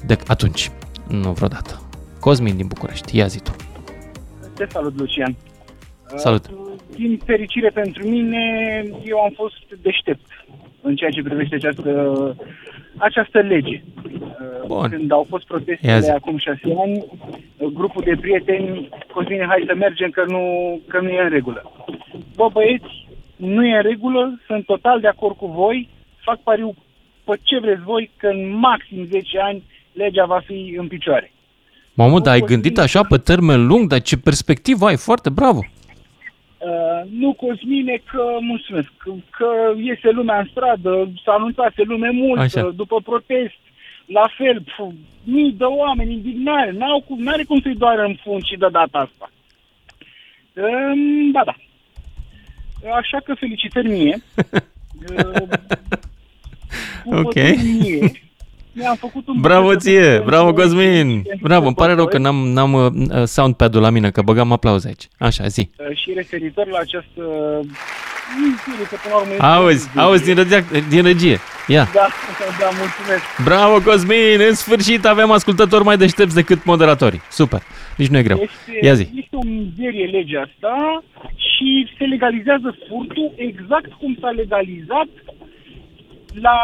[0.06, 0.70] De atunci,
[1.08, 1.82] nu vreodată.
[2.20, 3.50] Cosmin din București, ia zi tu.
[4.54, 5.36] Te salut, Lucian.
[6.16, 6.46] Salut.
[6.46, 6.52] Uh,
[6.96, 8.40] Din fericire pentru mine,
[9.04, 10.26] eu am fost deștept
[10.82, 12.36] în ceea ce privește această,
[12.96, 13.82] această lege.
[14.04, 14.88] Uh, Bun.
[14.90, 16.10] Când au fost Ia protestele zi.
[16.10, 17.04] acum șase ani,
[17.56, 20.42] uh, grupul de prieteni, Cosmine, hai să mergem că nu,
[20.86, 21.72] că nu e în regulă.
[22.36, 23.06] Bă, băieți,
[23.36, 25.88] nu e în regulă, sunt total de acord cu voi,
[26.24, 26.74] fac pariu
[27.24, 29.62] pe ce vreți voi, că în maxim 10 ani
[29.92, 31.32] legea va fi în picioare.
[31.94, 35.60] Mamă, dar ai gândit așa pe termen lung, dar ce perspectivă ai, foarte bravo.
[37.04, 39.46] Uh, nu, Cosmine, că, mulțumesc, că, că
[39.76, 42.70] iese lumea în stradă, s-a anunțat lume multă, Așa.
[42.70, 43.58] după protest,
[44.06, 44.78] la fel, pf,
[45.24, 48.98] mii de oameni indignare, n-au cum, n-are cum să-i doară în fund și de data
[48.98, 49.30] asta.
[50.54, 51.54] Um, ba da.
[52.94, 54.16] Așa că felicitări mie.
[55.08, 55.48] Uh,
[57.04, 57.22] cu Ok.
[57.22, 58.12] votul Mie,
[58.72, 61.16] mi-am făcut un Bravo buchet de ție, pentru bravo voi Cosmin.
[61.16, 62.12] și pentru Bravo, îmi pare rău voi.
[62.12, 62.90] că n-am, n-am uh,
[63.24, 65.08] soundpad-ul la mine, că băgam aplauze aici.
[65.18, 65.70] Așa, zi.
[65.90, 67.22] Uh, și referitor la această
[68.40, 70.02] mizerie, că până la urmă este Auzi, mizerie.
[70.02, 71.38] auzi din, regia, din regie.
[71.66, 71.88] Ia.
[71.94, 72.06] Da,
[72.60, 73.22] da, mulțumesc.
[73.44, 74.40] Bravo, Cosmin!
[74.48, 77.22] În sfârșit avem ascultători mai deștepți decât moderatorii.
[77.30, 77.60] Super.
[77.96, 78.38] Nici nu e greu.
[78.42, 79.02] Este, Ia zi.
[79.14, 81.02] este o mizerie legea asta
[81.36, 85.08] și se legalizează furtul exact cum s-a legalizat
[86.40, 86.56] la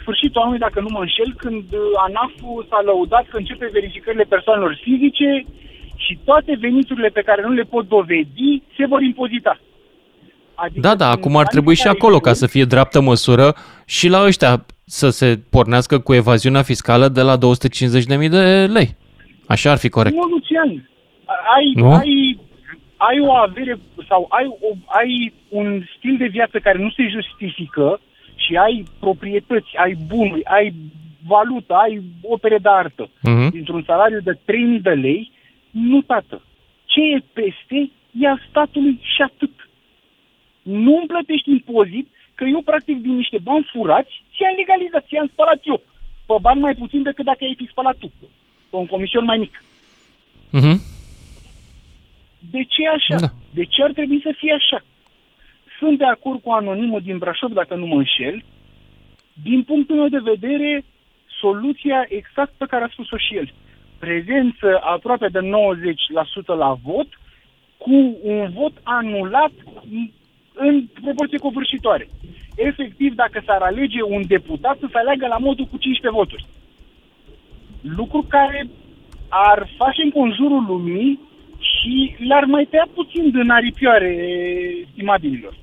[0.00, 4.78] sfârșitul anului, dacă nu mă înșel, când uh, ANAF-ul s-a lăudat că începe verificările persoanelor
[4.82, 5.44] fizice
[5.96, 9.60] și toate veniturile pe care nu le pot dovedi se vor impozita.
[10.54, 12.64] Adică Da, da, în acum ar anii trebui și care acolo ca vin- să fie
[12.64, 13.54] dreaptă măsură
[13.86, 18.96] și la ăștia să se pornească cu evaziunea fiscală de la 250.000 de lei.
[19.46, 20.14] Așa ar fi corect.
[20.16, 20.90] Nu, Lucian,
[21.56, 21.92] ai, Nu?
[21.92, 22.38] ai,
[22.96, 28.00] ai o avere sau ai, o, ai un stil de viață care nu se justifică
[28.48, 30.74] și ai proprietăți, ai bunuri, ai
[31.26, 33.50] valută, ai opere de artă Mhm.
[33.50, 35.32] dintr-un salariu de 3.000 de lei,
[35.70, 36.42] nu, tată.
[36.84, 37.90] Ce e peste,
[38.22, 39.68] ia statului și atât.
[40.62, 45.60] Nu îmi plătești impozit, că eu, practic, din niște bani furați, ți-am legalizat, ți-am spălat
[45.64, 45.80] eu.
[46.26, 48.12] Pe bani mai puțin decât dacă ai fi spălat tu.
[48.70, 49.62] Pe un comision mai mic.
[50.50, 50.80] Mhm.
[52.50, 53.16] De ce e așa?
[53.20, 53.28] Da.
[53.54, 54.84] De ce ar trebui să fie așa?
[55.78, 58.44] Sunt de acord cu anonimul din Brașov, dacă nu mă înșel,
[59.42, 60.84] din punctul meu de vedere,
[61.40, 63.52] soluția exact pe care a spus-o și el.
[63.98, 65.44] Prezență aproape de 90%
[66.46, 67.08] la vot,
[67.76, 69.52] cu un vot anulat
[70.54, 72.08] în proporție covârșitoare.
[72.56, 76.46] Efectiv, dacă s-ar alege un deputat, să se aleagă la modul cu 15 voturi.
[77.80, 78.68] Lucru care
[79.28, 81.20] ar face în conjurul lumii
[81.58, 84.10] și le-ar mai tăia puțin din aripioare
[84.86, 85.54] estimabililor.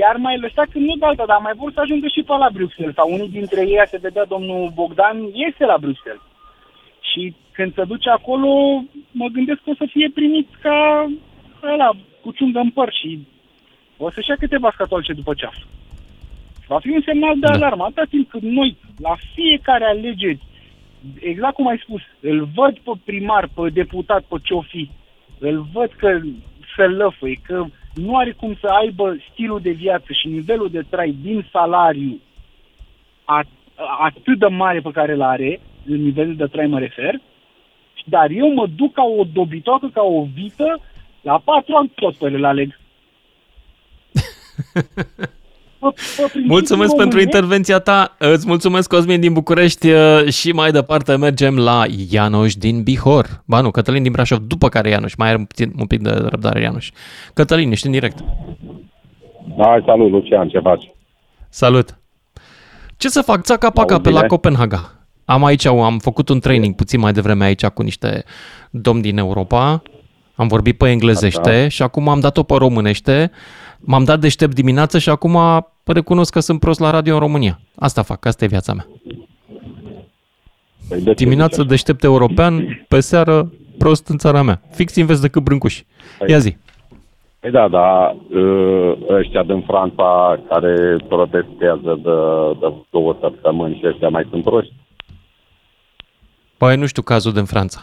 [0.00, 2.48] Iar mai lăsa când nu de alta, dar mai vor să ajungă și pe la
[2.52, 2.94] Bruxelles.
[2.94, 6.22] Sau unii dintre ei, se vedea domnul Bogdan, este la Bruxelles.
[7.10, 8.48] Și când se duce acolo,
[9.10, 11.10] mă gândesc că o să fie primit ca
[11.62, 11.90] ăla,
[12.22, 13.26] cu ciungă în păr și
[13.96, 15.54] o să-și ia câteva scatolce după ceas.
[16.66, 17.52] Va fi un semnal de Da.
[17.52, 17.84] alarmă.
[17.84, 20.38] Atâta timp cât noi, la fiecare alegeri,
[21.20, 24.90] exact cum ai spus, îl văd pe primar, pe deputat, pe ce-o fi,
[25.38, 26.20] îl văd că
[26.76, 27.64] se lăfăie, că
[27.94, 32.20] nu are cum să aibă stilul de viață și nivelul de trai din salariu
[33.24, 37.20] at- atât de mare pe care îl are, în nivelul de trai mă refer,
[38.04, 40.80] dar eu mă duc ca o dobitoacă, ca o vită,
[41.20, 42.78] la patru ani tot pe le aleg.
[45.90, 48.14] Pe- pe principiul Mulțumesc pentru românesc, intervenția ta.
[48.18, 53.42] Îți mulțumesc, Cosmin din București uh, și mai departe mergem la Ianoș din Bihor.
[53.44, 55.14] Ba nu, Cătălin din Brașov, după care Ianoș.
[55.14, 56.90] Mai are un pic, un pic de răbdare, Ianoș.
[57.34, 58.18] Cătălin, ești în direct.
[59.58, 60.90] Hai, salut, Lucian, ce faci?
[61.48, 61.98] Salut.
[62.96, 63.42] Ce să fac?
[63.42, 64.26] Țaca paca pe la bine.
[64.26, 64.92] Copenhaga.
[65.24, 68.24] Am aici, am făcut un training puțin mai devreme aici cu niște
[68.70, 69.82] domni din Europa.
[70.34, 71.68] Am vorbit pe englezește Așa.
[71.68, 73.30] și acum am dat-o pe românește.
[73.78, 75.38] M-am dat deștept dimineață și acum
[75.84, 77.60] recunosc că sunt prost la radio în România.
[77.76, 78.86] Asta fac, asta e viața mea.
[80.88, 84.60] Păi de ce Dimineață zici deștept european, pe seară prost în țara mea.
[84.70, 85.82] Fix invers decât brâncuși.
[85.84, 86.48] Păi- Ia zi.
[86.48, 86.58] așa?
[87.40, 92.10] Păi da, dar uh, ăștia din Franța care protestează de,
[92.60, 94.72] de două săptămâni și ăștia mai sunt proști?
[96.56, 97.80] Păi nu știu cazul din Franța.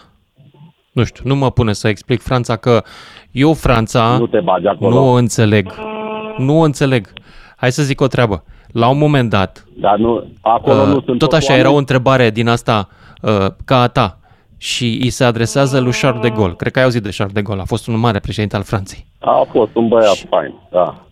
[0.91, 2.83] Nu știu, nu mă pune să explic Franța că
[3.31, 4.95] eu Franța Nu te bagi acolo.
[4.95, 5.73] nu o înțeleg.
[6.37, 7.13] Nu o înțeleg.
[7.57, 8.43] Hai să zic o treabă.
[8.71, 11.63] La un moment dat, Dar nu, acolo uh, nu sunt tot toți așa era o
[11.63, 11.79] oameni?
[11.79, 12.89] întrebare din asta
[13.21, 14.19] uh, ca a ta
[14.57, 16.53] și îi se adresează lui Charles de Gaulle.
[16.55, 19.05] Cred că ai auzit de Charles de Gaulle, a fost un mare președinte al Franței.
[19.19, 21.05] A fost un băiat fain, da.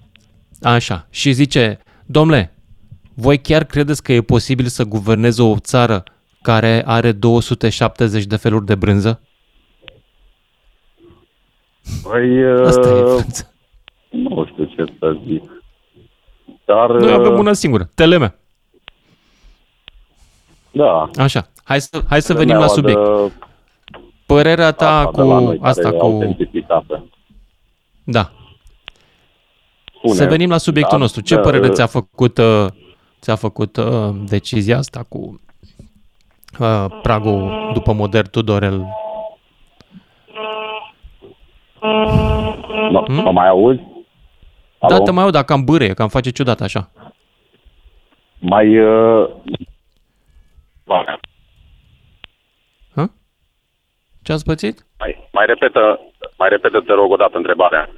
[0.62, 1.08] Așa.
[1.10, 2.54] Și zice, domnule,
[3.14, 6.04] voi chiar credeți că e posibil să guverneze o țară
[6.42, 9.22] care are 270 de feluri de brânză?
[12.04, 13.44] Păi, Asta e uh, Franța.
[14.10, 15.64] nu știu ce să zic.
[16.66, 18.36] Dar, Noi avem uh, una singură, teleme.
[20.72, 21.10] Da.
[21.18, 21.48] Așa.
[21.64, 23.30] Hai să, hai să Telemeaua venim la subiect.
[23.30, 23.32] De,
[24.26, 26.06] Părerea ta asta cu de la noi, asta care e cu...
[26.06, 27.04] autenticitate.
[28.04, 28.32] Da.
[29.98, 30.14] Spune.
[30.14, 31.22] Să venim la subiectul Da, nostru.
[31.22, 32.66] Ce da, părere uh, ți-a făcut, uh,
[33.22, 35.42] ți-a făcut uh, decizia asta cu
[36.60, 38.86] uh, pragul după modern Tudorel?
[41.82, 43.80] Mă, mă mai auzi?
[44.88, 45.04] Da, Alo?
[45.04, 46.90] te mai aud, dacă am bârâie, că am face ciudat așa.
[48.40, 48.80] Mai...
[48.80, 49.30] Uh...
[50.84, 51.06] Mai,
[54.22, 54.86] Ce ați pățit?
[55.00, 56.00] mai, mai repetă,
[56.38, 57.90] mai repetă, te rog, o dată întrebarea.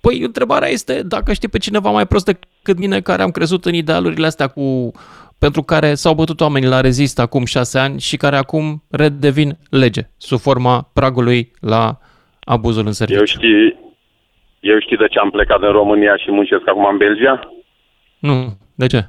[0.00, 3.74] Păi, întrebarea este dacă știi pe cineva mai prost decât mine care am crezut în
[3.74, 4.90] idealurile astea cu
[5.38, 10.10] pentru care s-au bătut oamenii la rezist acum șase ani și care acum redevin lege
[10.16, 11.98] sub forma pragului la
[12.54, 13.18] abuzul în serviciu.
[13.18, 13.76] Eu știi,
[14.60, 17.52] eu știi de ce am plecat în România și muncesc acum în Belgia?
[18.18, 18.36] Nu,
[18.74, 19.00] de ce?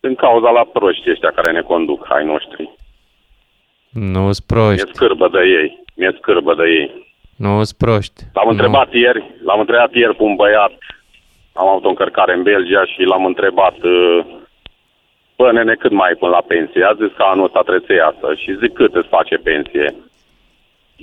[0.00, 2.70] Din cauza la proști ăștia care ne conduc, ai noștri.
[3.90, 6.86] Nu-s proști, Mi-e scârbă de ei, mi-e scârbă de ei.
[7.36, 8.22] nu-s proști.
[8.32, 8.50] L-am Nu.
[8.50, 10.72] întrebat ieri, l-am întrebat ieri pe un băiat,
[11.52, 14.18] am avut o încărcare în Belgia și l-am întrebat, uh,
[15.36, 16.84] bă, nene, cât mai ai până la pensie?
[16.84, 19.94] A zis că anul ăsta trebuie să iasă și zic cât îți face pensie?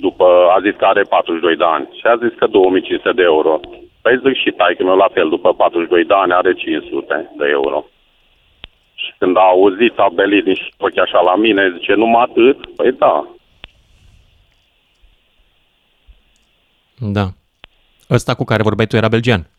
[0.00, 0.26] După,
[0.56, 3.60] a zis că are 42 de ani și a zis că 2500 de euro.
[4.02, 7.84] Păi zic și taică meu la fel, după 42 de ani are 500 de euro.
[8.94, 12.58] Și când a auzit, a belit niște ochi așa la mine, zice, numai atât?
[12.76, 13.26] Păi da,
[17.00, 17.26] Da.
[18.10, 19.50] Ăsta cu care vorbeai tu era belgian.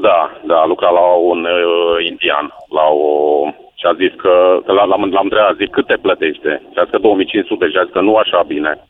[0.00, 3.42] Da, da, a lucrat la un uh, indian, la o...
[3.78, 6.62] Și a zis că, că l-am, l-am l-am întrebat, zic, cât te plătește?
[6.72, 8.86] Și a zis că 2500 și a zis că nu așa bine,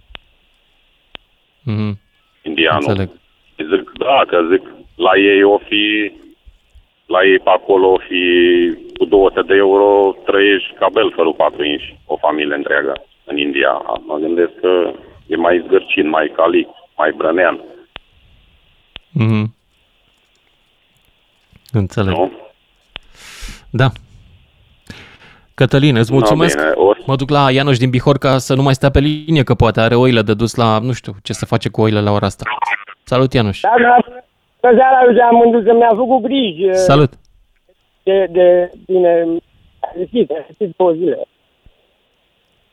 [1.62, 1.98] Mhm.
[2.42, 2.84] indianul.
[2.88, 3.08] Înțeleg.
[3.56, 4.62] Și zic, da, că zic,
[4.96, 6.12] la ei o fi,
[7.06, 8.22] la ei pe acolo o fi
[8.98, 12.92] cu 200 de euro, trăiești ca belfărul patru inși, o familie întreagă
[13.24, 13.72] în India.
[14.06, 14.92] Mă gândesc că
[15.26, 17.60] e mai zgârcit, mai calic, mai brănean.
[19.10, 19.54] Mhm.
[21.72, 22.14] Înțeleg.
[22.14, 22.32] Nu?
[23.70, 23.88] Da.
[25.60, 26.56] Cătălin, îți No, mulțumesc.
[26.56, 29.42] bine, o- Mă duc la Ianoș din Bihor ca să nu mai stea pe linie,
[29.42, 32.10] că poate are oile de dus la, nu știu, ce să face cu oile la
[32.10, 32.44] ora asta.
[33.04, 33.60] Salut, Ianuș.
[33.60, 33.96] Da, da,
[34.60, 37.12] Bună seara, Lucian Mândruță, mi-a făcut griji uh, Salut.
[38.02, 39.08] de, de tine.
[39.80, 41.18] Ai lipsit, ai lipsit două zile.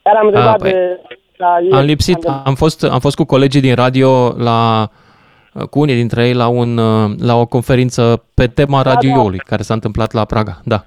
[0.04, 1.00] Chiar am întrebat păi, de...
[1.38, 4.88] La ieri, Am lipsit, am fost, am fost cu colegii din radio la
[5.70, 6.76] cu unii dintre ei la, un,
[7.20, 10.60] la o conferință pe tema radioului care s-a întâmplat la Praga.
[10.64, 10.86] Da.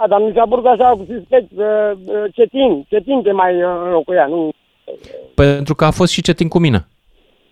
[0.00, 1.64] Da, dar mi s-a părut așa cu suspect uh,
[2.06, 4.50] uh, Cetin, Cetin te mai uh, înlocuia, nu...
[5.34, 6.86] Pentru că a fost și Cetin cu mine.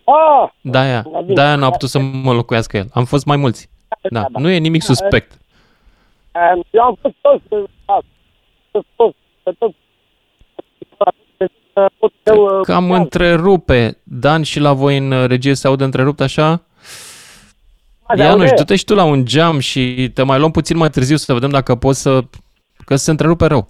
[0.03, 0.49] Ah!
[0.61, 1.33] De-aia, Da, bine.
[1.33, 2.85] de-aia nu a putut să mă locuiască el.
[2.93, 3.69] Am fost mai mulți.
[4.09, 5.31] Da, nu e nimic suspect.
[5.31, 7.99] Uh, Eu am fost toți, uh, da,
[8.71, 9.75] toți, toți, toți, toți.
[11.73, 13.97] Uh, tot eu, uh, Cam întrerupe.
[14.03, 16.61] Dan și la voi în regie se aude întrerupt așa?
[18.15, 18.53] Se Ianuș, aude?
[18.57, 21.49] du-te și tu la un geam și te mai luăm puțin mai târziu să vedem
[21.49, 22.21] dacă poți să...
[22.85, 23.67] că se întrerupe rău.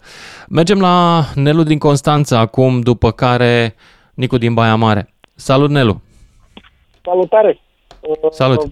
[0.49, 3.75] Mergem la Nelu din Constanța acum, după care
[4.13, 5.13] Nicu din Baia Mare.
[5.35, 6.01] Salut, Nelu!
[7.03, 7.59] Salutare!
[7.99, 8.71] Uh, Salut!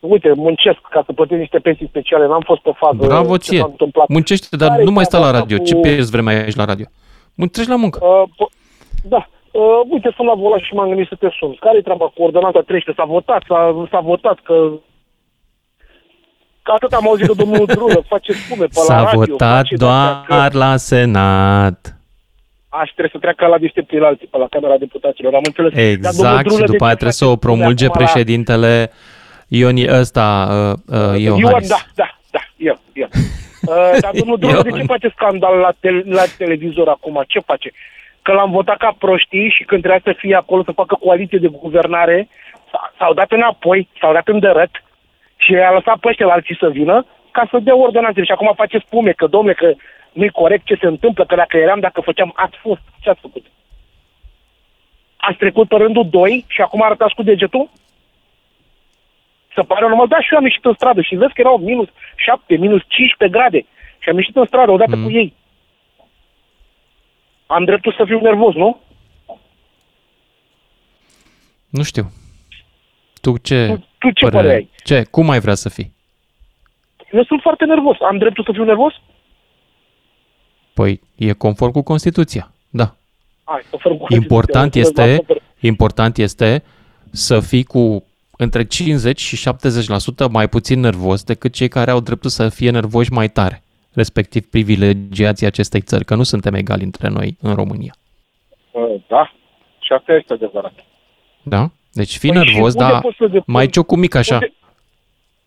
[0.00, 2.96] Uite, muncesc ca să plătesc niște pensii speciale, n-am fost pe fază.
[3.06, 3.58] Bravo ce ție!
[3.58, 4.08] s-a întâmplat.
[4.08, 5.56] Muncește, dar Care nu mai sta la treaba radio.
[5.56, 6.86] asta Ce cu- pierzi vremea aici la radio?
[7.34, 7.98] Mun- Treci la muncă.
[8.04, 8.52] Uh, po-
[9.02, 9.28] da.
[9.60, 11.52] Uh, uite, sunt la volan și m-am gândit să te sun.
[11.60, 13.02] Care e treaba cu ordonanța 13?
[13.02, 14.56] S-a votat, s-a, s-a votat că...
[16.62, 19.18] Că atât am auzit că domnul Drulă face spume pe la S-a radio.
[19.18, 21.78] votat face de-astea, doar la Senat.
[22.68, 25.34] Aș trebuie să treacă la deștepții la alții, pe la Camera Deputaților.
[25.34, 25.72] Am înțeles.
[25.72, 27.86] Dar domnul Exact, și Drulă, de după aia ce trebuie face să o spume promulge
[27.86, 28.90] acum la- președintele
[29.48, 31.68] Ioni ăsta, uh, uh, Ion, Iohannis.
[31.68, 33.08] da, da, da, eu, eu.
[33.12, 37.24] Uh, dar domnul Drulă, de ce face scandal la, te- la televizor acum?
[37.26, 37.72] Ce face?
[38.26, 41.48] Că l-am votat ca proștii și când trebuia să fie acolo să facă coaliție de
[41.48, 42.28] guvernare,
[42.70, 44.84] s- s-au dat înapoi, s-au dat în dărăt
[45.36, 48.24] și a lăsat pe ăștia la alții să vină ca să dea ordonanțe.
[48.24, 49.74] Și acum face spume că, domnule, că
[50.12, 52.80] nu-i corect ce se întâmplă, că dacă eram, dacă făceam, ați fost.
[53.00, 53.44] Ce ați făcut?
[55.16, 57.70] Ați trecut pe rândul 2 și acum arătați cu degetul?
[59.54, 61.88] Să pare normal, da, și eu am ieșit în stradă și vezi că erau minus
[62.16, 63.60] 7, minus 15 grade
[63.98, 65.04] și am ieșit în stradă odată mm.
[65.04, 65.34] cu ei.
[67.46, 68.80] Am dreptul să fiu nervos, nu?
[71.68, 72.12] Nu știu.
[73.20, 74.70] Tu ce, tu ce părere ai?
[74.84, 75.04] Ce?
[75.10, 75.92] Cum ai vrea să fii?
[77.12, 77.96] Eu sunt foarte nervos.
[78.00, 78.92] Am dreptul să fiu nervos?
[80.74, 82.52] Păi e conform cu Constituția.
[82.70, 82.94] Da.
[83.44, 86.62] Hai, să fără cu Important Constituția, este, mulțumesc, important este
[87.10, 88.04] să fii cu
[88.36, 89.48] între 50 și
[90.26, 93.62] 70% mai puțin nervos decât cei care au dreptul să fie nervoși mai tare,
[93.96, 97.94] respectiv privilegiații acestei țări, că nu suntem egali între noi în România.
[98.70, 99.32] Uh, Da,
[99.78, 100.72] și asta este adevărat.
[101.42, 101.70] Da?
[101.92, 104.34] Deci fii Păi și nervos, unde dar poți să depui- mai ciocul mic așa.
[104.34, 104.52] Unde-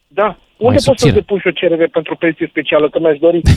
[0.08, 0.38] Da.
[0.58, 1.12] Unde poți să subțire.
[1.12, 3.42] depui și o cerere pentru pensie specială, că mi-aș dori?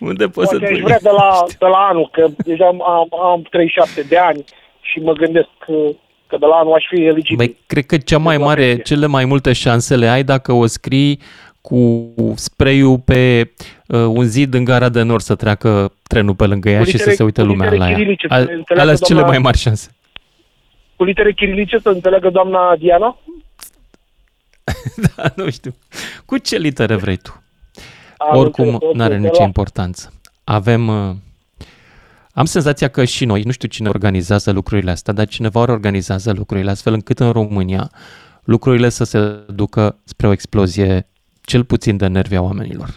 [0.00, 0.80] Unde poți să Poate aș pui?
[0.82, 4.44] vrea de la, de la anul, că deja am, am 37 de ani
[4.80, 5.72] și mă gândesc că,
[6.26, 7.36] că de la anul aș fi eligibil.
[7.36, 11.20] Băi, cred că cea mai mare, cele mai multe șanse le ai dacă o scrii
[11.60, 13.52] cu spray-ul pe
[13.86, 16.90] uh, un zid în gara de nord să treacă trenul pe lângă ea Cu și
[16.90, 17.96] să litere- se uite cu lumea litere la ea.
[17.96, 19.90] chirilice, să A- ne înțeleagă Alea sunt cele doamna- mai mari șanse.
[20.96, 23.18] Cu litere chirilice să înțeleagă doamna Diana?
[25.16, 25.74] da, nu știu.
[26.26, 27.42] Cu ce litere vrei tu?
[28.18, 30.12] Am Oricum, înțeles, nu are orice, nicio la- importanță.
[30.44, 30.88] Avem...
[30.88, 31.14] uh,
[32.32, 36.70] Am senzația că și noi, nu știu cine organizează lucrurile astea, dar cineva organizează lucrurile
[36.70, 37.90] astfel încât în România
[38.44, 39.18] lucrurile să se
[39.54, 41.06] ducă spre o explozie
[41.50, 42.88] cel puțin de nervi a oamenilor.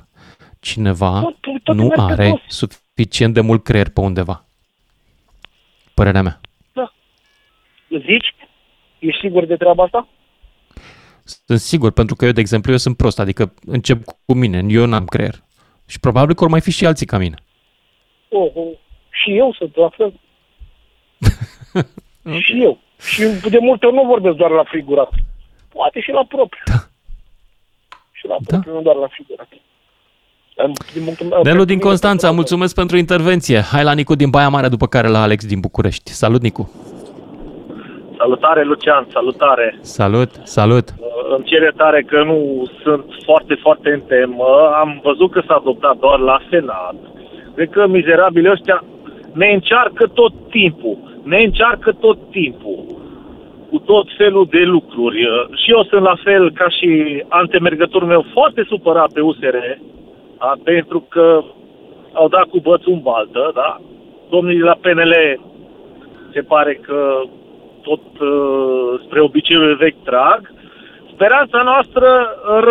[0.59, 2.43] Cineva Tot- tot nu merge are prost.
[2.47, 4.45] suficient de mult creier pe undeva.
[5.93, 6.39] Părerea mea.
[7.89, 8.35] Zici?
[8.99, 10.07] Ești sigur de treaba asta?
[11.23, 14.85] Sunt sigur, pentru că eu, de exemplu, eu sunt prost, adică încep cu mine, eu
[14.85, 15.35] n-am creier.
[15.85, 17.35] Și probabil că or mai fi și alții ca mine.
[18.29, 18.73] Oh, oh.
[19.09, 20.19] Și eu sunt la fel.
[22.45, 22.79] Și eu.
[23.13, 25.09] Și de multe ori nu vorbesc doar la figurat.
[25.69, 26.63] Poate și la propriu.
[26.65, 26.92] Da.
[28.23, 29.47] Și la propriu, nu doar la figurat.
[30.55, 33.59] În- Din punctul meu, Nelu pentru din mine, Constanța, mulțumesc pentru intervenție.
[33.71, 36.11] Hai la Nicu din Baia Mare, după care la Alex din București.
[36.11, 36.63] Salut, Nicu!
[38.17, 39.77] Salutare, Lucian, salutare.
[39.81, 40.87] Salut, salut!
[40.89, 44.45] Uh, Îmi cere tare că nu sunt foarte, foarte în temă.
[44.81, 46.95] Am văzut că s-a adoptat doar la Senat.
[47.55, 48.83] Cred că mizerabilii ăștia
[49.31, 50.97] ne încearcă tot timpul.
[51.23, 52.83] Ne încearcă tot timpul
[53.73, 55.19] cu tot felul de lucruri.
[55.25, 56.89] Uh, Și eu sunt la fel ca și
[57.27, 59.55] antemergătorul meu foarte supărat pe USR,
[60.39, 60.51] da?
[60.63, 61.43] pentru că
[62.13, 63.81] au dat cu bățul în baltă, da?
[64.29, 65.13] Domnii de la PNL
[66.33, 67.21] se pare că
[67.81, 70.41] tot uh, spre obiceiul vechi trag.
[71.13, 72.07] speranța noastră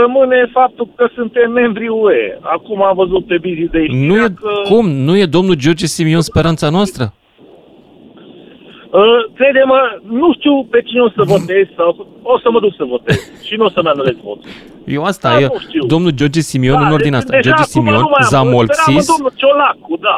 [0.01, 2.39] rămâne faptul că suntem membri UE.
[2.41, 4.51] Acum am văzut pe Bizi de Nu e, că...
[4.69, 4.87] cum?
[4.91, 7.13] Nu e domnul George Simion speranța noastră?
[9.01, 9.79] Uh, crede-mă,
[10.21, 11.89] nu știu pe cine o să votez sau
[12.23, 14.51] o să mă duc să votez și nu o să-mi anulez votul.
[14.97, 15.83] Eu asta, Da, e nu știu.
[15.95, 17.31] domnul George Simion în ordinea asta.
[17.37, 18.25] deja George acum Simion, nu mai am.
[18.29, 20.17] Speram Zamolxis, în domnul Ciolacu, da.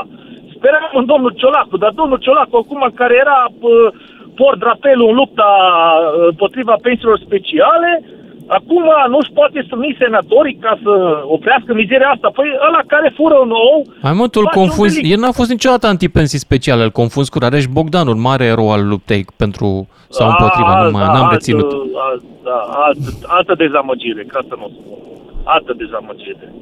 [0.57, 3.89] Speram în domnul Ciolacu, dar domnul Ciolacu acum care era uh,
[4.41, 7.91] port drapelul în lupta uh, împotriva pensiilor speciale,
[8.47, 10.93] acum nu-și poate strâni senatorii ca să
[11.37, 12.29] oprească mizeria asta.
[12.35, 13.75] Păi ăla care fură nou...
[14.03, 14.95] Hai mă, tu îl face un confunzi.
[14.95, 15.13] delict.
[15.15, 19.23] El n-a fost niciodată antipensii speciale, îl confunzi cu Rareș Bogdanul, mare erou al luptei
[19.37, 21.73] pentru sau împotriva, A, nu mai, da, n-am altă- reținut.
[21.73, 24.99] a- Da, altă, altă dezamăgire, ca să nu spun.
[25.45, 26.53] Altă dezamăgire.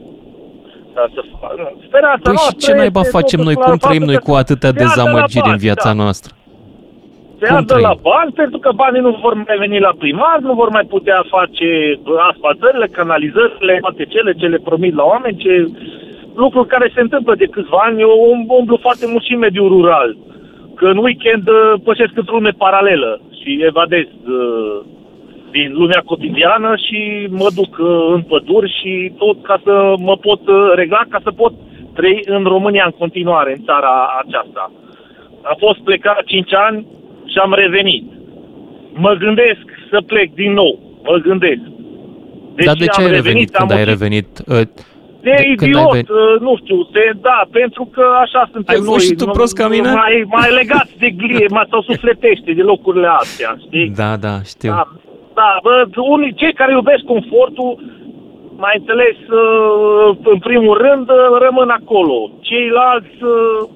[0.95, 1.53] Ca să fac.
[1.87, 3.55] Speranța Păi și noastră ce naiba este facem noi?
[3.55, 5.59] totuși Cum la trăim faptul noi că cu atâtea se ardă la dezamăgiri în bani,
[5.67, 5.95] viața da.
[6.03, 6.31] noastră?
[7.43, 7.89] Se Cum ardă trăim?
[7.89, 11.19] la bani pentru că banii nu vor mai veni la primar, nu vor mai putea
[11.37, 11.69] face
[12.31, 15.53] asfaltările, canalizările, toate cele ce le promit la oameni, ce
[16.43, 18.01] lucruri care se întâmplă de câțiva ani.
[18.01, 20.17] Eu um- umblu foarte mult și în mediul rural.
[20.77, 24.79] Că în weekend uh, pășesc într-o lume paralelă și evadez uh,
[25.51, 30.41] din lumea cotidiană și mă duc uh, în păduri și tot ca să mă pot
[30.49, 31.53] uh, regla, ca să pot
[31.95, 34.73] trăi în România în continuare, în țara aceasta.
[35.43, 36.87] Am fost plecat 5 ani
[37.33, 38.05] și am revenit.
[39.05, 40.73] Mă gândesc să plec din nou.
[41.09, 41.61] Mă gândesc.
[42.67, 44.29] Dar de ce am ai revenit am când ai motiv- revenit?
[44.47, 44.65] Uh,
[45.27, 46.09] de, De- când ai idiot, venit?
[46.21, 48.89] uh, nu știu, de, da, pentru că așa suntem Ai noi.
[48.93, 49.91] fost și tu nu- prost ca mine?
[50.05, 53.89] Mai, mai legați de glie, mai sau sufletește de locurile astea, știi?
[54.01, 54.71] Da, da, știu.
[54.79, 54.85] Da,
[55.41, 55.75] da bă,
[56.15, 57.73] unii, cei care iubesc confortul,
[58.65, 61.17] mai înțeles, uh, în primul rând, uh,
[61.47, 62.17] rămân acolo.
[62.49, 63.69] Ceilalți, uh,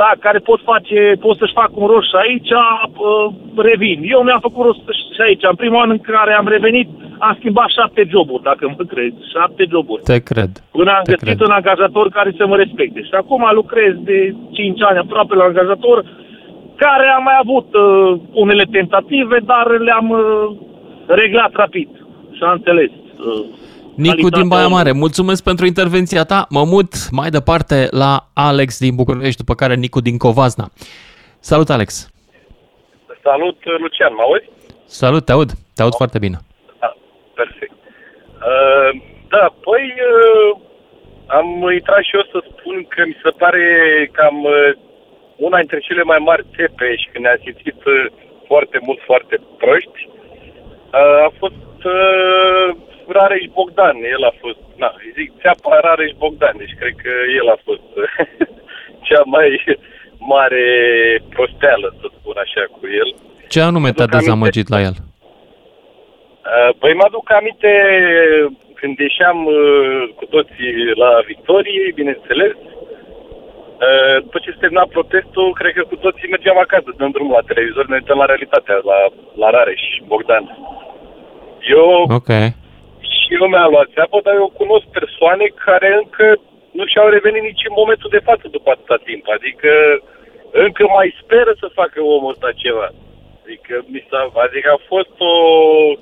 [0.00, 3.26] da, care pot face, pot să-și facă un rost și aici, uh,
[3.68, 3.98] revin.
[4.14, 4.82] Eu mi-am făcut rost
[5.14, 5.44] și aici.
[5.52, 6.88] În primul an în care am revenit,
[7.18, 9.18] am schimbat șapte joburi, dacă mă crezi.
[9.34, 10.02] Șapte joburi.
[10.02, 10.52] Te cred.
[10.76, 11.48] Până am Te găsit cred.
[11.48, 13.00] un angajator care să mă respecte.
[13.08, 14.18] Și acum lucrez de
[14.52, 15.98] 5 ani aproape la angajator,
[16.84, 20.20] care a mai avut uh, unele tentative, dar le-am uh,
[21.06, 21.88] reglat rapid.
[22.36, 22.90] Și am înțeles.
[22.90, 23.44] Uh,
[23.96, 24.82] Nicu calitatea din Baia omului.
[24.82, 26.46] Mare, mulțumesc pentru intervenția ta.
[26.50, 30.66] Mă mut mai departe la Alex din București, după care Nicu din Covazna.
[31.38, 32.10] Salut, Alex!
[33.22, 34.48] Salut, Lucian, mă auzi?
[34.84, 35.50] Salut, te aud.
[35.74, 36.38] Te aud foarte bine.
[36.80, 36.96] Da,
[37.34, 37.76] perfect.
[38.50, 38.90] Uh,
[39.28, 40.50] da, păi uh,
[41.26, 43.64] am intrat și eu să spun că mi se pare
[44.12, 44.70] cam uh,
[45.36, 48.06] una dintre cele mai mari țepe și când ne-am simțit uh,
[48.46, 50.00] foarte mult, foarte proști,
[50.98, 52.68] uh, a fost uh,
[53.08, 53.96] Rareș Bogdan.
[54.14, 57.88] El a fost, na, îi zic țeapa Rareș Bogdan, deci cred că el a fost
[58.02, 58.04] uh,
[59.08, 59.48] cea mai
[60.18, 60.64] mare
[61.34, 63.08] prosteală, să spun așa, cu el.
[63.48, 64.94] Ce anume te-a Aduc aminte- dezamăgit la el?
[64.98, 67.70] Uh, Păi mă aduc aminte
[68.80, 72.54] când ieșeam uh, cu toții la Victorie, bineînțeles.
[73.86, 77.48] Uh, După ce se termina protestul, cred că cu toții mergeam acasă, dăm drumul la
[77.50, 78.98] televizor, ne uităm la realitatea, la,
[79.42, 80.44] la Rareș, Bogdan.
[81.76, 82.30] Eu Ok.
[83.26, 86.26] Și eu mi-am luat țeapă, dar eu cunosc persoane care încă
[86.78, 89.24] nu și-au revenit nici în momentul de față după atâta timp.
[89.36, 89.70] Adică
[90.66, 92.88] încă mai speră să facă omul ăsta ceva.
[93.42, 95.34] Adică, mi s-a, adică a fost o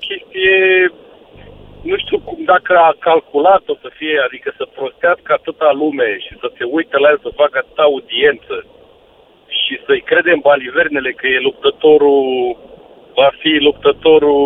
[0.06, 0.56] chestie,
[1.90, 6.32] nu știu cum, dacă a calculat o să fie, adică să prostească atâta lume și
[6.40, 8.56] să se uite la el să facă atâta audiență
[9.58, 12.56] și să-i credem balivernele că e luptătorul,
[13.14, 14.42] va fi luptătorul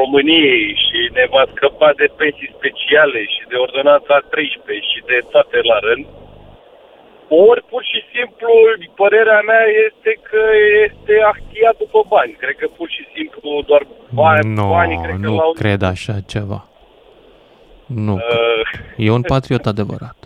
[0.00, 5.58] României și ne va scăpa de pensii speciale și de ordonanța 13 și de toate
[5.70, 6.04] la rând.
[7.48, 8.50] Ori pur și simplu,
[9.00, 10.42] părerea mea este că
[10.86, 12.32] este ahtiat după bani.
[12.42, 13.82] Cred că pur și simplu doar
[14.22, 15.52] bani, Nu, banii cred că nu l-au...
[15.62, 16.60] cred așa ceva.
[18.06, 18.14] Nu.
[18.14, 18.62] Uh,
[19.06, 20.16] E un patriot adevărat.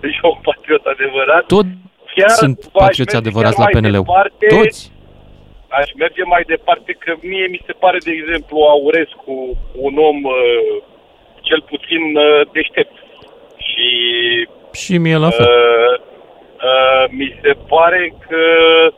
[0.00, 1.44] deci un patriot adevărat.
[1.46, 1.66] Tot
[2.14, 4.04] Chiar sunt v-aș patrioți merge adevărați chiar la mai PNL-ul.
[4.04, 4.46] departe.
[4.56, 4.92] Toți.
[5.80, 9.34] Aș merge mai departe că mie mi se pare, de exemplu, Aurescu
[9.86, 10.82] un om uh,
[11.40, 12.96] cel puțin uh, deștept.
[13.68, 13.88] Și
[14.72, 15.46] Și mie la fel.
[15.46, 15.94] Uh,
[16.70, 18.40] uh, mi se pare că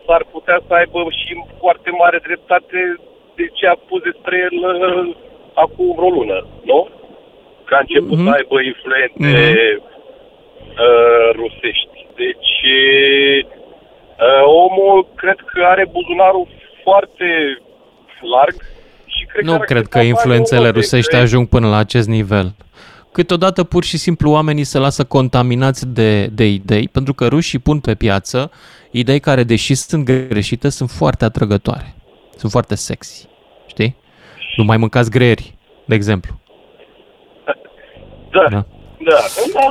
[0.06, 2.80] s-ar putea să aibă și foarte mare dreptate
[3.34, 5.16] de ce a pus despre el uh,
[5.54, 6.88] acum vreo lună, nu?
[7.64, 8.24] Că a început Mhm.
[8.26, 9.32] să aibă influențe
[9.74, 9.82] Mhm.
[10.84, 11.96] uh, rusești.
[12.22, 12.54] Deci,
[14.26, 16.46] uh, omul cred că are buzunarul
[16.85, 17.26] foarte
[18.35, 18.55] larg
[19.07, 21.22] și cred Nu că are cred că câțiva bani influențele oriunde, rusești cred.
[21.22, 22.55] ajung până la acest nivel.
[23.12, 27.80] Câteodată pur și simplu oamenii se lasă contaminați de, de idei, pentru că rușii pun
[27.80, 28.51] pe piață
[28.91, 31.95] idei care, deși sunt greșite, sunt foarte atrăgătoare.
[32.37, 33.28] Sunt foarte sexy.
[33.66, 33.97] Știi?
[34.57, 35.55] Nu mai mâncați greieri,
[35.85, 36.41] de exemplu.
[38.30, 38.49] Da.
[38.51, 38.66] Da.
[39.05, 39.16] Da.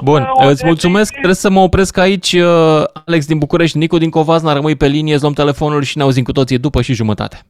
[0.04, 1.12] Bun, îți mulțumesc.
[1.12, 2.34] Trebuie să mă opresc aici.
[2.34, 6.04] uh, Alex din București, Nicu din Covazna, rămâi pe linie, îți luăm telefonul și ne
[6.04, 7.46] auzim cu toții după și jumătate.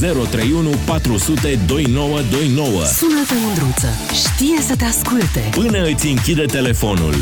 [0.00, 2.70] 031 400 2929.
[2.84, 3.86] Sună-te, Mândruță.
[4.12, 5.48] Știe să te asculte.
[5.50, 7.14] Până îți închide telefonul.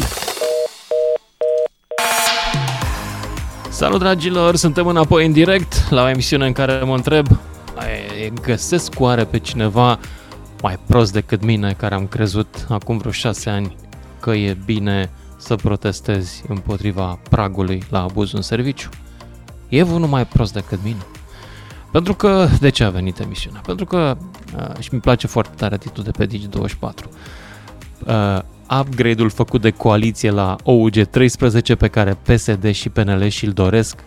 [3.69, 4.57] Salut, dragilor!
[4.57, 7.27] Suntem înapoi în direct la o emisiune în care mă întreb
[7.75, 9.99] "Ai, găsesc oare pe cineva
[10.63, 13.77] mai prost decât mine care am crezut acum vreo șase ani
[14.21, 18.89] că e bine să protestezi împotriva pragului la abuz în serviciu?
[19.69, 21.07] E unul mai prost decât mine?
[21.93, 23.61] Pentru că, de ce a venit emisiunea?
[23.61, 24.17] Pentru că,
[24.57, 27.11] uh, și mi place foarte tare atitudine pe Digi24,
[28.07, 28.39] uh,
[28.81, 34.05] upgrade-ul făcut de coaliție la OUG13 pe care PSD și PNL și-l doresc,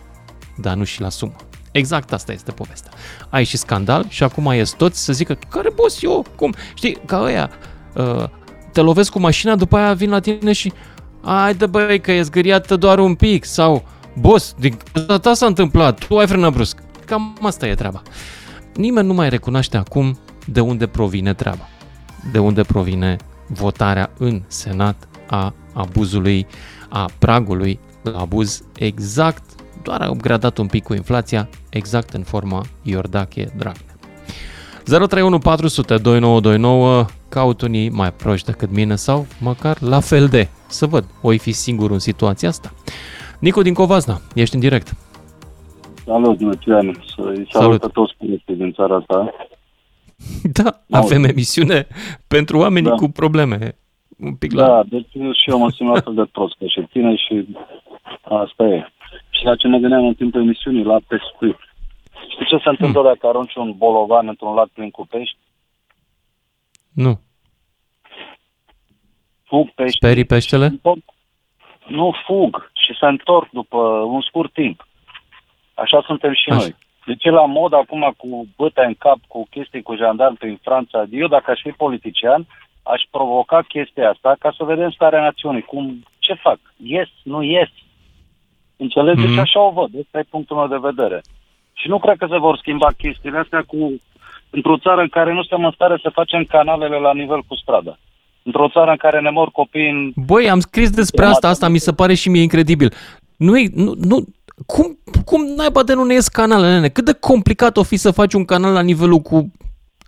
[0.56, 1.36] dar nu și-l asumă.
[1.72, 2.90] Exact asta este povestea.
[3.28, 6.24] Ai și scandal și acum ies toți să zică, care boss eu?
[6.36, 6.54] Cum?
[6.74, 7.50] Știi, ca ăia,
[7.94, 8.24] uh,
[8.72, 10.72] te lovesc cu mașina, după aia vin la tine și
[11.22, 13.84] ai de băi că e zgâriată doar un pic sau
[14.18, 16.78] boss, din cauza ta s-a întâmplat, tu ai frânat brusc.
[17.04, 18.02] Cam asta e treaba.
[18.74, 21.68] Nimeni nu mai recunoaște acum de unde provine treaba.
[22.32, 23.16] De unde provine
[23.46, 26.46] votarea în Senat a abuzului,
[26.88, 32.62] a pragului la abuz exact, doar a upgradat un pic cu inflația, exact în forma
[32.82, 33.94] Iordache Dragnea.
[34.84, 40.48] 031 400 2929 caut unii mai proști decât mine sau măcar la fel de.
[40.66, 42.72] Să văd, oi fi singur în situația asta.
[43.40, 44.94] Nicu din Covazna, ești în direct.
[46.04, 47.02] Salut, Lucian.
[47.14, 49.34] Să-i salut pe toți prieteni din țara asta.
[50.42, 51.86] Da, avem emisiune
[52.28, 52.94] pentru oamenii Da.
[52.94, 53.76] cu probleme.
[54.18, 54.66] Un pic la...
[54.66, 57.46] Da, deci și eu mă simt la fel de prost ca și tine și
[58.22, 58.92] asta e.
[59.40, 61.58] Și la ce mă gândeam în timpul emisiunii, la pescuit.
[62.28, 65.36] Știi ce se întâmplă dacă arunci un bolovan într-un lac plin cu pești?
[66.94, 67.20] Nu.
[69.44, 69.96] Fug pești.
[69.96, 70.80] Sperii peștele?
[71.86, 73.78] Nu fug și se întorc după
[74.14, 74.86] un scurt timp.
[75.74, 76.60] Așa suntem și Așa.
[76.60, 76.76] noi.
[77.06, 81.04] Deci e la mod acum cu bătea în cap, cu chestii cu jandarmi prin Franța.
[81.10, 82.46] Eu, dacă aș fi politician,
[82.82, 85.62] aș provoca chestia asta ca să vedem starea națiunii.
[85.62, 86.58] Cum, ce fac?
[86.76, 87.68] Ies, nu ies.
[88.84, 89.26] Înțelegeți?
[89.26, 89.36] Mhm.
[89.36, 89.46] Mm-hmm.
[89.46, 89.90] Așa o văd.
[89.98, 91.22] Ăsta e punctul meu de vedere.
[91.72, 94.00] Și nu cred că se vor schimba chestiile astea cu
[94.50, 97.98] într-o țară în care nu suntem în stare să facem canalele la nivel cu strada.
[98.42, 100.12] Într-o țară în care ne mor copii în...
[100.26, 102.92] Băi, am scris despre asta, asta mi se pare și mie incredibil.
[103.36, 104.24] Nu, e, nu, nu
[104.66, 106.88] cum, cum naiba de nu ne ies canalele, nene?
[106.88, 109.50] Cât de complicat o fi să faci un canal la nivelul cu...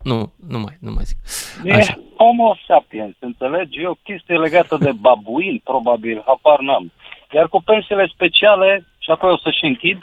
[0.03, 1.19] Nu, nu mai, nu mai zic.
[1.65, 3.81] E homo sapiens, înțelegi?
[3.81, 6.93] E o chestie legată de babuin, probabil, habar n-am.
[7.35, 10.03] Iar cu pensiile speciale, și apoi o să și închid,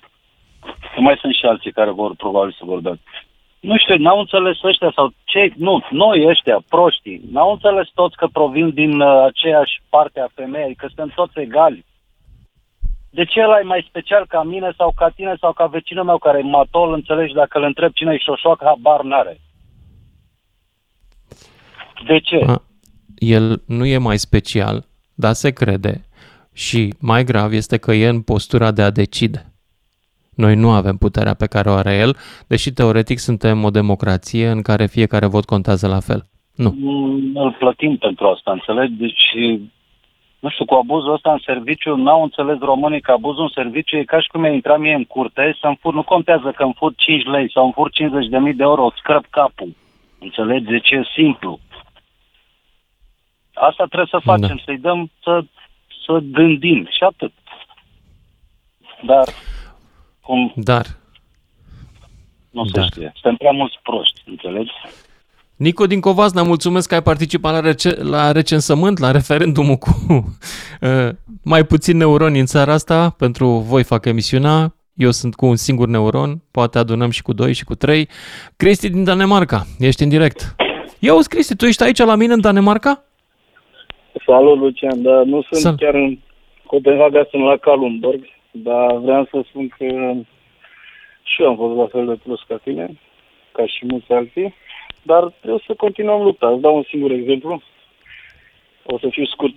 [0.94, 3.04] că mai sunt și alții care vor probabil să vorbească.
[3.60, 8.28] Nu știu, n-au înțeles ăștia sau cei, nu, noi ăștia, proștii, n-au înțeles toți că
[8.28, 11.86] provin din uh, aceeași parte a femeii, că suntem toți egali.
[13.10, 16.18] De ce ăla e mai special ca mine sau ca tine sau ca vecinul meu
[16.18, 19.40] care e matol, înțelegi, dacă îl întreb cine e șoșoac, habar n-are.
[22.06, 22.44] De ce?
[22.48, 22.62] A,
[23.18, 26.09] el nu e mai special, dar se crede
[26.54, 29.44] și mai grav este că e în postura de a decide.
[30.36, 32.16] Noi nu avem puterea pe care o are el,
[32.48, 36.24] deși teoretic suntem o democrație în care fiecare vot contează la fel.
[36.56, 36.74] Nu.
[36.78, 38.94] Mm, Îl plătim pentru asta, înțelegi?
[38.94, 39.24] Deci,
[40.40, 44.04] nu știu, cu abuzul ăsta în serviciu, n-au înțeles românii că abuzul în serviciu e
[44.04, 46.94] ca și cum ai intra mie în curte să-mi fur, nu contează că îmi fur
[46.96, 47.90] 5 lei sau îmi fur
[48.52, 49.76] 50.000 de euro, îți scrăp capul.
[50.20, 50.66] Înțelegi?
[50.66, 51.60] Deci e simplu.
[53.54, 54.62] Asta trebuie să facem, Da.
[54.66, 55.44] să-i dăm să,
[56.10, 57.32] să gândim și atât.
[59.06, 59.28] Dar,
[60.22, 60.86] cum Dar,
[62.50, 62.86] nu se Da.
[62.86, 64.72] știe, suntem prea mulți proști, înțelegi?
[65.56, 69.90] Nico din Covazna, mulțumesc că ai participat la, rece- la recensământ, la referendumul cu
[70.82, 71.10] uh,
[71.44, 73.10] mai puțin neuroni în țara asta.
[73.10, 74.74] Pentru voi fac emisiunea.
[74.94, 78.10] Eu sunt cu un singur neuron, poate adunăm și cu doi și cu trei.
[78.58, 80.56] Cristi din Danemarca, ești în direct.
[81.00, 83.04] Ia uzi, Cristi, tu ești aici la mine în Danemarca?
[84.26, 85.80] Salut, Lucian, dar nu sunt Salut.
[85.80, 86.18] chiar în
[86.66, 89.86] Copenhaga, sunt la Kalundborg, dar vreau să spun că
[91.24, 93.00] și eu am fost la fel de plus ca tine,
[93.52, 94.56] ca și mulți alții,
[95.02, 96.48] dar trebuie să continuăm lupta.
[96.50, 97.62] Îți dau un singur exemplu.
[98.84, 99.56] O să fiu scurt,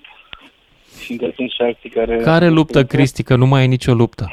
[1.05, 2.17] fiindcă sunt și alții care...
[2.17, 4.33] Care luptă, Cristi, că nu mai e nicio luptă.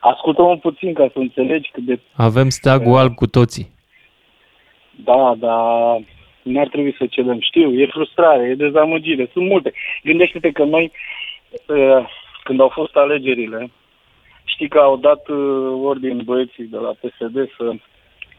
[0.00, 2.00] Ascultă-mă puțin ca să înțelegi cât de...
[2.12, 3.72] Avem steagul alb cu toții.
[5.04, 6.00] Da, dar
[6.44, 7.40] nu ar trebui să cedăm.
[7.40, 9.72] Știu, e frustrare, e dezamăgire, sunt multe.
[10.02, 10.92] Gândește-te că noi,
[11.66, 12.08] uh,
[12.42, 13.70] când au fost alegerile,
[14.44, 17.72] știi că au dat uh, ordin băieții de la PSD să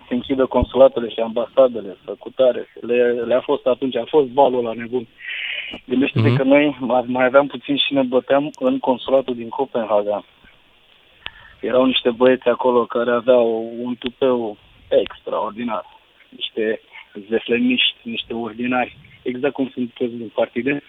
[0.08, 2.68] se închidă consulatele și ambasadele, să cutare.
[2.82, 5.08] Le, le-a fost atunci, a fost valul la nebun.
[5.86, 6.36] Gândește-te Mhm.
[6.38, 10.24] că noi mai, mai aveam puțin și ne băteam în consulatul din Copenhaga.
[11.60, 14.58] Erau niște băieți acolo care aveau un tupeu
[14.90, 15.86] extraordinar.
[16.30, 16.82] Niște
[17.30, 20.82] zefleniști, niște ordinari, exact cum sunt toți din partide.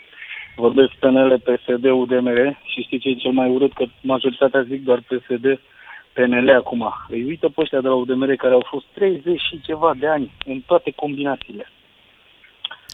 [0.56, 3.72] Vorbesc PNL, PSD, UDMR și știi ce e cel mai urât?
[3.72, 5.60] Că majoritatea zic doar PSD,
[6.12, 6.92] PNL acum.
[7.08, 10.30] Îi uită pe ăștia de la UDMR care au fost 30 și ceva de ani
[10.46, 11.70] în toate combinațiile.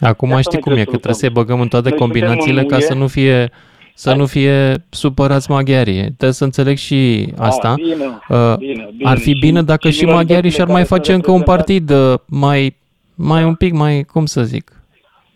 [0.00, 1.98] Acum De asta știi noi cum e, că trebuie trebuie să-i băgăm în toate Noi
[1.98, 2.80] suntem combinațiile în ca UE.
[2.80, 3.50] să nu fie
[3.94, 6.00] să nu fie supărați maghiarii.
[6.02, 7.68] Trebuie să înțeleg și asta.
[7.68, 9.10] Ah, bine, Uh, bine, bine.
[9.10, 11.30] Ar fi Și- bine dacă și și maghiarii minoritățile și-ar mai care sunt face încă
[11.30, 12.76] un reprezentate- partid uh, mai,
[13.16, 14.72] mai un pic mai, cum să zic,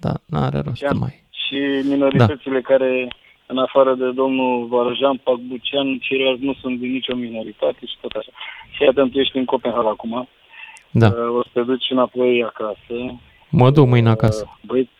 [0.00, 1.24] da, n-are rost să mai.
[1.30, 3.08] Și minoritățile care,
[3.46, 8.30] în afară de domnul Varajan, Pacbucean, ceilalți nu sunt din nicio minoritate și tot așa.
[8.70, 10.28] Și iată, tu ești în Copenhaga acum.
[10.90, 11.06] Da.
[11.06, 12.94] Uh, O să te duci înapoi acasă.
[13.50, 14.44] Mă duc mâine acasă.
[14.46, 14.90] Uh, Băieți,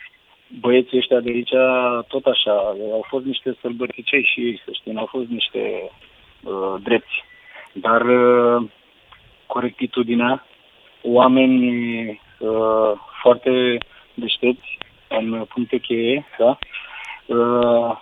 [0.60, 1.54] băieții ăștia de aici,
[2.08, 2.52] tot așa,
[2.92, 5.90] au fost niște sălbăticei și ei, să știi, n-au fost niște
[6.42, 7.24] uh, drepți.
[7.72, 8.68] Dar uh,
[9.46, 10.46] corectitudinea,
[11.02, 13.78] oameni uh, foarte
[14.14, 14.78] deștepți
[15.08, 16.58] în puncte cheie, da?
[17.26, 17.98] Uh,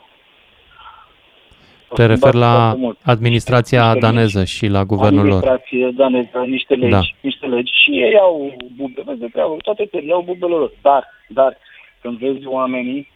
[1.95, 2.99] Te refer la foarte mult.
[3.05, 5.43] administrația Niște daneză și la guvernul lor.
[5.43, 7.01] Administrație daneză, niște legi, Da.
[7.21, 10.73] niște legi și ei au bube, vezi de treabă, toate țările au bubele lor.
[10.83, 11.57] Dar, dar,
[12.01, 13.13] când vezi oamenii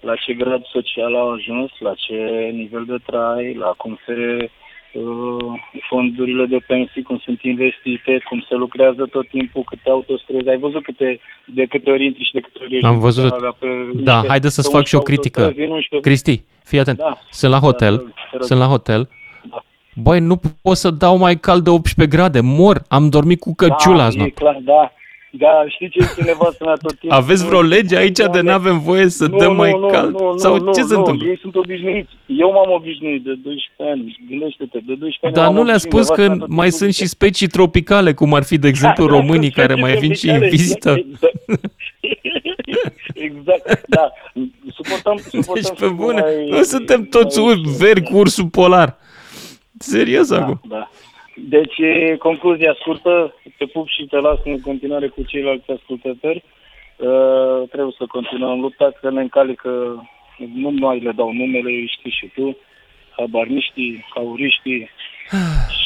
[0.00, 2.14] la ce grad social au ajuns, la ce
[2.52, 4.48] nivel de trai, la cum se uh,
[5.88, 10.48] fondurile de pensii, cum sunt investite, cum se lucrează tot timpul, câte autostrăzi.
[10.48, 13.30] Ai văzut câte, de câte ori intri și de câte ori ieși Am din văzut.
[13.30, 15.40] Copenhaga pe Da, niște- haide să-ți pe fac și o 11 critică.
[15.40, 16.98] autostrăzi, în 11 Cristi, fii atent.
[16.98, 17.18] Da.
[17.30, 18.42] Sunt la hotel, Da, te rog.
[18.42, 19.08] sunt la hotel.
[19.96, 23.96] Băi, nu pot să dau mai cald de 18 grade, mor, am dormit cu căciula
[23.96, 24.34] da, azi e noapte.
[24.40, 24.92] clar, da.
[25.38, 27.18] Da, știi ce este nevastă mea tot timpul?
[27.18, 30.20] Aveți vreo lege aici de n-avem voie să Nu, dăm nu, mai nu, cald?
[30.20, 31.28] Nu, Sau nu, ce nu, se nu, întâmplă?
[31.28, 32.10] Ei sunt obișnuiți.
[32.26, 34.16] Eu m-am obișnuit de 12 ani.
[34.28, 36.68] Gândește-te, de 12 ani Dar m-am nu le-a obișnuit, spus că nevasta mea tot mai
[36.70, 39.82] timpul sunt și specii tropicale, cum ar fi, de exemplu, Da, românii, sunt care specii
[39.82, 40.90] mai vin și în tropicale, vizită.
[43.14, 44.12] Exact, exact, da.
[44.74, 48.96] Suportăm, suportăm Deci, pe și bune, mai- nu suntem toți ur- veri cu ursul polar.
[49.78, 50.60] Serios acum.
[50.68, 50.90] Da.
[51.34, 56.42] Deci, e, concluzia scurtă, te pup și te las în continuare cu ceilalți ascultători.
[56.96, 59.70] Uh, trebuie să continuăm lupta, că ne încalică,
[60.54, 62.56] nu mai le dau numele, știi și tu,
[63.16, 64.90] habarniștii, cauriștii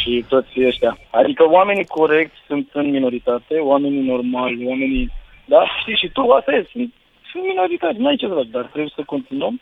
[0.02, 0.98] și toți ăștia.
[1.10, 5.10] Adică oamenii corecți sunt în minoritate, oamenii normali, oamenii,
[5.44, 6.92] da, știi și tu, asta e, sunt,
[7.30, 9.60] sunt minoritari, n-ai ce să faci, dar trebuie să continuăm,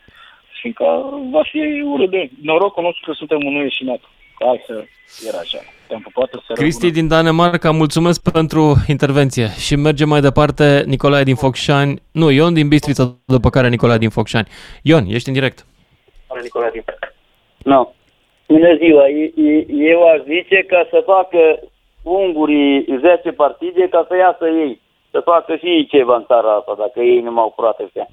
[0.61, 0.85] fiindcă
[1.31, 4.07] va fi urât de norocul nostru că suntem în UE și NATO.
[4.39, 4.87] Altfel
[5.27, 5.57] era așa.
[5.87, 10.83] Te-am pupat să Cristi din Danemarca, mulțumesc pentru intervenție și mergem mai departe.
[10.85, 14.47] Nicolae din Focșani, nu, Ion din Bistrița, după care Nicolae din Focșani.
[14.81, 15.65] Ion, ești în direct.
[17.57, 17.93] Nu.
[18.47, 19.07] Bună ziua.
[19.09, 21.39] E- e- Eu aș zice ca să facă
[22.03, 24.81] ungurii 10 partide ca să iasă ei.
[25.11, 28.07] Să facă și ei ceva în țara asta, dacă ei nu m-au furat ăștia.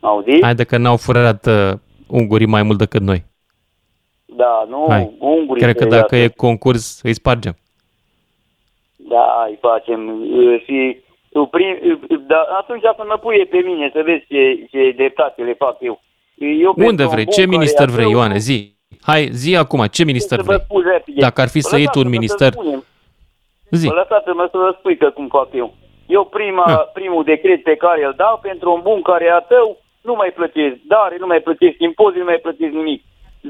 [0.00, 0.42] Auzi?
[0.42, 1.72] Haide că n-au furat uh,
[2.06, 3.24] ungurii mai mult decât noi.
[4.36, 5.10] Da, nu, Hai.
[5.18, 6.26] ungurii Cred că să dacă iasă.
[6.26, 7.56] e concurs, îi spargem.
[8.96, 10.08] Da, îi facem.
[10.08, 10.96] uh, Și
[11.32, 11.78] tu prim,
[12.10, 15.76] uh, da, atunci să mă puie pe mine să vezi ce, ce dreptate le fac
[15.80, 16.00] eu.
[16.34, 17.24] Eu Unde pentru un vrei?
[17.24, 18.38] bun Ce care minister e vrei, ateu, Ioane?
[18.38, 18.72] Zi.
[19.02, 20.64] Hai, zi acum, ce minister să vă vrei?
[20.64, 21.20] spun repede.
[21.20, 22.84] Dacă ar fi să iei tu un Lăsați-mă minister, spunem.
[23.70, 23.86] zi.
[23.88, 25.74] Vă lăsați-mă să vă spui că cum fac eu.
[26.06, 26.84] Eu prima, Ah.
[26.92, 30.30] primul decret pe care îl dau pentru un bun care e a tău, nu mai
[30.34, 33.02] plătesc dare, nu mai plătesc impozit, nu mai plătesc nimic.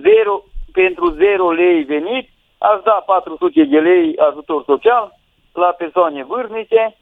[0.06, 0.44] Zero,
[0.80, 2.28] pentru 0 lei venit,
[2.59, 5.12] aș da 400 de lei ajutor social
[5.52, 6.96] la persoane vârstnice,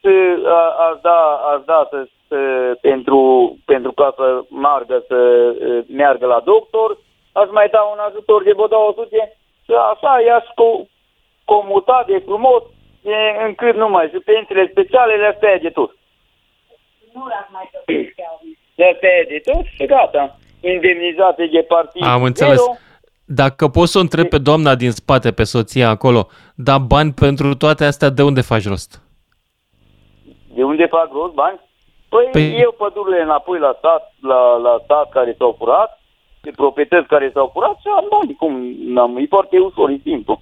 [0.00, 1.20] să- a- aș da,
[1.52, 2.38] aș da să, să,
[2.80, 3.20] pentru,
[3.64, 4.26] pentru ca să
[4.64, 5.16] meargă, să
[5.60, 6.98] e, meargă la doctor,
[7.32, 10.86] aș mai da un ajutor de vă 200 și așa i-aș co-
[11.44, 12.62] comuta de frumos
[13.02, 13.16] de,
[13.46, 15.90] încât nu mai și pensiile speciale le-aș tăia de tot.
[17.14, 17.70] Nu l-ați mai
[18.74, 20.36] Le-aș tăia de tot și gata.
[20.60, 22.58] Indemnizate de partid Am înțeles.
[22.60, 22.72] zero.
[23.30, 27.54] Dacă poți să o întreb pe doamna din spate, pe soția acolo, da bani pentru
[27.54, 29.02] toate astea, de unde faci rost?
[30.54, 31.58] De unde fac rost bani?
[32.08, 36.00] Păi, Păi- păi eu pădurile înapoi la stat, la, la stat care s-au furat,
[36.42, 38.34] de proprietăți care s-au furat și am bani.
[38.34, 38.52] Cum
[38.94, 40.40] n-am, e foarte ușor, e simplu.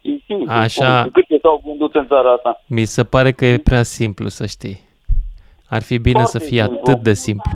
[0.00, 0.52] E simplu.
[0.52, 1.00] Așa.
[1.02, 2.62] Cum, câte s-au vândut în țara asta?
[2.66, 4.80] Mi se pare că e prea simplu, să știi.
[5.68, 6.80] Ar fi bine Foarte să fie simplu.
[6.84, 7.50] atât de simplu.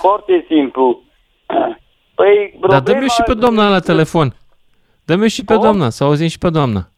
[0.00, 1.02] Foarte simplu.
[2.14, 4.34] Păi, Dar dă-mi problema eu și pe doamna la telefon.
[5.04, 5.62] Dă-mi eu și pe Cum?
[5.62, 6.88] doamna, să auzim și pe doamna.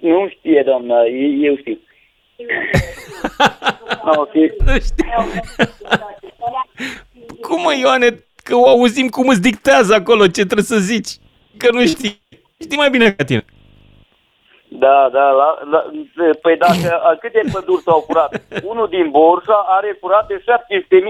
[0.00, 1.78] nu știe, doamna, e- eu știu.
[4.04, 4.34] Ah, ok.
[4.34, 5.04] Nu știu.
[7.46, 11.08] Cum mă, Ioane, că o auzim cum îți dictează acolo ce trebuie să zici.
[11.56, 12.20] Că nu știi.
[12.60, 13.44] Știi mai bine ca tine.
[14.68, 15.90] Da, da, la, la,
[16.42, 18.42] păi dacă, a, câte păduri s-au furat?
[18.70, 20.44] Unul din Borșa are furate 700.000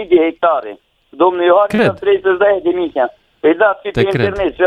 [0.09, 0.79] de hectare.
[1.17, 1.95] Domnul Iohannis Cred.
[2.03, 3.07] trebuie să-ți dai demisia.
[3.41, 4.27] Păi da, fi pe Te cred.
[4.27, 4.59] internet, 700.000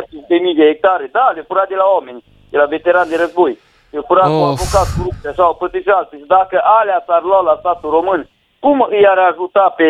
[0.59, 1.09] de hectare.
[1.11, 3.57] Da, le fura de la oameni, de la veterani de război.
[3.91, 4.53] Le fura cu Of.
[4.55, 6.19] avocat corupte sau plătit și alții.
[6.21, 8.21] Și dacă alea s-ar lua la statul român,
[8.59, 9.87] cum i-ar ajuta pe,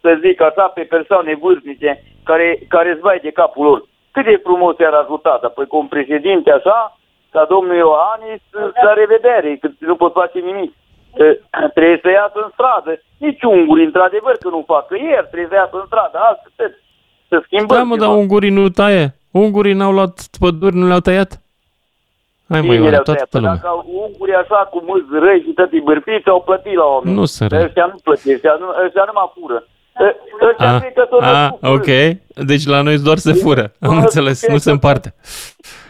[0.00, 3.80] să zic așa, pe persoane vârstnice care, care îți vai de capul lor?
[4.10, 6.96] Cât de frumos i-ar ajuta, dar păi cu un președinte așa,
[7.30, 8.42] ca domnul Iohannis,
[8.86, 10.72] la revedere, că nu pot face nimic.
[11.16, 11.24] Că
[11.74, 12.92] Trebuie să iasă în stradă.
[13.24, 14.86] Nici unguri, într-adevăr, că nu fac.
[14.86, 16.16] Că ieri trebuie să iasă în stradă.
[16.32, 16.74] Astăzi
[17.28, 18.06] să schimbăm Da, mă, ceva.
[18.06, 19.04] dar ungurii nu taie.
[19.30, 21.30] Ungurii n-au luat păduri, nu le-au tăiat?
[22.48, 23.30] Hai mă, Cine Ioane, le-au toată tăiat?
[23.30, 23.54] Păi lumea.
[23.62, 27.16] Dacă ungurii așa cu mulți răi și tătii bârfiți au plătit la oameni.
[27.16, 27.68] Nu sunt Dar răi.
[27.68, 29.58] Ăștia nu plătesc, ăștia nu, ăștia nu mă fură.
[30.06, 30.16] Ă-
[30.48, 31.88] Ăștia A, cred că s-au a, născut Ah, ok.
[32.46, 33.72] Deci la noi doar se fură.
[33.80, 35.14] Am înțeles, nu se împarte.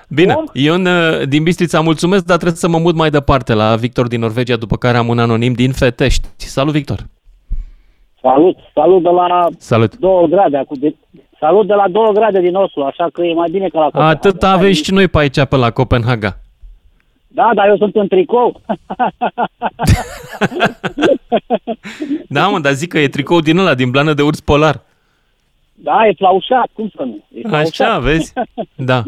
[0.09, 4.07] Bine, Ion uh, din Bistrița, mulțumesc, dar trebuie să mă mut mai departe la Victor
[4.09, 6.29] din Norvegia, după care am un anonim din Fetești.
[6.37, 7.07] Salut, Victor!
[8.21, 9.97] Salut, salut de la Salut!
[9.97, 10.57] două grade.
[10.57, 10.95] Acum de,
[11.41, 14.11] salut de la două grade din Oslo, așa că e mai bine ca la Copenhaga.
[14.11, 16.39] Atât avem și noi pe aici, pe la Copenhaga.
[17.29, 18.61] Da, dar eu sunt în tricou.
[22.29, 24.81] Da, mă, dar zic că e tricou din ăla, din blană de urs polar.
[25.75, 27.25] da, e flaușat, cum să nu?
[27.35, 27.89] E flaușat.
[27.89, 28.33] Așa, vezi?
[28.75, 29.03] Da.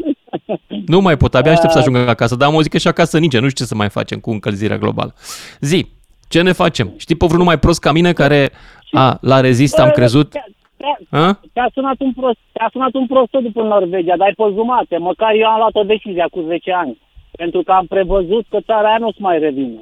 [0.87, 3.39] Nu mai pot, abia aștept să ajung acasă, dar am auzit că și acasă ninge,
[3.39, 5.15] nu știu ce să mai facem cu încălzirea globală.
[5.61, 5.87] Zi,
[6.29, 6.93] ce ne facem?
[6.97, 8.51] Știi pe vreunul mai prost ca mine care
[8.93, 10.31] a, la rezist am Bă, crezut?
[10.31, 10.45] te-
[10.77, 11.41] te- A?
[11.53, 14.97] Te-a sunat un prost, te-a sunat un prost după Norvegia, dar ai pe jumate.
[14.97, 16.99] Măcar eu am luat o decizie cu 10 ani.
[17.31, 19.81] Pentru că am prevăzut că țara aia nu o să mai revină.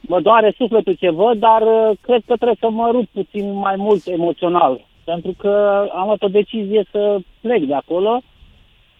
[0.00, 3.74] Mă doare sufletul ce văd, dar uh, cred că trebuie să mă rup puțin mai
[3.76, 4.80] mult emoțional.
[5.04, 8.20] Pentru că am luat o decizie să plec de acolo,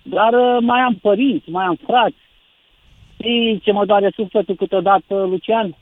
[0.02, 2.16] dar uh, mai am părinți, mai am frați.
[3.14, 5.74] Știi ce mă doare sufletul câteodată, Lucian?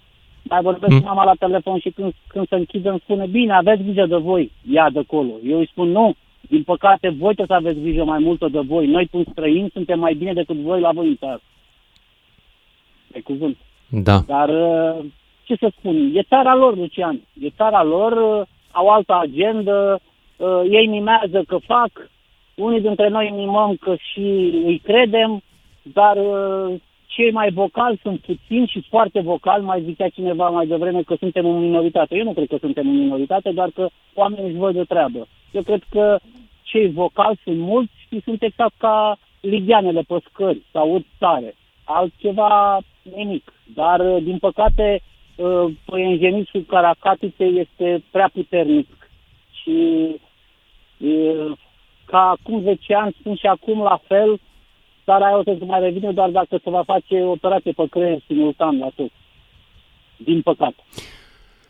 [0.42, 3.82] Mai vorbesc cu mama la telefon și când, când se închide îmi spune, bine, aveți
[3.82, 5.32] grijă de voi, ia de acolo.
[5.44, 8.86] Eu îi spun, nu, din păcate voi trebuie să aveți grijă mai multă de voi.
[8.86, 11.40] Noi, cum străini, suntem mai bine decât voi la voi în țară.
[13.12, 13.56] Pe cuvânt.
[13.88, 14.18] Da.
[14.26, 15.04] Dar, uh,
[15.44, 17.20] ce să spun, e țara lor, Lucian.
[17.40, 20.00] E țara lor, uh, au altă agendă,
[20.36, 21.90] uh, ei mimează că fac,
[22.54, 25.42] unii dintre noi mimăm că și îi credem,
[25.82, 31.02] dar uh, cei mai vocali sunt puțini și foarte vocali, mai zicea cineva mai devreme
[31.02, 32.16] că suntem în minoritate.
[32.16, 35.26] Eu nu cred că suntem în minoritate, doar că oamenii își văd de treabă.
[35.52, 36.18] Eu cred că
[36.62, 41.54] cei vocali sunt mulți și sunt exact ca ligianele pe scări, să aud tare.
[41.84, 42.78] Altceva
[43.14, 43.52] nimic.
[43.74, 45.02] Dar, uh, din păcate,
[45.36, 48.88] uh, păienjenisul Caracatițe este prea puternic.
[49.62, 50.08] Și
[50.98, 51.52] uh,
[52.10, 54.40] ca acum 10 ani spun și acum la fel,
[55.04, 58.78] țara aia o să mai revine doar dacă se va face operație pe creier simultan
[58.78, 59.10] la tot.
[60.16, 60.82] Din păcate.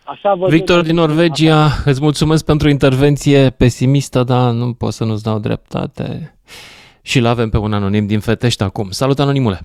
[0.05, 5.05] Așa văd Victor eu- din Norvegia, îți mulțumesc pentru intervenție pesimistă, dar nu pot să
[5.05, 6.35] nu-ți dau dreptate.
[7.03, 8.91] Și l-avem pe un anonim din Fetești acum.
[8.91, 9.59] Salut, anonimule!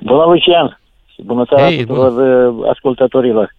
[0.00, 0.80] Bună, Lucian!
[1.14, 2.12] Și bună seara Hei, hey, tuturor
[2.52, 3.54] uh, ascultătorilor.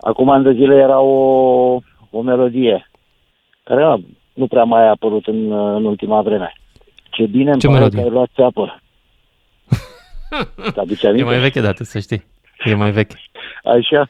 [0.00, 1.14] Acum ani de zile era o,
[2.10, 2.90] o melodie
[3.62, 3.82] care
[4.40, 6.52] nu, nu prea mai a apărut în, uh, în ultima vreme.
[7.10, 7.98] Ce bine îmi Ce pare melodie?
[8.00, 8.80] că ai luat țeapă.
[10.74, 11.28] Te-aduce E aminte?
[11.30, 12.24] mai veche dată, să știi.
[12.64, 13.14] E mai veche.
[13.64, 14.08] Așa?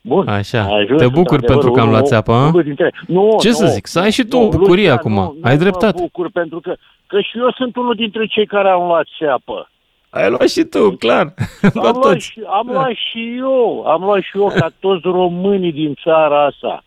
[0.00, 0.28] Bun.
[0.28, 0.62] Așa.
[0.62, 2.46] Ajuns, Te bucur într-adevăr, pentru că am luat unul- țeapă, a?
[2.46, 2.92] unul dintre...
[3.06, 3.86] Nu, Ce nu, să zic?
[3.86, 5.12] Să ai și tu nu, o bucurie Lucian, acum.
[5.12, 5.94] Nu, Ai nu dreptate.
[6.00, 6.74] Mă bucur pentru că,
[7.06, 9.70] că și eu sunt unul dintre cei care am luat țeapă.
[10.10, 11.22] Ai luat și tu, clar.
[11.62, 12.26] Am Luat luat, toți.
[12.26, 16.84] și, am luat și eu, am luat și eu ca toți românii din țara asta.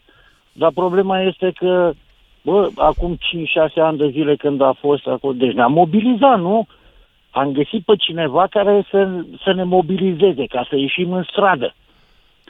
[0.52, 1.91] Dar problema este că,
[2.41, 3.18] bă, acum
[3.72, 6.68] 5-6 ani de zile când a fost acolo, deci ne-am mobilizat, nu?
[7.30, 9.09] Am găsit pe cineva care să,
[9.43, 11.73] să ne mobilizeze, ca să ieșim în stradă.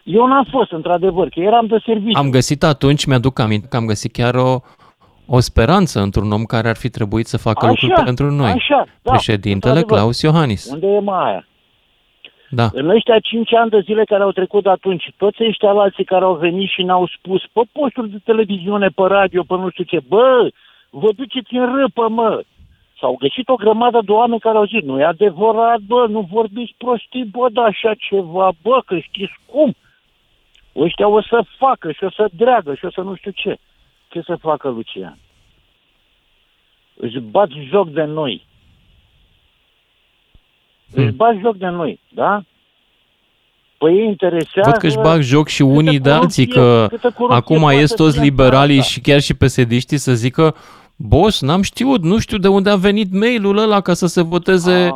[0.04, 2.20] Eu n-am fost, într-adevăr, că eram de serviciu.
[2.20, 4.60] Am găsit atunci, mi-aduc aminte că am găsit chiar o,
[5.26, 8.52] o speranță într-un om care ar fi trebuit să facă lucruri pentru noi.
[8.52, 9.98] Așa, da, Președintele într-adevăr.
[9.98, 10.72] Claus Iohannis.
[10.72, 11.46] Unde e Maia?
[12.54, 12.70] Da.
[12.74, 16.24] În ăștia 5 ani de zile care au trecut de atunci, toți ăștia alții care
[16.24, 20.00] au venit și ne-au spus pe posturi de televiziune, pe radio, pe nu știu ce,
[20.08, 20.52] bă,
[20.90, 22.44] vă duceți în râpă, mă.
[23.00, 26.76] S-au găsit o grămadă de oameni care au zis, nu e adevărat, bă, nu vorbiți
[26.78, 29.76] prostii, bă, da așa ceva, bă, că știți cum?
[30.76, 33.58] Ăștia o să facă și o să dreagă și o să nu știu ce.
[34.10, 35.18] Ce să facă Lucian?
[36.96, 38.46] Își bat joc de noi.
[40.94, 42.44] Își bag joc de noi, da?
[43.78, 44.70] Păi ei interesează...
[44.70, 47.90] Văd că își bag joc și unii de alții, că câtă corupție acum poate ies
[47.90, 48.92] să toți fie liberalii asta.
[48.92, 50.56] și chiar și psd să zică
[50.96, 54.92] Boss, n-am știut, nu știu de unde a venit mailul ăla ca să se voteze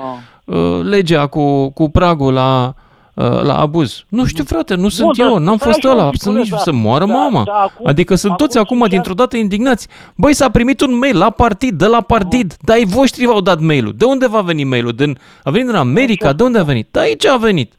[0.46, 2.85] uh, legea cu, cu pragul la, uh,
[3.16, 4.04] la abuz.
[4.10, 6.30] Nu știu, frate, nu sunt dar eu, n-am stai fost așa un ăla, pic, să,
[6.30, 7.44] nici, da, să moară da, mama.
[7.46, 9.88] da, acum- adică sunt toți acum dintr-o dată indignați.
[10.16, 13.60] Băi, s-a primit un mail la partid, de la partid, dar ai voștri v-au dat
[13.60, 13.94] mailul.
[13.98, 14.92] De unde va veni mailul?
[14.92, 16.34] Din, a venit din America?
[16.34, 16.88] De unde a venit?
[16.92, 17.74] De aici a venit.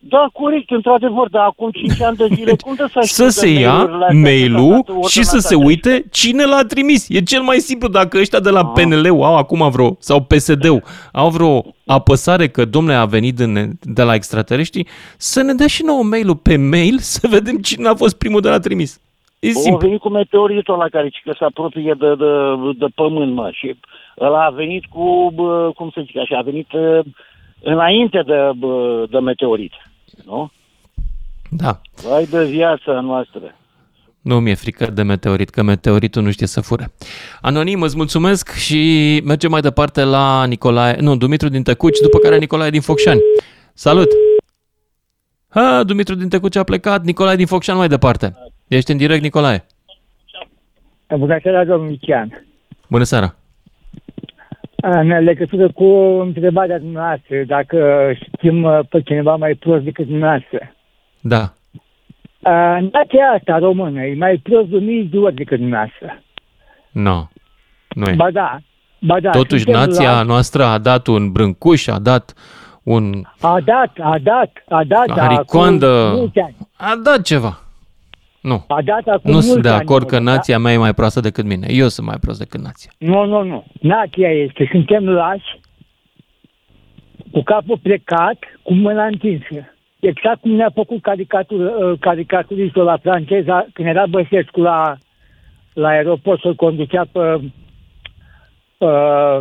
[0.00, 3.90] Da, corect, într-adevăr, dar acum 5 ani de zile, cum de să să se ia
[4.12, 7.08] mail-ul și să se uite cine l-a trimis.
[7.08, 11.30] E cel mai simplu dacă ăștia de la PNL au acum vreo, sau PSD-ul, au
[11.30, 16.02] vreo apăsare că domnule a venit din, de la extraterestri, să ne dea și nouă
[16.02, 19.00] mail-ul pe mail să vedem cine a fost primul de la trimis.
[19.38, 19.86] E O simplu.
[19.86, 22.30] venit cu meteoritul ăla care zice că se apropie de, de,
[22.78, 23.74] de pământ, mă, și
[24.20, 27.00] ăla a venit cu, bă, cum să zic așa, a venit uh,
[27.62, 29.72] înainte de, bă, de meteorit,
[30.24, 30.50] nu?
[31.50, 31.80] Da.
[32.08, 33.54] Vai de viața noastră.
[34.20, 36.90] Nu mi-e frică de meteorit, că meteoritul nu știe să fure.
[37.40, 42.38] Anonim, îți mulțumesc și mergem mai departe la Nicolae, nu, Dumitru din Tăcuci, după care
[42.38, 43.20] Nicolae din Focșani.
[43.72, 44.08] Salut!
[45.48, 48.36] Ha, Dumitru din Tăcuci a plecat, Nicolae din Focșani mai departe.
[48.68, 49.66] Ești în direct, Nicolae.
[51.16, 52.46] Bună seara, domnul Lucian.
[52.88, 53.36] Bună seara!
[54.90, 55.84] În legătură cu
[56.20, 60.74] întrebarea dumneavoastră, dacă știm uh, pe cineva mai prost decât dumneavoastră.
[61.20, 61.52] Da.
[62.38, 66.22] Uh, Nația asta română e mai prost de mii de ori decât dumneavoastră.
[66.90, 67.30] Nu.
[67.88, 68.14] Nu e.
[68.14, 68.58] Ba da,
[69.00, 69.30] ba da.
[69.30, 72.34] Totuși, suntem nația la- noastră a dat un brâncuș, a dat
[72.82, 75.18] un A dat, a dat, a dat.
[75.18, 76.56] haricoandă, acum mulți ani.
[76.76, 77.58] a dat ceva.
[78.40, 78.64] Nu.
[78.68, 80.22] A dat acum Nu mulți sunt de ani, acord că da?
[80.22, 81.66] nația mea e mai proastă decât mine.
[81.70, 82.90] Eu sunt mai prost decât nația.
[82.98, 83.64] Nu, nu, nu.
[83.80, 84.68] Nația este.
[84.70, 85.60] Suntem lași,
[87.32, 89.74] cu capul plecat, cu mâna întinsă.
[90.00, 94.96] Exact cum ne-a făcut caricatur, uh, caricaturistul la franceza când era Băsescu la,
[95.72, 97.40] la aeroport să-l conducea pe
[98.78, 99.38] uh,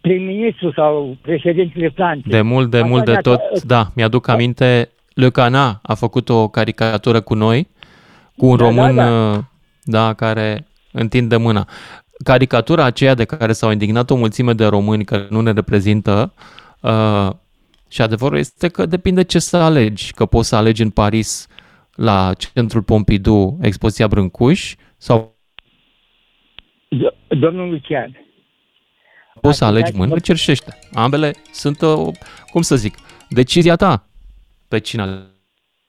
[0.00, 2.30] prim-ministru sau președintele Franței.
[2.30, 6.28] De mult, de Așa mult de ne-a- tot, da, mi-aduc aminte, Le Cana a făcut
[6.28, 7.68] o caricatură cu noi,
[8.36, 9.38] cu un Da, român, da, uh,
[9.82, 11.68] da, care întinde mâna.
[12.24, 16.32] Caricatura aceea de care s-au indignat o mulțime de români că nu ne reprezintă,
[16.80, 17.30] uh,
[17.88, 21.46] și adevărul este că depinde ce să alegi, că poți să alegi în Paris
[21.94, 25.36] la centrul Pompidou expoziția Brâncuș sau
[27.28, 28.16] Domnul Lucian,
[29.40, 30.78] poți să alegi mâinile cerșește.
[30.92, 32.08] Ambele sunt, uh,
[32.52, 32.94] cum să zic,
[33.28, 34.06] decizia ta
[34.68, 35.33] pe cine ale-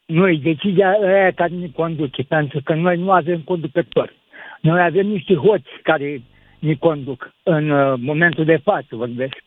[0.05, 4.13] nu e decizia aia care ne conduce, pentru că noi nu avem conducători.
[4.61, 6.21] Noi avem niște hoți care
[6.59, 9.43] ne conduc în uh, momentul de față, vorbesc.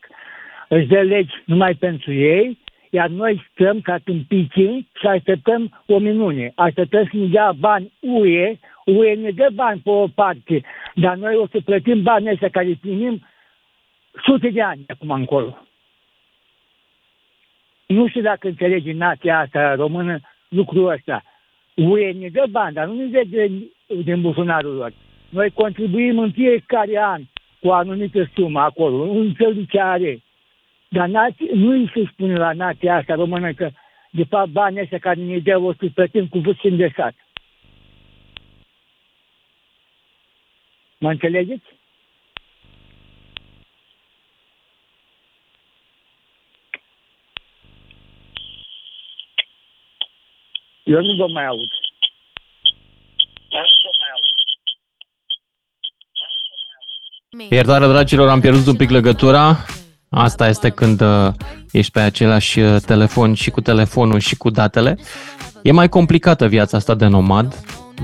[0.67, 2.57] Își dă legi numai pentru ei,
[2.89, 6.51] iar noi stăm ca tâmpiții și așteptăm o minune.
[6.55, 10.63] Așteptăm să ne dea bani UE, UE ne dă bani pe o parte,
[10.95, 13.25] dar noi o să plătim banii ăștia care îi primim
[14.23, 15.57] sute de ani acum încolo.
[17.85, 20.19] Nu știu dacă înțelege nația asta română
[20.49, 21.23] lucrul ăsta.
[21.75, 23.71] UE ne dă bani, dar nu ne dă din,
[24.03, 24.93] din buzunarul lor.
[25.29, 27.21] Noi contribuim în fiecare an
[27.59, 30.21] cu o anumită sumă acolo, un fel de ce are.
[30.87, 33.69] Dar nație, nu îi se spune la nația asta română că
[34.11, 37.15] de fapt banii ăștia care ne dă o să plătim cu vârst de sat.
[40.97, 41.78] Mă înțelegeți?
[50.95, 51.69] Eu nu vă mai aud.
[57.49, 59.57] Iertare, dragilor, am pierdut un pic legătura.
[60.09, 61.27] Asta este când uh,
[61.71, 64.97] ești pe același uh, telefon și cu telefonul și cu datele.
[65.63, 67.55] E mai complicată viața asta de nomad,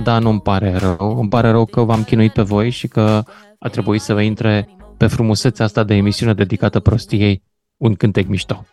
[0.03, 1.19] dar nu-mi pare rău.
[1.19, 3.23] Îmi pare rău că v-am chinuit pe voi și că
[3.59, 7.43] a trebuit să vă intre pe frumusețea asta de emisiune dedicată prostiei
[7.77, 8.65] un cântec mișto.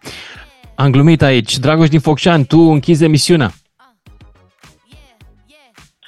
[0.74, 1.58] Am glumit aici.
[1.58, 3.52] Dragoș din Focșani, tu închizi emisiunea.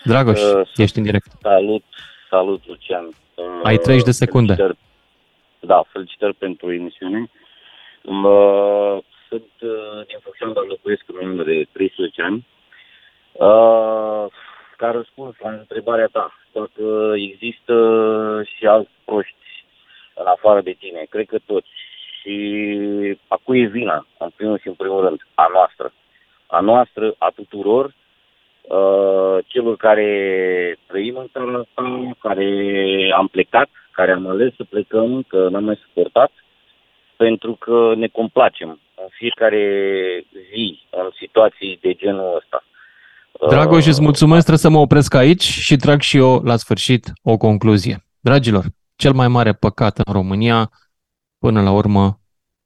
[0.05, 1.27] Dragoș, Uh, ești în direct.
[1.41, 1.85] Salut,
[2.31, 3.05] salut, Lucian.
[3.05, 4.55] Uh, Ai 30 de secunde.
[4.55, 4.79] Felicitări,
[5.61, 7.31] da, felicitări pentru emisiune.
[8.03, 8.99] Uh,
[9.29, 12.47] sunt uh, din Focșani, dar locuiesc în urmă de 13 ani.
[13.33, 14.27] Uh,
[14.77, 17.75] ca răspuns la întrebarea ta, dacă există
[18.57, 19.65] și alți proști
[20.15, 21.69] în afară de tine, cred că toți.
[22.21, 25.93] Și a cui e vina, în primul și în primul rând, a noastră.
[26.47, 27.95] A noastră, a tuturor,
[28.69, 30.09] uh, celor care
[30.87, 32.49] trăim în țara asta, care
[33.17, 36.31] am plecat, care am ales să plecăm, că n-am mai suportat,
[37.17, 39.65] pentru că ne complacem în fiecare
[40.53, 42.65] zi în situații de genul ăsta.
[43.49, 47.37] Dragoș, îți mulțumesc, trebuie să mă opresc aici și trag și eu la sfârșit o
[47.37, 48.05] concluzie.
[48.21, 48.65] Dragilor,
[48.97, 50.71] cel mai mare păcat în România,
[51.39, 52.21] până la urmă,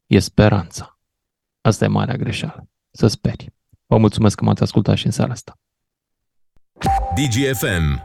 [0.06, 0.98] e speranța.
[1.60, 2.68] Asta e marea greșeală.
[2.90, 3.46] Să speri.
[3.86, 5.52] Vă mulțumesc că m-ați ascultat și în seara asta.
[7.16, 8.00] DGFM